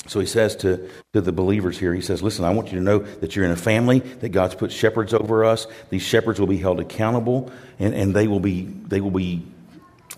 So 0.08 0.20
he 0.20 0.26
says 0.26 0.54
to, 0.58 0.90
to 1.14 1.22
the 1.22 1.32
believers 1.32 1.80
here, 1.80 1.94
he 1.94 2.02
says, 2.02 2.22
Listen, 2.22 2.44
I 2.44 2.50
want 2.50 2.74
you 2.74 2.80
to 2.80 2.84
know 2.84 3.00
that 3.00 3.34
you're 3.34 3.46
in 3.46 3.52
a 3.52 3.56
family, 3.56 4.00
that 4.00 4.30
God's 4.30 4.56
put 4.56 4.70
shepherds 4.70 5.14
over 5.14 5.46
us. 5.46 5.66
These 5.90 6.02
shepherds 6.02 6.42
will 6.42 6.48
be 6.48 6.58
held 6.58 6.82
accountable, 6.82 7.50
and, 7.80 7.94
and 7.94 8.14
they 8.14 8.28
will 8.28 8.42
be, 8.42 8.64
they 8.64 9.00
will 9.00 9.12
be 9.12 9.46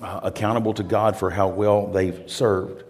uh, 0.02 0.22
accountable 0.24 0.74
to 0.74 0.82
God 0.82 1.16
for 1.16 1.30
how 1.30 1.50
well 1.50 1.86
they've 1.86 2.24
served. 2.26 2.84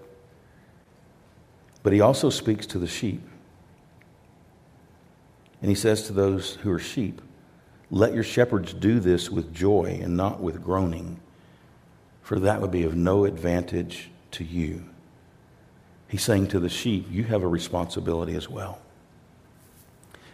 But 1.83 1.93
he 1.93 2.01
also 2.01 2.29
speaks 2.29 2.65
to 2.67 2.79
the 2.79 2.87
sheep. 2.87 3.21
And 5.61 5.69
he 5.69 5.75
says 5.75 6.07
to 6.07 6.13
those 6.13 6.55
who 6.55 6.71
are 6.71 6.79
sheep, 6.79 7.21
Let 7.91 8.13
your 8.13 8.23
shepherds 8.23 8.73
do 8.73 8.99
this 8.99 9.29
with 9.29 9.53
joy 9.53 9.99
and 10.01 10.17
not 10.17 10.41
with 10.41 10.63
groaning, 10.63 11.19
for 12.21 12.39
that 12.39 12.61
would 12.61 12.71
be 12.71 12.83
of 12.83 12.95
no 12.95 13.25
advantage 13.25 14.09
to 14.31 14.43
you. 14.43 14.85
He's 16.07 16.23
saying 16.23 16.47
to 16.47 16.59
the 16.59 16.69
sheep, 16.69 17.07
You 17.09 17.25
have 17.25 17.43
a 17.43 17.47
responsibility 17.47 18.35
as 18.35 18.49
well. 18.49 18.79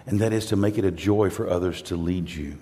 And 0.06 0.20
that 0.20 0.34
is 0.34 0.48
to 0.48 0.56
make 0.56 0.78
it 0.78 0.86
a 0.86 0.92
joy 0.92 1.30
for 1.30 1.50
others 1.50 1.82
to 1.84 1.96
lead 1.96 2.30
you 2.30 2.58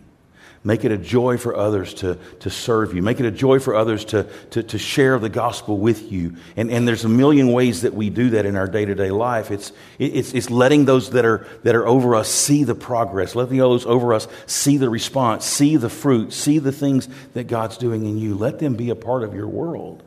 Make 0.68 0.84
it 0.84 0.92
a 0.92 0.98
joy 0.98 1.38
for 1.38 1.56
others 1.56 1.94
to, 1.94 2.16
to 2.42 2.50
serve 2.50 2.94
you. 2.94 3.02
Make 3.02 3.22
it 3.22 3.26
a 3.26 3.32
joy 3.32 3.60
for 3.60 3.74
others 3.74 4.04
to, 4.04 4.24
to, 4.50 4.62
to 4.64 4.78
share 4.78 5.18
the 5.18 5.30
gospel 5.30 5.78
with 5.78 6.12
you. 6.12 6.36
And, 6.58 6.70
and 6.70 6.86
there's 6.86 7.06
a 7.06 7.10
million 7.10 7.54
ways 7.54 7.84
that 7.84 7.94
we 7.94 8.10
do 8.10 8.32
that 8.32 8.46
in 8.46 8.58
our 8.58 8.68
day 8.68 8.84
to 8.84 8.94
day 8.94 9.10
life. 9.10 9.50
It's, 9.50 9.72
it's, 9.98 10.34
it's 10.34 10.50
letting 10.50 10.84
those 10.84 11.12
that 11.12 11.24
are, 11.24 11.48
that 11.64 11.74
are 11.74 11.88
over 11.88 12.16
us 12.16 12.28
see 12.28 12.66
the 12.66 12.76
progress, 12.76 13.34
letting 13.34 13.60
those 13.60 13.86
over 13.86 14.14
us 14.14 14.28
see 14.46 14.76
the 14.76 14.90
response, 14.90 15.46
see 15.46 15.78
the 15.78 15.90
fruit, 15.90 16.34
see 16.34 16.60
the 16.60 16.74
things 16.74 17.08
that 17.34 17.46
God's 17.46 17.78
doing 17.78 18.06
in 18.06 18.18
you. 18.18 18.36
Let 18.36 18.60
them 18.60 18.76
be 18.76 18.90
a 18.90 18.96
part 18.96 19.24
of 19.24 19.34
your 19.34 19.48
world. 19.48 20.04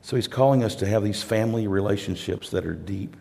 So 0.00 0.16
he's 0.16 0.28
calling 0.28 0.64
us 0.64 0.76
to 0.76 0.86
have 0.86 1.04
these 1.04 1.22
family 1.22 1.66
relationships 1.66 2.48
that 2.52 2.64
are 2.64 2.72
deep 2.72 3.18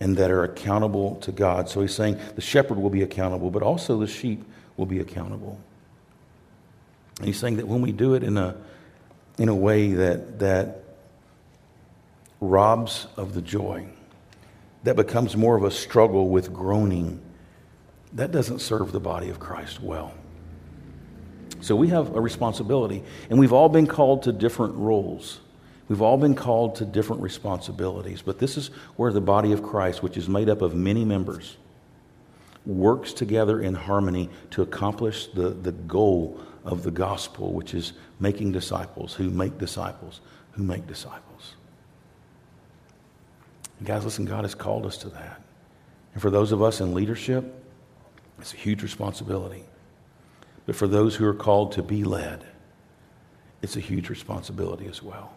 and 0.00 0.16
that 0.16 0.30
are 0.30 0.44
accountable 0.44 1.16
to 1.16 1.32
God. 1.32 1.68
So 1.68 1.80
he's 1.80 1.94
saying 1.94 2.18
the 2.34 2.40
shepherd 2.40 2.78
will 2.78 2.90
be 2.90 3.02
accountable, 3.02 3.50
but 3.50 3.62
also 3.62 3.98
the 3.98 4.06
sheep 4.06 4.44
will 4.76 4.86
be 4.86 5.00
accountable. 5.00 5.58
And 7.18 7.26
he's 7.26 7.38
saying 7.38 7.56
that 7.56 7.66
when 7.66 7.80
we 7.80 7.92
do 7.92 8.14
it 8.14 8.22
in 8.22 8.36
a, 8.36 8.56
in 9.38 9.48
a 9.48 9.54
way 9.54 9.92
that, 9.92 10.38
that 10.40 10.84
robs 12.40 13.06
of 13.16 13.34
the 13.34 13.40
joy, 13.42 13.86
that 14.84 14.96
becomes 14.96 15.36
more 15.36 15.56
of 15.56 15.64
a 15.64 15.70
struggle 15.70 16.28
with 16.28 16.52
groaning, 16.52 17.20
that 18.12 18.32
doesn't 18.32 18.60
serve 18.60 18.92
the 18.92 19.00
body 19.00 19.30
of 19.30 19.40
Christ 19.40 19.80
well. 19.80 20.12
So 21.60 21.74
we 21.74 21.88
have 21.88 22.14
a 22.14 22.20
responsibility, 22.20 23.02
and 23.30 23.38
we've 23.38 23.52
all 23.52 23.68
been 23.68 23.86
called 23.86 24.24
to 24.24 24.32
different 24.32 24.74
roles. 24.74 25.40
We've 25.88 26.02
all 26.02 26.16
been 26.16 26.34
called 26.34 26.76
to 26.76 26.84
different 26.84 27.22
responsibilities, 27.22 28.22
but 28.22 28.38
this 28.38 28.56
is 28.56 28.68
where 28.96 29.12
the 29.12 29.20
body 29.20 29.52
of 29.52 29.62
Christ, 29.62 30.02
which 30.02 30.16
is 30.16 30.28
made 30.28 30.48
up 30.48 30.62
of 30.62 30.74
many 30.74 31.04
members, 31.04 31.56
works 32.64 33.12
together 33.12 33.60
in 33.60 33.74
harmony 33.74 34.28
to 34.50 34.62
accomplish 34.62 35.28
the, 35.28 35.50
the 35.50 35.72
goal 35.72 36.40
of 36.64 36.82
the 36.82 36.90
gospel, 36.90 37.52
which 37.52 37.74
is 37.74 37.92
making 38.18 38.50
disciples 38.50 39.14
who 39.14 39.30
make 39.30 39.58
disciples 39.58 40.20
who 40.56 40.62
make 40.62 40.86
disciples. 40.86 41.54
And 43.78 43.86
guys, 43.86 44.04
listen, 44.04 44.24
God 44.24 44.44
has 44.44 44.54
called 44.54 44.86
us 44.86 44.96
to 44.98 45.10
that. 45.10 45.42
And 46.14 46.22
for 46.22 46.30
those 46.30 46.50
of 46.50 46.62
us 46.62 46.80
in 46.80 46.94
leadership, 46.94 47.44
it's 48.38 48.54
a 48.54 48.56
huge 48.56 48.82
responsibility. 48.82 49.64
But 50.64 50.76
for 50.76 50.88
those 50.88 51.14
who 51.14 51.26
are 51.26 51.34
called 51.34 51.72
to 51.72 51.82
be 51.82 52.04
led, 52.04 52.44
it's 53.60 53.76
a 53.76 53.80
huge 53.80 54.08
responsibility 54.08 54.86
as 54.86 55.02
well. 55.02 55.35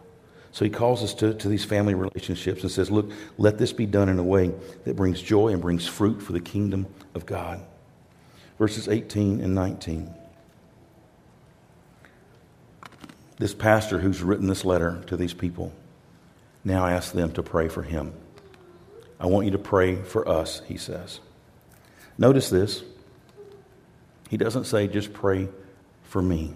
So 0.52 0.66
he 0.66 0.72
calls 0.72 1.04
us 1.04 1.14
to, 1.16 1.34
to 1.34 1.47
these 1.47 1.64
family 1.64 1.93
relationships 1.93 2.64
and 2.64 2.72
says, 2.72 2.89
Look, 2.89 3.12
let 3.38 3.58
this 3.58 3.72
be 3.72 3.86
done 3.86 4.10
in 4.10 4.18
a 4.18 4.24
way 4.24 4.52
that 4.86 4.95
brings 4.95 5.22
joy 5.22 5.50
and 5.50 5.62
brings 5.62 5.88
fruit 5.88 6.22
for 6.22 6.34
the 6.34 6.39
kingdom 6.39 6.88
of 7.14 7.26
God. 7.26 7.62
Verses 8.58 8.88
18 8.88 9.41
and 9.41 9.54
19. 9.56 10.14
This 13.38 13.54
pastor 13.54 14.00
who's 14.00 14.22
written 14.22 14.47
this 14.47 14.66
letter 14.66 15.02
to 15.08 15.16
these 15.16 15.34
people 15.34 15.72
now 16.66 16.86
asks 16.86 17.12
them 17.12 17.32
to 17.34 17.43
pray 17.43 17.70
for 17.70 17.84
him. 17.84 18.14
I 19.20 19.28
want 19.28 19.45
you 19.45 19.52
to 19.52 19.60
pray 19.60 19.95
for 19.95 20.28
us, 20.28 20.62
he 20.68 20.78
says. 20.78 21.20
Notice 22.18 22.50
this. 22.50 22.84
He 24.30 24.38
doesn't 24.38 24.66
say, 24.66 24.88
just 24.88 25.14
pray 25.14 25.47
for 26.04 26.22
me. 26.22 26.54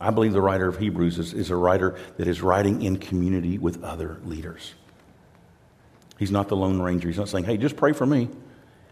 I 0.00 0.10
believe 0.10 0.32
the 0.32 0.40
writer 0.40 0.68
of 0.68 0.78
Hebrews 0.78 1.18
is, 1.18 1.34
is 1.34 1.50
a 1.50 1.56
writer 1.56 1.98
that 2.18 2.28
is 2.28 2.40
writing 2.40 2.82
in 2.82 2.98
community 2.98 3.58
with 3.58 3.82
other 3.82 4.18
leaders. 4.24 4.74
He's 6.18 6.30
not 6.30 6.48
the 6.48 6.56
Lone 6.56 6.80
Ranger. 6.80 7.08
He's 7.08 7.18
not 7.18 7.28
saying, 7.28 7.44
hey, 7.44 7.56
just 7.56 7.76
pray 7.76 7.92
for 7.92 8.06
me. 8.06 8.28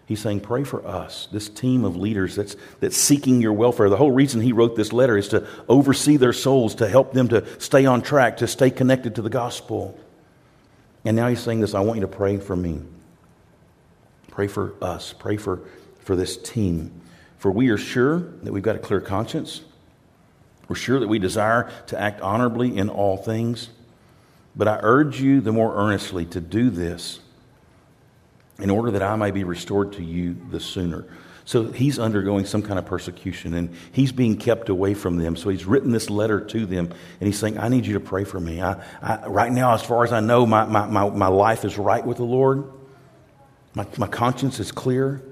He's 0.06 0.20
saying, 0.20 0.40
pray 0.40 0.62
for 0.62 0.86
us, 0.86 1.26
this 1.32 1.48
team 1.48 1.84
of 1.84 1.96
leaders 1.96 2.36
that's, 2.36 2.54
that's 2.78 2.96
seeking 2.96 3.40
your 3.40 3.52
welfare. 3.52 3.88
The 3.90 3.96
whole 3.96 4.12
reason 4.12 4.40
he 4.40 4.52
wrote 4.52 4.76
this 4.76 4.92
letter 4.92 5.16
is 5.16 5.28
to 5.28 5.48
oversee 5.68 6.16
their 6.16 6.32
souls, 6.32 6.76
to 6.76 6.88
help 6.88 7.12
them 7.12 7.26
to 7.28 7.44
stay 7.60 7.86
on 7.86 8.02
track, 8.02 8.36
to 8.36 8.46
stay 8.46 8.70
connected 8.70 9.16
to 9.16 9.22
the 9.22 9.30
gospel. 9.30 9.98
And 11.04 11.16
now 11.16 11.28
he's 11.28 11.40
saying 11.40 11.60
this 11.60 11.74
I 11.74 11.80
want 11.80 11.98
you 11.98 12.06
to 12.06 12.12
pray 12.12 12.38
for 12.38 12.54
me. 12.54 12.82
Pray 14.30 14.46
for 14.46 14.74
us. 14.80 15.12
Pray 15.12 15.36
for, 15.36 15.62
for 15.98 16.14
this 16.14 16.36
team. 16.36 17.00
For 17.38 17.50
we 17.50 17.70
are 17.70 17.78
sure 17.78 18.20
that 18.44 18.52
we've 18.52 18.62
got 18.62 18.76
a 18.76 18.80
clear 18.80 19.00
conscience. 19.00 19.62
We're 20.68 20.76
sure 20.76 20.98
that 21.00 21.08
we 21.08 21.18
desire 21.18 21.70
to 21.88 22.00
act 22.00 22.20
honorably 22.20 22.76
in 22.76 22.88
all 22.88 23.16
things. 23.16 23.70
But 24.56 24.68
I 24.68 24.78
urge 24.82 25.20
you 25.20 25.40
the 25.40 25.52
more 25.52 25.76
earnestly 25.76 26.24
to 26.26 26.40
do 26.40 26.70
this 26.70 27.20
in 28.58 28.70
order 28.70 28.90
that 28.92 29.02
I 29.02 29.16
may 29.16 29.30
be 29.30 29.44
restored 29.44 29.92
to 29.94 30.02
you 30.02 30.36
the 30.50 30.60
sooner. 30.60 31.04
So 31.44 31.70
he's 31.70 32.00
undergoing 32.00 32.44
some 32.44 32.62
kind 32.62 32.76
of 32.76 32.86
persecution 32.86 33.54
and 33.54 33.72
he's 33.92 34.10
being 34.10 34.36
kept 34.36 34.68
away 34.68 34.94
from 34.94 35.18
them. 35.18 35.36
So 35.36 35.48
he's 35.48 35.64
written 35.64 35.92
this 35.92 36.10
letter 36.10 36.40
to 36.40 36.66
them 36.66 36.92
and 37.20 37.26
he's 37.26 37.38
saying, 37.38 37.58
I 37.58 37.68
need 37.68 37.86
you 37.86 37.94
to 37.94 38.00
pray 38.00 38.24
for 38.24 38.40
me. 38.40 38.60
I, 38.60 38.82
I, 39.00 39.26
right 39.28 39.52
now, 39.52 39.72
as 39.72 39.82
far 39.82 40.02
as 40.02 40.12
I 40.12 40.18
know, 40.18 40.44
my, 40.44 40.64
my, 40.64 40.86
my, 40.86 41.08
my 41.08 41.28
life 41.28 41.64
is 41.64 41.78
right 41.78 42.04
with 42.04 42.16
the 42.16 42.24
Lord. 42.24 42.64
My, 43.74 43.86
my 43.96 44.08
conscience 44.08 44.58
is 44.58 44.72
clear, 44.72 45.22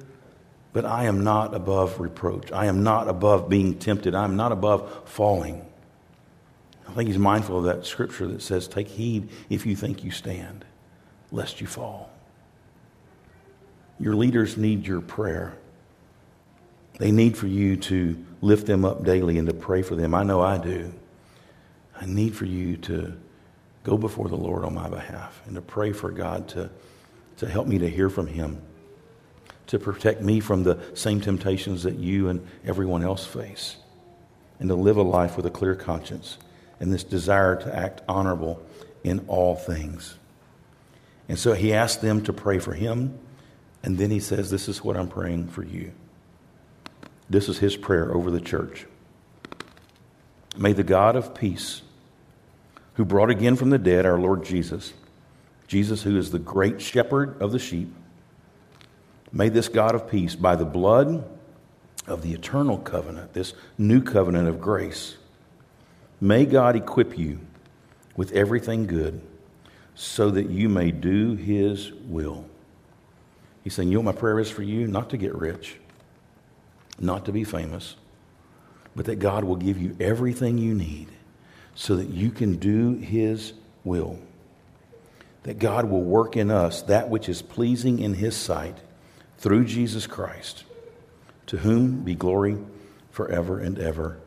but 0.74 0.84
I 0.84 1.04
am 1.04 1.22
not 1.22 1.54
above 1.54 2.00
reproach. 2.00 2.52
I 2.52 2.66
am 2.66 2.82
not 2.82 3.08
above 3.08 3.48
being 3.48 3.78
tempted. 3.78 4.14
I 4.14 4.24
am 4.24 4.36
not 4.36 4.50
above 4.52 5.02
falling. 5.06 5.64
I 6.86 6.92
think 6.92 7.08
he's 7.08 7.16
mindful 7.16 7.58
of 7.58 7.64
that 7.64 7.86
scripture 7.86 8.26
that 8.26 8.42
says, 8.42 8.66
Take 8.68 8.88
heed 8.88 9.30
if 9.48 9.64
you 9.64 9.76
think 9.76 10.04
you 10.04 10.10
stand, 10.10 10.64
lest 11.30 11.60
you 11.60 11.68
fall. 11.68 12.10
Your 14.00 14.16
leaders 14.16 14.56
need 14.56 14.84
your 14.84 15.00
prayer. 15.00 15.56
They 16.98 17.12
need 17.12 17.38
for 17.38 17.46
you 17.46 17.76
to 17.76 18.24
lift 18.40 18.66
them 18.66 18.84
up 18.84 19.04
daily 19.04 19.38
and 19.38 19.48
to 19.48 19.54
pray 19.54 19.82
for 19.82 19.94
them. 19.94 20.12
I 20.12 20.24
know 20.24 20.40
I 20.40 20.58
do. 20.58 20.92
I 22.00 22.06
need 22.06 22.34
for 22.34 22.46
you 22.46 22.76
to 22.78 23.16
go 23.84 23.96
before 23.96 24.28
the 24.28 24.36
Lord 24.36 24.64
on 24.64 24.74
my 24.74 24.88
behalf 24.88 25.40
and 25.46 25.54
to 25.54 25.62
pray 25.62 25.92
for 25.92 26.10
God 26.10 26.48
to, 26.48 26.68
to 27.36 27.48
help 27.48 27.68
me 27.68 27.78
to 27.78 27.88
hear 27.88 28.10
from 28.10 28.26
Him, 28.26 28.60
to 29.66 29.78
protect 29.78 30.20
me 30.20 30.40
from 30.40 30.62
the 30.62 30.78
same 30.94 31.20
temptations 31.20 31.82
that 31.84 31.96
you 31.96 32.28
and 32.28 32.46
everyone 32.64 33.02
else 33.02 33.26
face, 33.26 33.76
and 34.58 34.68
to 34.68 34.74
live 34.74 34.96
a 34.96 35.02
life 35.02 35.36
with 35.36 35.46
a 35.46 35.50
clear 35.50 35.74
conscience 35.74 36.38
and 36.80 36.92
this 36.92 37.04
desire 37.04 37.56
to 37.56 37.74
act 37.74 38.02
honorable 38.08 38.62
in 39.02 39.24
all 39.28 39.54
things. 39.54 40.16
And 41.28 41.38
so 41.38 41.54
he 41.54 41.72
asked 41.72 42.02
them 42.02 42.22
to 42.24 42.32
pray 42.32 42.58
for 42.58 42.74
him 42.74 43.18
and 43.84 43.98
then 43.98 44.10
he 44.10 44.18
says, 44.18 44.50
This 44.50 44.66
is 44.66 44.82
what 44.82 44.96
I'm 44.96 45.08
praying 45.08 45.48
for 45.48 45.62
you. 45.62 45.92
This 47.28 47.50
is 47.50 47.58
his 47.58 47.76
prayer 47.76 48.12
over 48.12 48.30
the 48.30 48.40
church. 48.40 48.86
May 50.56 50.72
the 50.72 50.82
God 50.82 51.16
of 51.16 51.34
peace, 51.34 51.82
who 52.94 53.04
brought 53.04 53.28
again 53.28 53.56
from 53.56 53.68
the 53.68 53.78
dead 53.78 54.06
our 54.06 54.18
Lord 54.18 54.42
Jesus, 54.42 54.94
Jesus, 55.66 56.02
who 56.02 56.16
is 56.16 56.30
the 56.30 56.38
great 56.38 56.80
shepherd 56.80 57.40
of 57.42 57.52
the 57.52 57.58
sheep, 57.58 57.92
may 59.34 59.50
this 59.50 59.68
God 59.68 59.94
of 59.94 60.10
peace, 60.10 60.34
by 60.34 60.56
the 60.56 60.64
blood 60.64 61.22
of 62.06 62.22
the 62.22 62.32
eternal 62.32 62.78
covenant, 62.78 63.34
this 63.34 63.52
new 63.76 64.00
covenant 64.00 64.48
of 64.48 64.62
grace, 64.62 65.16
may 66.22 66.46
God 66.46 66.74
equip 66.74 67.18
you 67.18 67.40
with 68.16 68.32
everything 68.32 68.86
good 68.86 69.20
so 69.94 70.30
that 70.30 70.48
you 70.48 70.70
may 70.70 70.90
do 70.90 71.34
his 71.34 71.92
will 71.92 72.46
He's 73.64 73.72
saying, 73.72 73.88
You 73.88 73.94
know 73.94 74.02
what 74.02 74.14
my 74.14 74.20
prayer 74.20 74.38
is 74.38 74.50
for 74.50 74.62
you? 74.62 74.86
Not 74.86 75.10
to 75.10 75.16
get 75.16 75.34
rich, 75.34 75.76
not 77.00 77.24
to 77.24 77.32
be 77.32 77.42
famous, 77.42 77.96
but 78.94 79.06
that 79.06 79.16
God 79.16 79.42
will 79.42 79.56
give 79.56 79.78
you 79.78 79.96
everything 79.98 80.58
you 80.58 80.74
need 80.74 81.08
so 81.74 81.96
that 81.96 82.10
you 82.10 82.30
can 82.30 82.56
do 82.56 82.92
His 82.92 83.54
will. 83.82 84.18
That 85.44 85.58
God 85.58 85.86
will 85.86 86.02
work 86.02 86.36
in 86.36 86.50
us 86.50 86.82
that 86.82 87.08
which 87.08 87.28
is 87.28 87.42
pleasing 87.42 87.98
in 87.98 88.14
His 88.14 88.36
sight 88.36 88.76
through 89.44 89.66
Jesus 89.66 90.06
Christ, 90.06 90.64
to 91.44 91.58
whom 91.58 92.02
be 92.02 92.14
glory 92.14 92.56
forever 93.10 93.60
and 93.60 93.78
ever. 93.78 94.18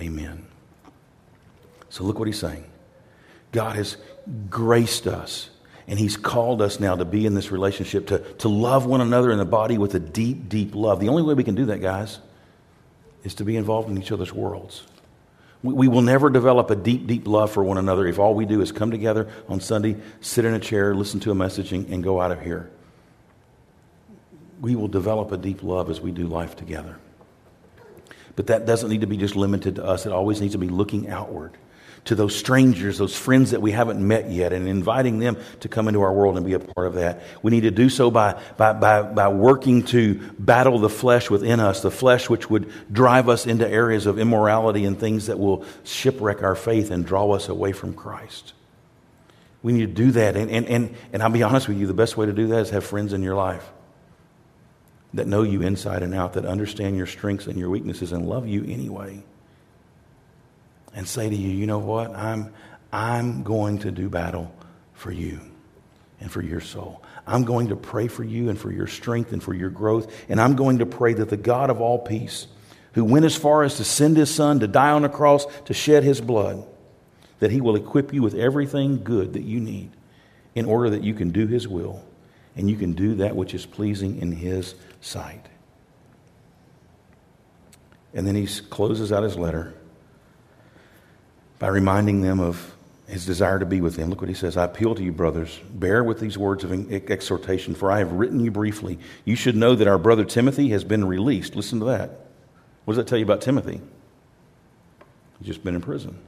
Amen. 0.00 0.46
So 1.88 2.04
look 2.04 2.20
what 2.20 2.28
He's 2.28 2.38
saying. 2.38 2.64
God 3.50 3.74
has 3.74 3.96
graced 4.48 5.08
us 5.08 5.50
and 5.88 5.98
He's 5.98 6.16
called 6.16 6.62
us 6.62 6.78
now 6.78 6.94
to 6.94 7.04
be 7.04 7.26
in 7.26 7.34
this 7.34 7.50
relationship, 7.50 8.06
to, 8.06 8.20
to 8.34 8.48
love 8.48 8.86
one 8.86 9.00
another 9.00 9.32
in 9.32 9.38
the 9.38 9.44
body 9.44 9.78
with 9.78 9.96
a 9.96 9.98
deep, 9.98 10.48
deep 10.48 10.76
love. 10.76 11.00
The 11.00 11.08
only 11.08 11.24
way 11.24 11.34
we 11.34 11.42
can 11.42 11.56
do 11.56 11.64
that, 11.66 11.82
guys, 11.82 12.20
is 13.24 13.34
to 13.34 13.44
be 13.44 13.56
involved 13.56 13.90
in 13.90 13.98
each 13.98 14.12
other's 14.12 14.32
worlds. 14.32 14.84
We, 15.64 15.74
we 15.74 15.88
will 15.88 16.02
never 16.02 16.30
develop 16.30 16.70
a 16.70 16.76
deep, 16.76 17.08
deep 17.08 17.26
love 17.26 17.50
for 17.50 17.64
one 17.64 17.78
another 17.78 18.06
if 18.06 18.20
all 18.20 18.36
we 18.36 18.46
do 18.46 18.60
is 18.60 18.70
come 18.70 18.92
together 18.92 19.28
on 19.48 19.58
Sunday, 19.58 19.96
sit 20.20 20.44
in 20.44 20.54
a 20.54 20.60
chair, 20.60 20.94
listen 20.94 21.18
to 21.18 21.32
a 21.32 21.34
message, 21.34 21.72
and, 21.72 21.88
and 21.88 22.04
go 22.04 22.20
out 22.20 22.30
of 22.30 22.40
here. 22.40 22.70
We 24.62 24.76
will 24.76 24.88
develop 24.88 25.32
a 25.32 25.36
deep 25.36 25.62
love 25.62 25.90
as 25.90 26.00
we 26.00 26.12
do 26.12 26.26
life 26.26 26.56
together. 26.56 26.96
But 28.36 28.46
that 28.46 28.64
doesn't 28.64 28.88
need 28.88 29.00
to 29.02 29.06
be 29.06 29.18
just 29.18 29.36
limited 29.36 29.76
to 29.76 29.84
us, 29.84 30.06
it 30.06 30.12
always 30.12 30.40
needs 30.40 30.54
to 30.54 30.58
be 30.58 30.68
looking 30.68 31.08
outward 31.10 31.58
to 32.04 32.14
those 32.14 32.34
strangers, 32.34 32.98
those 32.98 33.16
friends 33.16 33.52
that 33.52 33.62
we 33.62 33.70
haven't 33.70 34.00
met 34.00 34.30
yet, 34.30 34.52
and 34.52 34.66
inviting 34.66 35.18
them 35.18 35.36
to 35.60 35.68
come 35.68 35.86
into 35.86 36.00
our 36.00 36.12
world 36.12 36.36
and 36.36 36.44
be 36.44 36.52
a 36.54 36.58
part 36.58 36.86
of 36.86 36.94
that. 36.94 37.22
We 37.42 37.50
need 37.50 37.60
to 37.62 37.70
do 37.70 37.88
so 37.88 38.10
by, 38.10 38.40
by, 38.56 38.72
by, 38.72 39.02
by 39.02 39.28
working 39.28 39.84
to 39.86 40.14
battle 40.38 40.78
the 40.78 40.88
flesh 40.88 41.30
within 41.30 41.60
us, 41.60 41.80
the 41.80 41.92
flesh 41.92 42.28
which 42.28 42.50
would 42.50 42.72
drive 42.92 43.28
us 43.28 43.46
into 43.46 43.68
areas 43.68 44.06
of 44.06 44.18
immorality 44.18 44.84
and 44.84 44.98
things 44.98 45.26
that 45.26 45.38
will 45.38 45.64
shipwreck 45.84 46.42
our 46.42 46.56
faith 46.56 46.90
and 46.90 47.06
draw 47.06 47.30
us 47.32 47.48
away 47.48 47.72
from 47.72 47.94
Christ. 47.94 48.52
We 49.62 49.72
need 49.72 49.86
to 49.86 50.02
do 50.04 50.10
that. 50.12 50.36
And, 50.36 50.50
and, 50.50 50.66
and, 50.66 50.96
and 51.12 51.22
I'll 51.22 51.30
be 51.30 51.44
honest 51.44 51.68
with 51.68 51.78
you, 51.78 51.86
the 51.86 51.94
best 51.94 52.16
way 52.16 52.26
to 52.26 52.32
do 52.32 52.48
that 52.48 52.62
is 52.62 52.70
have 52.70 52.84
friends 52.84 53.12
in 53.12 53.22
your 53.22 53.36
life 53.36 53.71
that 55.14 55.26
know 55.26 55.42
you 55.42 55.62
inside 55.62 56.02
and 56.02 56.14
out, 56.14 56.34
that 56.34 56.46
understand 56.46 56.96
your 56.96 57.06
strengths 57.06 57.46
and 57.46 57.58
your 57.58 57.70
weaknesses 57.70 58.12
and 58.12 58.26
love 58.26 58.46
you 58.46 58.64
anyway 58.64 59.22
and 60.94 61.06
say 61.06 61.28
to 61.28 61.34
you, 61.34 61.50
you 61.50 61.66
know 61.66 61.78
what? 61.78 62.14
I'm, 62.14 62.52
I'm 62.92 63.42
going 63.42 63.78
to 63.80 63.90
do 63.90 64.08
battle 64.08 64.54
for 64.94 65.10
you 65.10 65.40
and 66.20 66.30
for 66.30 66.42
your 66.42 66.60
soul. 66.60 67.02
I'm 67.26 67.44
going 67.44 67.68
to 67.68 67.76
pray 67.76 68.08
for 68.08 68.24
you 68.24 68.48
and 68.48 68.58
for 68.58 68.70
your 68.70 68.86
strength 68.86 69.32
and 69.32 69.42
for 69.42 69.54
your 69.54 69.70
growth. 69.70 70.12
And 70.28 70.40
I'm 70.40 70.56
going 70.56 70.78
to 70.78 70.86
pray 70.86 71.14
that 71.14 71.28
the 71.28 71.36
God 71.36 71.70
of 71.70 71.80
all 71.80 71.98
peace, 71.98 72.46
who 72.92 73.04
went 73.04 73.24
as 73.24 73.36
far 73.36 73.62
as 73.62 73.76
to 73.76 73.84
send 73.84 74.16
his 74.16 74.32
son 74.32 74.60
to 74.60 74.68
die 74.68 74.90
on 74.90 75.04
a 75.04 75.08
cross 75.08 75.46
to 75.64 75.74
shed 75.74 76.04
his 76.04 76.20
blood, 76.20 76.64
that 77.38 77.50
he 77.50 77.60
will 77.60 77.76
equip 77.76 78.12
you 78.12 78.22
with 78.22 78.34
everything 78.34 79.02
good 79.02 79.32
that 79.32 79.42
you 79.42 79.60
need 79.60 79.90
in 80.54 80.66
order 80.66 80.90
that 80.90 81.02
you 81.02 81.14
can 81.14 81.30
do 81.30 81.46
his 81.46 81.66
will 81.66 82.04
and 82.56 82.68
you 82.68 82.76
can 82.76 82.92
do 82.92 83.14
that 83.16 83.34
which 83.34 83.54
is 83.54 83.66
pleasing 83.66 84.20
in 84.20 84.32
his 84.32 84.74
sight. 85.00 85.46
And 88.14 88.26
then 88.26 88.34
he 88.34 88.46
closes 88.46 89.10
out 89.10 89.22
his 89.22 89.36
letter 89.36 89.74
by 91.58 91.68
reminding 91.68 92.20
them 92.20 92.40
of 92.40 92.74
his 93.06 93.26
desire 93.26 93.58
to 93.58 93.66
be 93.66 93.80
with 93.80 93.96
them. 93.96 94.10
Look 94.10 94.20
what 94.20 94.28
he 94.28 94.34
says 94.34 94.56
I 94.56 94.64
appeal 94.64 94.94
to 94.94 95.02
you, 95.02 95.12
brothers, 95.12 95.60
bear 95.70 96.02
with 96.02 96.20
these 96.20 96.36
words 96.36 96.64
of 96.64 96.72
exhortation, 96.92 97.74
for 97.74 97.90
I 97.90 97.98
have 97.98 98.12
written 98.12 98.40
you 98.40 98.50
briefly. 98.50 98.98
You 99.24 99.36
should 99.36 99.56
know 99.56 99.74
that 99.74 99.88
our 99.88 99.98
brother 99.98 100.24
Timothy 100.24 100.70
has 100.70 100.84
been 100.84 101.04
released. 101.04 101.54
Listen 101.54 101.78
to 101.80 101.86
that. 101.86 102.26
What 102.84 102.94
does 102.94 102.96
that 102.96 103.06
tell 103.06 103.18
you 103.18 103.24
about 103.24 103.40
Timothy? 103.40 103.80
He's 105.38 105.46
just 105.46 105.64
been 105.64 105.74
in 105.74 105.80
prison. 105.80 106.18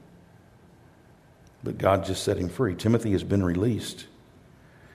But 1.63 1.79
God 1.79 2.05
just 2.05 2.23
set 2.23 2.37
him 2.37 2.49
free. 2.49 2.75
Timothy 2.75 3.13
has 3.13 3.25
been 3.25 3.43
released, 3.43 4.07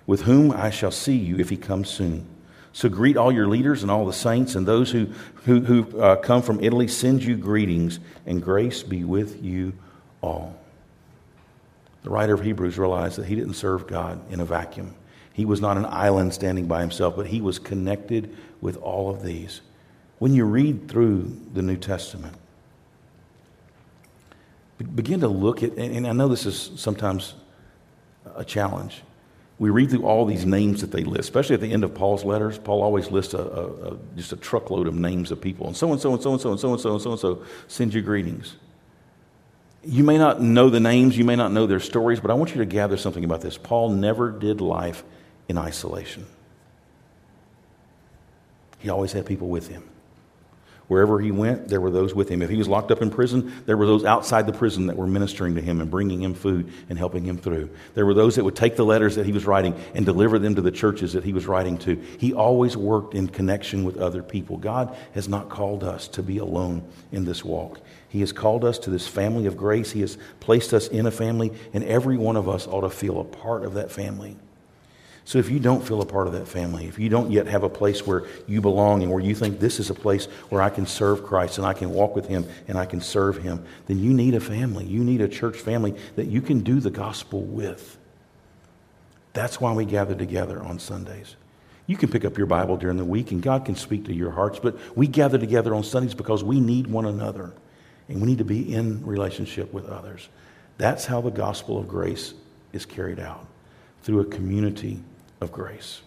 with 0.09 0.21
whom 0.21 0.51
I 0.51 0.71
shall 0.71 0.89
see 0.89 1.17
you 1.17 1.37
if 1.37 1.51
he 1.51 1.55
comes 1.55 1.87
soon. 1.87 2.25
So 2.73 2.89
greet 2.89 3.15
all 3.15 3.31
your 3.31 3.47
leaders 3.47 3.83
and 3.83 3.91
all 3.91 4.07
the 4.07 4.11
saints, 4.11 4.55
and 4.55 4.67
those 4.67 4.89
who, 4.89 5.05
who, 5.45 5.59
who 5.59 6.01
uh, 6.01 6.15
come 6.15 6.41
from 6.41 6.63
Italy 6.63 6.87
send 6.87 7.23
you 7.23 7.37
greetings, 7.37 7.99
and 8.25 8.41
grace 8.41 8.81
be 8.81 9.03
with 9.03 9.43
you 9.43 9.73
all. 10.21 10.59
The 12.01 12.09
writer 12.09 12.33
of 12.33 12.41
Hebrews 12.41 12.79
realized 12.79 13.17
that 13.17 13.27
he 13.27 13.35
didn't 13.35 13.53
serve 13.53 13.85
God 13.85 14.19
in 14.31 14.39
a 14.39 14.45
vacuum. 14.45 14.95
He 15.31 15.45
was 15.45 15.61
not 15.61 15.77
an 15.77 15.85
island 15.85 16.33
standing 16.33 16.65
by 16.65 16.81
himself, 16.81 17.15
but 17.15 17.27
he 17.27 17.39
was 17.39 17.59
connected 17.59 18.35
with 18.61 18.77
all 18.77 19.11
of 19.11 19.21
these. 19.21 19.61
When 20.17 20.33
you 20.33 20.45
read 20.45 20.87
through 20.87 21.39
the 21.53 21.61
New 21.61 21.77
Testament, 21.77 22.35
begin 24.95 25.19
to 25.19 25.27
look 25.27 25.61
at, 25.61 25.73
and 25.73 26.07
I 26.07 26.13
know 26.13 26.29
this 26.29 26.47
is 26.47 26.71
sometimes 26.77 27.35
a 28.35 28.43
challenge. 28.43 29.03
We 29.59 29.69
read 29.69 29.89
through 29.89 30.05
all 30.05 30.25
these 30.25 30.45
names 30.45 30.79
that 30.81 30.91
they 30.91 31.03
list, 31.03 31.19
especially 31.19 31.55
at 31.55 31.61
the 31.61 31.71
end 31.71 31.83
of 31.83 31.93
Paul's 31.93 32.23
letters. 32.23 32.57
Paul 32.57 32.81
always 32.81 33.11
lists 33.11 33.33
a, 33.33 33.39
a, 33.39 33.91
a, 33.91 33.97
just 34.15 34.31
a 34.31 34.37
truckload 34.37 34.87
of 34.87 34.95
names 34.95 35.31
of 35.31 35.41
people. 35.41 35.67
And 35.67 35.75
so 35.75 35.91
and 35.91 36.01
so 36.01 36.13
and 36.13 36.21
so 36.21 36.31
and 36.31 36.41
so 36.41 36.51
and 36.51 36.59
so 36.59 36.71
and 36.71 36.81
so 36.81 36.91
and 36.93 37.01
so 37.01 37.11
and 37.11 37.19
so 37.19 37.43
send 37.67 37.93
you 37.93 38.01
greetings. 38.01 38.55
You 39.83 40.05
may 40.05 40.17
not 40.17 40.41
know 40.41 40.69
the 40.69 40.79
names, 40.79 41.17
you 41.17 41.25
may 41.25 41.35
not 41.35 41.51
know 41.51 41.67
their 41.67 41.81
stories, 41.81 42.21
but 42.21 42.31
I 42.31 42.35
want 42.35 42.51
you 42.51 42.57
to 42.57 42.65
gather 42.65 42.95
something 42.95 43.23
about 43.23 43.41
this. 43.41 43.57
Paul 43.57 43.89
never 43.89 44.31
did 44.31 44.61
life 44.61 45.03
in 45.49 45.57
isolation, 45.57 46.25
he 48.77 48.89
always 48.89 49.11
had 49.11 49.25
people 49.25 49.49
with 49.49 49.67
him. 49.67 49.83
Wherever 50.89 51.19
he 51.19 51.29
went, 51.31 51.67
there 51.67 51.79
were 51.79 51.91
those 51.91 52.15
with 52.15 52.29
him. 52.29 52.41
If 52.41 52.49
he 52.49 52.57
was 52.57 52.67
locked 52.67 52.89
up 52.89 53.03
in 53.03 53.11
prison, 53.11 53.53
there 53.67 53.77
were 53.77 53.85
those 53.85 54.03
outside 54.03 54.47
the 54.47 54.51
prison 54.51 54.87
that 54.87 54.97
were 54.97 55.05
ministering 55.05 55.53
to 55.53 55.61
him 55.61 55.81
and 55.81 55.91
bringing 55.91 56.23
him 56.23 56.33
food 56.33 56.73
and 56.89 56.97
helping 56.97 57.23
him 57.23 57.37
through. 57.37 57.69
There 57.93 58.07
were 58.07 58.15
those 58.15 58.35
that 58.35 58.43
would 58.43 58.55
take 58.55 58.75
the 58.75 58.83
letters 58.83 59.15
that 59.15 59.27
he 59.27 59.31
was 59.31 59.45
writing 59.45 59.79
and 59.93 60.03
deliver 60.03 60.39
them 60.39 60.55
to 60.55 60.63
the 60.63 60.71
churches 60.71 61.13
that 61.13 61.23
he 61.23 61.31
was 61.31 61.45
writing 61.45 61.77
to. 61.77 61.95
He 62.17 62.33
always 62.33 62.75
worked 62.75 63.13
in 63.13 63.27
connection 63.27 63.83
with 63.83 63.97
other 63.97 64.23
people. 64.23 64.57
God 64.57 64.97
has 65.13 65.29
not 65.29 65.47
called 65.47 65.83
us 65.83 66.07
to 66.07 66.23
be 66.23 66.39
alone 66.39 66.83
in 67.11 67.23
this 67.23 67.45
walk. 67.45 67.79
He 68.07 68.21
has 68.21 68.31
called 68.31 68.65
us 68.65 68.79
to 68.79 68.89
this 68.89 69.07
family 69.07 69.45
of 69.45 69.55
grace. 69.55 69.91
He 69.91 70.01
has 70.01 70.17
placed 70.39 70.73
us 70.73 70.87
in 70.87 71.05
a 71.05 71.11
family, 71.11 71.53
and 71.71 71.83
every 71.83 72.17
one 72.17 72.35
of 72.35 72.49
us 72.49 72.65
ought 72.65 72.81
to 72.81 72.89
feel 72.89 73.19
a 73.19 73.25
part 73.25 73.63
of 73.63 73.75
that 73.75 73.91
family. 73.91 74.37
So 75.29 75.37
if 75.37 75.51
you 75.51 75.59
don't 75.59 75.87
feel 75.87 76.01
a 76.01 76.07
part 76.07 76.25
of 76.25 76.33
that 76.33 76.47
family, 76.47 76.87
if 76.87 76.97
you 76.97 77.07
don't 77.07 77.29
yet 77.29 77.45
have 77.45 77.61
a 77.61 77.69
place 77.69 78.07
where 78.07 78.23
you 78.47 78.61
belong 78.61 79.03
and 79.03 79.11
where 79.11 79.21
you 79.21 79.35
think 79.35 79.59
this 79.59 79.79
is 79.79 79.91
a 79.91 79.93
place 79.93 80.25
where 80.49 80.59
I 80.59 80.71
can 80.71 80.87
serve 80.87 81.23
Christ 81.23 81.59
and 81.59 81.67
I 81.67 81.73
can 81.73 81.91
walk 81.91 82.15
with 82.15 82.25
Him 82.25 82.47
and 82.67 82.79
I 82.79 82.87
can 82.87 82.99
serve 82.99 83.37
Him, 83.37 83.63
then 83.85 83.99
you 83.99 84.11
need 84.11 84.33
a 84.33 84.39
family. 84.39 84.85
You 84.85 85.03
need 85.03 85.21
a 85.21 85.27
church 85.27 85.57
family 85.57 85.95
that 86.15 86.29
you 86.29 86.41
can 86.41 86.61
do 86.61 86.79
the 86.79 86.89
gospel 86.89 87.43
with. 87.43 87.99
That's 89.33 89.61
why 89.61 89.71
we 89.71 89.85
gather 89.85 90.15
together 90.15 90.63
on 90.63 90.79
Sundays. 90.79 91.35
You 91.85 91.95
can 91.95 92.09
pick 92.09 92.25
up 92.25 92.35
your 92.35 92.47
Bible 92.47 92.77
during 92.77 92.97
the 92.97 93.05
week 93.05 93.31
and 93.31 93.39
God 93.39 93.65
can 93.65 93.75
speak 93.75 94.05
to 94.05 94.13
your 94.15 94.31
hearts, 94.31 94.57
but 94.57 94.79
we 94.97 95.05
gather 95.05 95.37
together 95.37 95.75
on 95.75 95.83
Sundays 95.83 96.15
because 96.15 96.43
we 96.43 96.59
need 96.59 96.87
one 96.87 97.05
another 97.05 97.53
and 98.07 98.19
we 98.19 98.25
need 98.25 98.39
to 98.39 98.45
be 98.45 98.73
in 98.73 99.05
relationship 99.05 99.71
with 99.73 99.89
others. 99.89 100.27
That's 100.79 101.05
how 101.05 101.21
the 101.21 101.29
gospel 101.29 101.77
of 101.77 101.87
grace 101.87 102.33
is 102.73 102.87
carried 102.87 103.19
out 103.19 103.45
through 104.01 104.21
a 104.21 104.25
community 104.25 105.03
of 105.41 105.51
grace. 105.51 106.01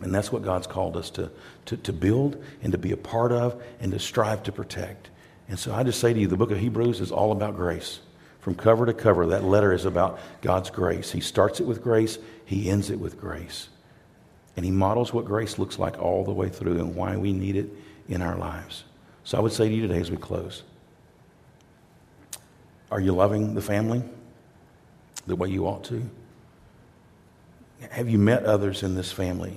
And 0.00 0.14
that's 0.14 0.32
what 0.32 0.42
God's 0.42 0.66
called 0.66 0.96
us 0.96 1.10
to, 1.10 1.30
to, 1.66 1.76
to 1.76 1.92
build 1.92 2.42
and 2.62 2.72
to 2.72 2.78
be 2.78 2.92
a 2.92 2.96
part 2.96 3.32
of 3.32 3.62
and 3.80 3.92
to 3.92 3.98
strive 3.98 4.42
to 4.44 4.52
protect. 4.52 5.10
And 5.48 5.58
so 5.58 5.72
I 5.72 5.82
just 5.84 6.00
say 6.00 6.12
to 6.12 6.18
you, 6.18 6.26
the 6.26 6.36
book 6.36 6.50
of 6.50 6.58
Hebrews 6.58 7.00
is 7.00 7.12
all 7.12 7.32
about 7.32 7.56
grace. 7.56 8.00
From 8.40 8.56
cover 8.56 8.86
to 8.86 8.94
cover, 8.94 9.26
that 9.26 9.44
letter 9.44 9.72
is 9.72 9.84
about 9.84 10.18
God's 10.40 10.70
grace. 10.70 11.12
He 11.12 11.20
starts 11.20 11.60
it 11.60 11.66
with 11.66 11.82
grace, 11.82 12.18
he 12.44 12.68
ends 12.68 12.90
it 12.90 12.98
with 12.98 13.20
grace. 13.20 13.68
And 14.56 14.64
he 14.64 14.72
models 14.72 15.12
what 15.12 15.24
grace 15.24 15.58
looks 15.58 15.78
like 15.78 16.00
all 16.02 16.24
the 16.24 16.32
way 16.32 16.48
through 16.48 16.78
and 16.78 16.96
why 16.96 17.16
we 17.16 17.32
need 17.32 17.56
it 17.56 17.70
in 18.08 18.20
our 18.20 18.36
lives. 18.36 18.84
So 19.24 19.38
I 19.38 19.40
would 19.40 19.52
say 19.52 19.68
to 19.68 19.74
you 19.74 19.82
today 19.86 20.00
as 20.00 20.10
we 20.10 20.16
close 20.16 20.64
Are 22.90 23.00
you 23.00 23.12
loving 23.12 23.54
the 23.54 23.62
family 23.62 24.02
the 25.26 25.36
way 25.36 25.48
you 25.48 25.66
ought 25.66 25.84
to? 25.84 26.02
Have 27.90 28.08
you 28.08 28.18
met 28.18 28.44
others 28.44 28.82
in 28.82 28.94
this 28.94 29.12
family? 29.12 29.56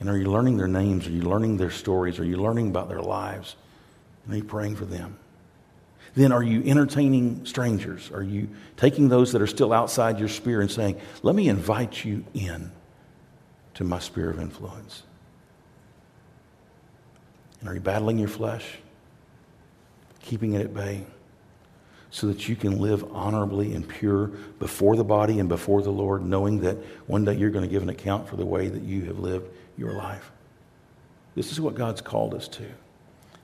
And 0.00 0.08
are 0.08 0.16
you 0.16 0.30
learning 0.30 0.56
their 0.56 0.68
names? 0.68 1.06
Are 1.06 1.10
you 1.10 1.22
learning 1.22 1.56
their 1.56 1.70
stories? 1.70 2.18
Are 2.18 2.24
you 2.24 2.36
learning 2.36 2.68
about 2.68 2.88
their 2.88 3.02
lives? 3.02 3.56
And 4.24 4.34
are 4.34 4.36
you 4.36 4.44
praying 4.44 4.76
for 4.76 4.84
them? 4.84 5.18
Then 6.14 6.32
are 6.32 6.42
you 6.42 6.62
entertaining 6.64 7.44
strangers? 7.46 8.10
Are 8.10 8.22
you 8.22 8.48
taking 8.76 9.08
those 9.08 9.32
that 9.32 9.42
are 9.42 9.46
still 9.46 9.72
outside 9.72 10.18
your 10.18 10.28
sphere 10.28 10.60
and 10.60 10.70
saying, 10.70 11.00
let 11.22 11.34
me 11.34 11.48
invite 11.48 12.04
you 12.04 12.24
in 12.34 12.72
to 13.74 13.84
my 13.84 13.98
sphere 13.98 14.30
of 14.30 14.40
influence? 14.40 15.02
And 17.60 17.68
are 17.68 17.74
you 17.74 17.80
battling 17.80 18.18
your 18.18 18.28
flesh? 18.28 18.78
Keeping 20.22 20.54
it 20.54 20.62
at 20.62 20.74
bay? 20.74 21.04
So 22.10 22.26
that 22.28 22.48
you 22.48 22.56
can 22.56 22.78
live 22.78 23.04
honorably 23.12 23.74
and 23.74 23.86
pure 23.86 24.28
before 24.58 24.96
the 24.96 25.04
body 25.04 25.38
and 25.38 25.48
before 25.48 25.82
the 25.82 25.90
Lord, 25.90 26.24
knowing 26.24 26.60
that 26.60 26.76
one 27.06 27.24
day 27.24 27.34
you're 27.34 27.50
going 27.50 27.64
to 27.64 27.70
give 27.70 27.82
an 27.82 27.90
account 27.90 28.28
for 28.28 28.36
the 28.36 28.46
way 28.46 28.68
that 28.68 28.82
you 28.82 29.02
have 29.02 29.18
lived 29.18 29.50
your 29.76 29.92
life. 29.92 30.32
This 31.34 31.52
is 31.52 31.60
what 31.60 31.74
God's 31.74 32.00
called 32.00 32.34
us 32.34 32.48
to. 32.48 32.64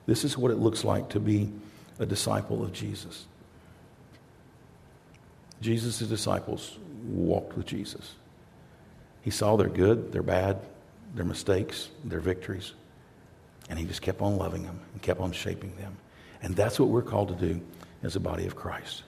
This 0.06 0.24
is 0.24 0.36
what 0.36 0.50
it 0.50 0.58
looks 0.58 0.84
like 0.84 1.10
to 1.10 1.20
be 1.20 1.50
a 1.98 2.06
disciple 2.06 2.62
of 2.62 2.72
Jesus. 2.72 3.26
Jesus' 5.60 6.00
disciples 6.00 6.78
walked 7.06 7.56
with 7.56 7.66
Jesus. 7.66 8.14
He 9.22 9.30
saw 9.30 9.56
their 9.56 9.68
good, 9.68 10.12
their 10.12 10.22
bad, 10.22 10.58
their 11.14 11.24
mistakes, 11.24 11.88
their 12.04 12.20
victories, 12.20 12.74
and 13.70 13.78
he 13.78 13.84
just 13.86 14.02
kept 14.02 14.20
on 14.20 14.36
loving 14.36 14.64
them 14.64 14.80
and 14.92 15.00
kept 15.00 15.20
on 15.20 15.32
shaping 15.32 15.74
them. 15.76 15.96
And 16.42 16.54
that's 16.54 16.78
what 16.78 16.90
we're 16.90 17.02
called 17.02 17.28
to 17.28 17.34
do 17.34 17.60
as 18.04 18.16
a 18.16 18.20
body 18.20 18.46
of 18.46 18.54
Christ. 18.54 19.02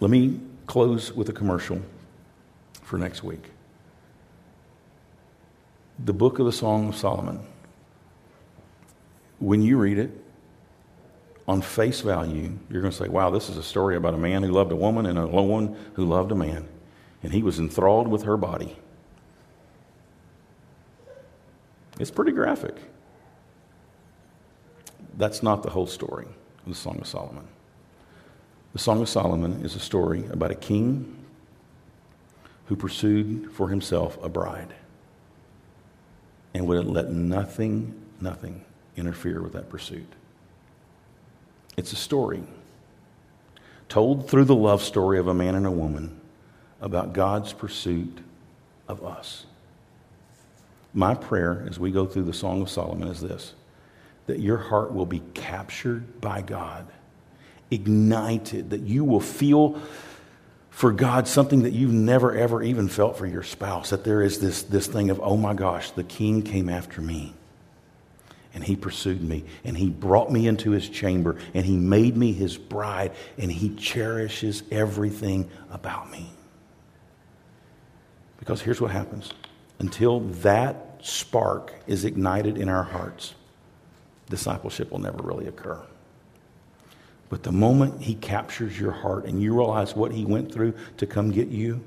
Let 0.00 0.10
me 0.10 0.40
close 0.66 1.12
with 1.12 1.28
a 1.28 1.32
commercial 1.32 1.80
for 2.82 2.98
next 2.98 3.22
week. 3.22 3.50
The 6.04 6.12
book 6.12 6.38
of 6.38 6.46
the 6.46 6.52
Song 6.52 6.88
of 6.88 6.96
Solomon, 6.96 7.40
when 9.38 9.62
you 9.62 9.78
read 9.78 9.98
it, 9.98 10.10
on 11.48 11.60
face 11.60 12.00
value, 12.00 12.56
you're 12.70 12.80
going 12.80 12.92
to 12.92 12.96
say, 12.96 13.08
wow, 13.08 13.28
this 13.30 13.48
is 13.48 13.56
a 13.56 13.62
story 13.62 13.96
about 13.96 14.14
a 14.14 14.18
man 14.18 14.42
who 14.42 14.52
loved 14.52 14.70
a 14.70 14.76
woman 14.76 15.06
and 15.06 15.18
a 15.18 15.26
woman 15.26 15.76
who 15.94 16.04
loved 16.04 16.30
a 16.30 16.36
man. 16.36 16.68
And 17.22 17.32
he 17.32 17.42
was 17.42 17.58
enthralled 17.58 18.08
with 18.08 18.22
her 18.22 18.36
body. 18.36 18.76
It's 21.98 22.10
pretty 22.10 22.32
graphic. 22.32 22.76
That's 25.16 25.42
not 25.42 25.62
the 25.62 25.70
whole 25.70 25.86
story 25.86 26.26
of 26.26 26.68
the 26.68 26.74
Song 26.74 26.98
of 27.00 27.06
Solomon. 27.06 27.46
The 28.72 28.78
Song 28.78 29.02
of 29.02 29.08
Solomon 29.08 29.64
is 29.64 29.76
a 29.76 29.80
story 29.80 30.24
about 30.30 30.50
a 30.50 30.54
king 30.54 31.18
who 32.66 32.76
pursued 32.76 33.52
for 33.52 33.68
himself 33.68 34.18
a 34.22 34.30
bride 34.30 34.72
and 36.54 36.66
would 36.66 36.86
let 36.86 37.10
nothing, 37.10 37.94
nothing 38.20 38.64
interfere 38.96 39.42
with 39.42 39.52
that 39.52 39.68
pursuit. 39.68 40.08
It's 41.76 41.92
a 41.92 41.96
story 41.96 42.44
told 43.90 44.30
through 44.30 44.46
the 44.46 44.54
love 44.54 44.82
story 44.82 45.18
of 45.18 45.28
a 45.28 45.34
man 45.34 45.54
and 45.54 45.66
a 45.66 45.70
woman 45.70 46.18
about 46.80 47.12
God's 47.12 47.52
pursuit 47.52 48.20
of 48.88 49.04
us. 49.04 49.44
My 50.94 51.14
prayer 51.14 51.66
as 51.68 51.78
we 51.78 51.90
go 51.90 52.06
through 52.06 52.24
the 52.24 52.32
Song 52.32 52.62
of 52.62 52.70
Solomon 52.70 53.08
is 53.08 53.20
this 53.20 53.52
that 54.26 54.40
your 54.40 54.56
heart 54.56 54.94
will 54.94 55.04
be 55.04 55.20
captured 55.34 56.22
by 56.22 56.40
God 56.40 56.86
ignited, 57.72 58.70
that 58.70 58.82
you 58.82 59.04
will 59.04 59.20
feel 59.20 59.80
for 60.70 60.92
God 60.92 61.28
something 61.28 61.62
that 61.62 61.72
you've 61.72 61.92
never, 61.92 62.34
ever 62.34 62.62
even 62.62 62.88
felt 62.88 63.16
for 63.16 63.26
your 63.26 63.42
spouse. 63.42 63.90
That 63.90 64.04
there 64.04 64.22
is 64.22 64.38
this, 64.38 64.62
this 64.62 64.86
thing 64.86 65.10
of, 65.10 65.20
oh 65.22 65.36
my 65.36 65.54
gosh, 65.54 65.90
the 65.92 66.04
king 66.04 66.42
came 66.42 66.68
after 66.68 67.00
me. 67.00 67.34
And 68.54 68.62
he 68.62 68.76
pursued 68.76 69.22
me. 69.22 69.44
And 69.64 69.76
he 69.76 69.88
brought 69.88 70.30
me 70.30 70.46
into 70.46 70.72
his 70.72 70.88
chamber. 70.88 71.38
And 71.54 71.64
he 71.64 71.76
made 71.76 72.16
me 72.16 72.32
his 72.32 72.58
bride. 72.58 73.12
And 73.38 73.50
he 73.50 73.74
cherishes 73.76 74.62
everything 74.70 75.50
about 75.70 76.10
me. 76.10 76.30
Because 78.38 78.60
here's 78.60 78.80
what 78.80 78.90
happens 78.90 79.32
until 79.78 80.20
that 80.20 80.98
spark 81.02 81.74
is 81.86 82.04
ignited 82.04 82.58
in 82.58 82.68
our 82.68 82.82
hearts, 82.82 83.34
discipleship 84.28 84.90
will 84.90 85.00
never 85.00 85.22
really 85.22 85.48
occur. 85.48 85.80
But 87.32 87.44
the 87.44 87.50
moment 87.50 88.02
he 88.02 88.14
captures 88.14 88.78
your 88.78 88.92
heart 88.92 89.24
and 89.24 89.40
you 89.40 89.54
realize 89.54 89.96
what 89.96 90.12
he 90.12 90.26
went 90.26 90.52
through 90.52 90.74
to 90.98 91.06
come 91.06 91.30
get 91.30 91.48
you, 91.48 91.82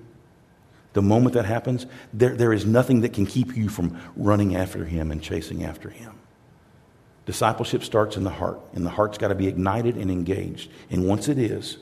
the 0.93 1.03
moment 1.03 1.35
that 1.35 1.45
happens, 1.45 1.85
there, 2.11 2.35
there 2.35 2.51
is 2.51 2.65
nothing 2.65 3.01
that 3.01 3.13
can 3.13 3.27
keep 3.27 3.55
you 3.55 3.69
from 3.69 3.95
running 4.15 4.55
after 4.55 4.85
him 4.85 5.11
and 5.11 5.21
chasing 5.21 5.63
after 5.63 5.91
him. 5.91 6.13
Discipleship 7.27 7.83
starts 7.83 8.17
in 8.17 8.23
the 8.23 8.31
heart, 8.31 8.59
and 8.73 8.83
the 8.83 8.89
heart's 8.89 9.19
got 9.19 9.27
to 9.27 9.35
be 9.35 9.47
ignited 9.47 9.97
and 9.97 10.09
engaged. 10.09 10.71
And 10.89 11.07
once 11.07 11.27
it 11.29 11.37
is, 11.37 11.77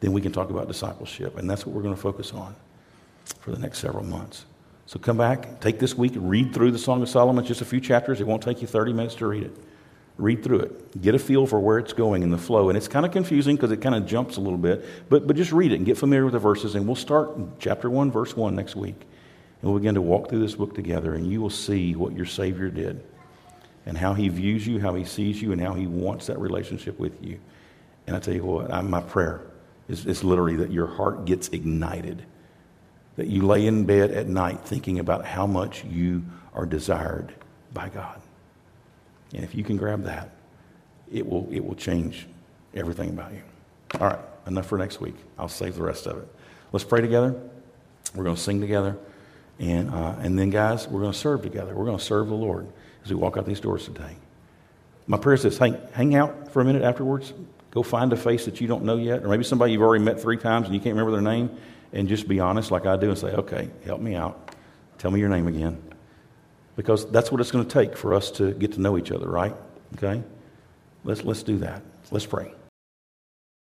then 0.00 0.14
we 0.14 0.22
can 0.22 0.32
talk 0.32 0.48
about 0.48 0.66
discipleship. 0.66 1.36
And 1.36 1.50
that's 1.50 1.66
what 1.66 1.76
we're 1.76 1.82
going 1.82 1.94
to 1.94 2.00
focus 2.00 2.32
on 2.32 2.56
for 3.40 3.50
the 3.50 3.58
next 3.58 3.80
several 3.80 4.04
months. 4.04 4.46
So 4.86 4.98
come 4.98 5.18
back, 5.18 5.60
take 5.60 5.78
this 5.78 5.94
week, 5.94 6.14
read 6.16 6.54
through 6.54 6.70
the 6.70 6.78
Song 6.78 7.02
of 7.02 7.10
Solomon, 7.10 7.44
just 7.44 7.60
a 7.60 7.66
few 7.66 7.82
chapters. 7.82 8.22
It 8.22 8.26
won't 8.26 8.42
take 8.42 8.62
you 8.62 8.66
30 8.66 8.94
minutes 8.94 9.16
to 9.16 9.26
read 9.26 9.42
it. 9.42 9.54
Read 10.18 10.42
through 10.42 10.60
it, 10.60 11.00
get 11.00 11.14
a 11.14 11.18
feel 11.18 11.46
for 11.46 11.60
where 11.60 11.78
it's 11.78 11.92
going 11.92 12.22
in 12.22 12.30
the 12.30 12.38
flow. 12.38 12.68
And 12.68 12.76
it's 12.76 12.88
kind 12.88 13.06
of 13.06 13.12
confusing 13.12 13.56
because 13.56 13.70
it 13.70 13.78
kind 13.78 13.94
of 13.94 14.04
jumps 14.04 14.36
a 14.36 14.40
little 14.40 14.58
bit, 14.58 14.84
but, 15.08 15.26
but 15.26 15.36
just 15.36 15.52
read 15.52 15.72
it 15.72 15.76
and 15.76 15.86
get 15.86 15.96
familiar 15.96 16.24
with 16.24 16.34
the 16.34 16.40
verses. 16.40 16.74
And 16.74 16.86
we'll 16.86 16.96
start 16.96 17.30
chapter 17.60 17.88
1, 17.88 18.10
verse 18.10 18.36
1 18.36 18.54
next 18.54 18.76
week. 18.76 19.00
And 19.62 19.70
we'll 19.70 19.78
begin 19.78 19.94
to 19.94 20.02
walk 20.02 20.28
through 20.28 20.40
this 20.40 20.54
book 20.54 20.74
together, 20.74 21.14
and 21.14 21.26
you 21.26 21.40
will 21.40 21.50
see 21.50 21.94
what 21.94 22.12
your 22.14 22.26
Savior 22.26 22.68
did 22.68 23.02
and 23.86 23.96
how 23.96 24.12
he 24.12 24.28
views 24.28 24.66
you, 24.66 24.80
how 24.80 24.94
he 24.94 25.04
sees 25.04 25.40
you, 25.40 25.50
and 25.52 25.60
how 25.60 25.72
he 25.72 25.86
wants 25.86 26.26
that 26.26 26.38
relationship 26.38 26.98
with 26.98 27.24
you. 27.24 27.40
And 28.06 28.14
I 28.14 28.20
tell 28.20 28.34
you 28.34 28.44
what, 28.44 28.72
I, 28.72 28.82
my 28.82 29.00
prayer 29.00 29.42
is, 29.88 30.04
is 30.04 30.22
literally 30.22 30.56
that 30.56 30.70
your 30.70 30.86
heart 30.86 31.24
gets 31.24 31.48
ignited, 31.48 32.24
that 33.16 33.28
you 33.28 33.42
lay 33.42 33.66
in 33.66 33.84
bed 33.84 34.10
at 34.10 34.28
night 34.28 34.60
thinking 34.60 34.98
about 34.98 35.24
how 35.24 35.46
much 35.46 35.84
you 35.84 36.24
are 36.54 36.66
desired 36.66 37.32
by 37.72 37.88
God. 37.88 38.20
And 39.34 39.44
if 39.44 39.54
you 39.54 39.64
can 39.64 39.76
grab 39.76 40.04
that, 40.04 40.30
it 41.12 41.26
will, 41.26 41.48
it 41.50 41.64
will 41.64 41.74
change 41.74 42.26
everything 42.74 43.10
about 43.10 43.32
you. 43.32 43.42
All 44.00 44.08
right, 44.08 44.18
enough 44.46 44.66
for 44.66 44.78
next 44.78 45.00
week. 45.00 45.16
I'll 45.38 45.48
save 45.48 45.74
the 45.74 45.82
rest 45.82 46.06
of 46.06 46.18
it. 46.18 46.28
Let's 46.72 46.84
pray 46.84 47.00
together. 47.00 47.34
We're 48.14 48.24
going 48.24 48.36
to 48.36 48.42
sing 48.42 48.60
together. 48.60 48.96
And, 49.58 49.90
uh, 49.90 50.14
and 50.20 50.38
then, 50.38 50.50
guys, 50.50 50.86
we're 50.86 51.00
going 51.00 51.12
to 51.12 51.18
serve 51.18 51.42
together. 51.42 51.74
We're 51.74 51.86
going 51.86 51.98
to 51.98 52.04
serve 52.04 52.28
the 52.28 52.34
Lord 52.34 52.66
as 53.04 53.10
we 53.10 53.16
walk 53.16 53.36
out 53.36 53.46
these 53.46 53.60
doors 53.60 53.84
today. 53.84 54.16
My 55.06 55.16
prayer 55.16 55.34
is 55.34 55.42
this 55.42 55.58
hang, 55.58 55.78
hang 55.92 56.14
out 56.14 56.52
for 56.52 56.60
a 56.60 56.64
minute 56.64 56.82
afterwards. 56.82 57.32
Go 57.70 57.82
find 57.82 58.12
a 58.12 58.16
face 58.16 58.44
that 58.44 58.60
you 58.60 58.68
don't 58.68 58.84
know 58.84 58.96
yet, 58.96 59.24
or 59.24 59.28
maybe 59.28 59.44
somebody 59.44 59.72
you've 59.72 59.82
already 59.82 60.04
met 60.04 60.20
three 60.20 60.36
times 60.36 60.66
and 60.66 60.74
you 60.74 60.80
can't 60.80 60.94
remember 60.94 61.12
their 61.12 61.22
name, 61.22 61.50
and 61.92 62.08
just 62.08 62.28
be 62.28 62.40
honest 62.40 62.70
like 62.70 62.86
I 62.86 62.96
do 62.96 63.08
and 63.08 63.18
say, 63.18 63.28
okay, 63.28 63.70
help 63.84 64.00
me 64.00 64.14
out. 64.14 64.54
Tell 64.98 65.10
me 65.10 65.20
your 65.20 65.28
name 65.28 65.46
again. 65.46 65.82
Because 66.78 67.10
that's 67.10 67.32
what 67.32 67.40
it's 67.40 67.50
going 67.50 67.66
to 67.66 67.70
take 67.70 67.96
for 67.96 68.14
us 68.14 68.30
to 68.30 68.52
get 68.52 68.74
to 68.74 68.80
know 68.80 68.96
each 68.96 69.10
other, 69.10 69.28
right? 69.28 69.52
Okay? 69.96 70.22
Let's, 71.02 71.24
let's 71.24 71.42
do 71.42 71.58
that. 71.58 71.82
Let's 72.12 72.24
pray. 72.24 72.52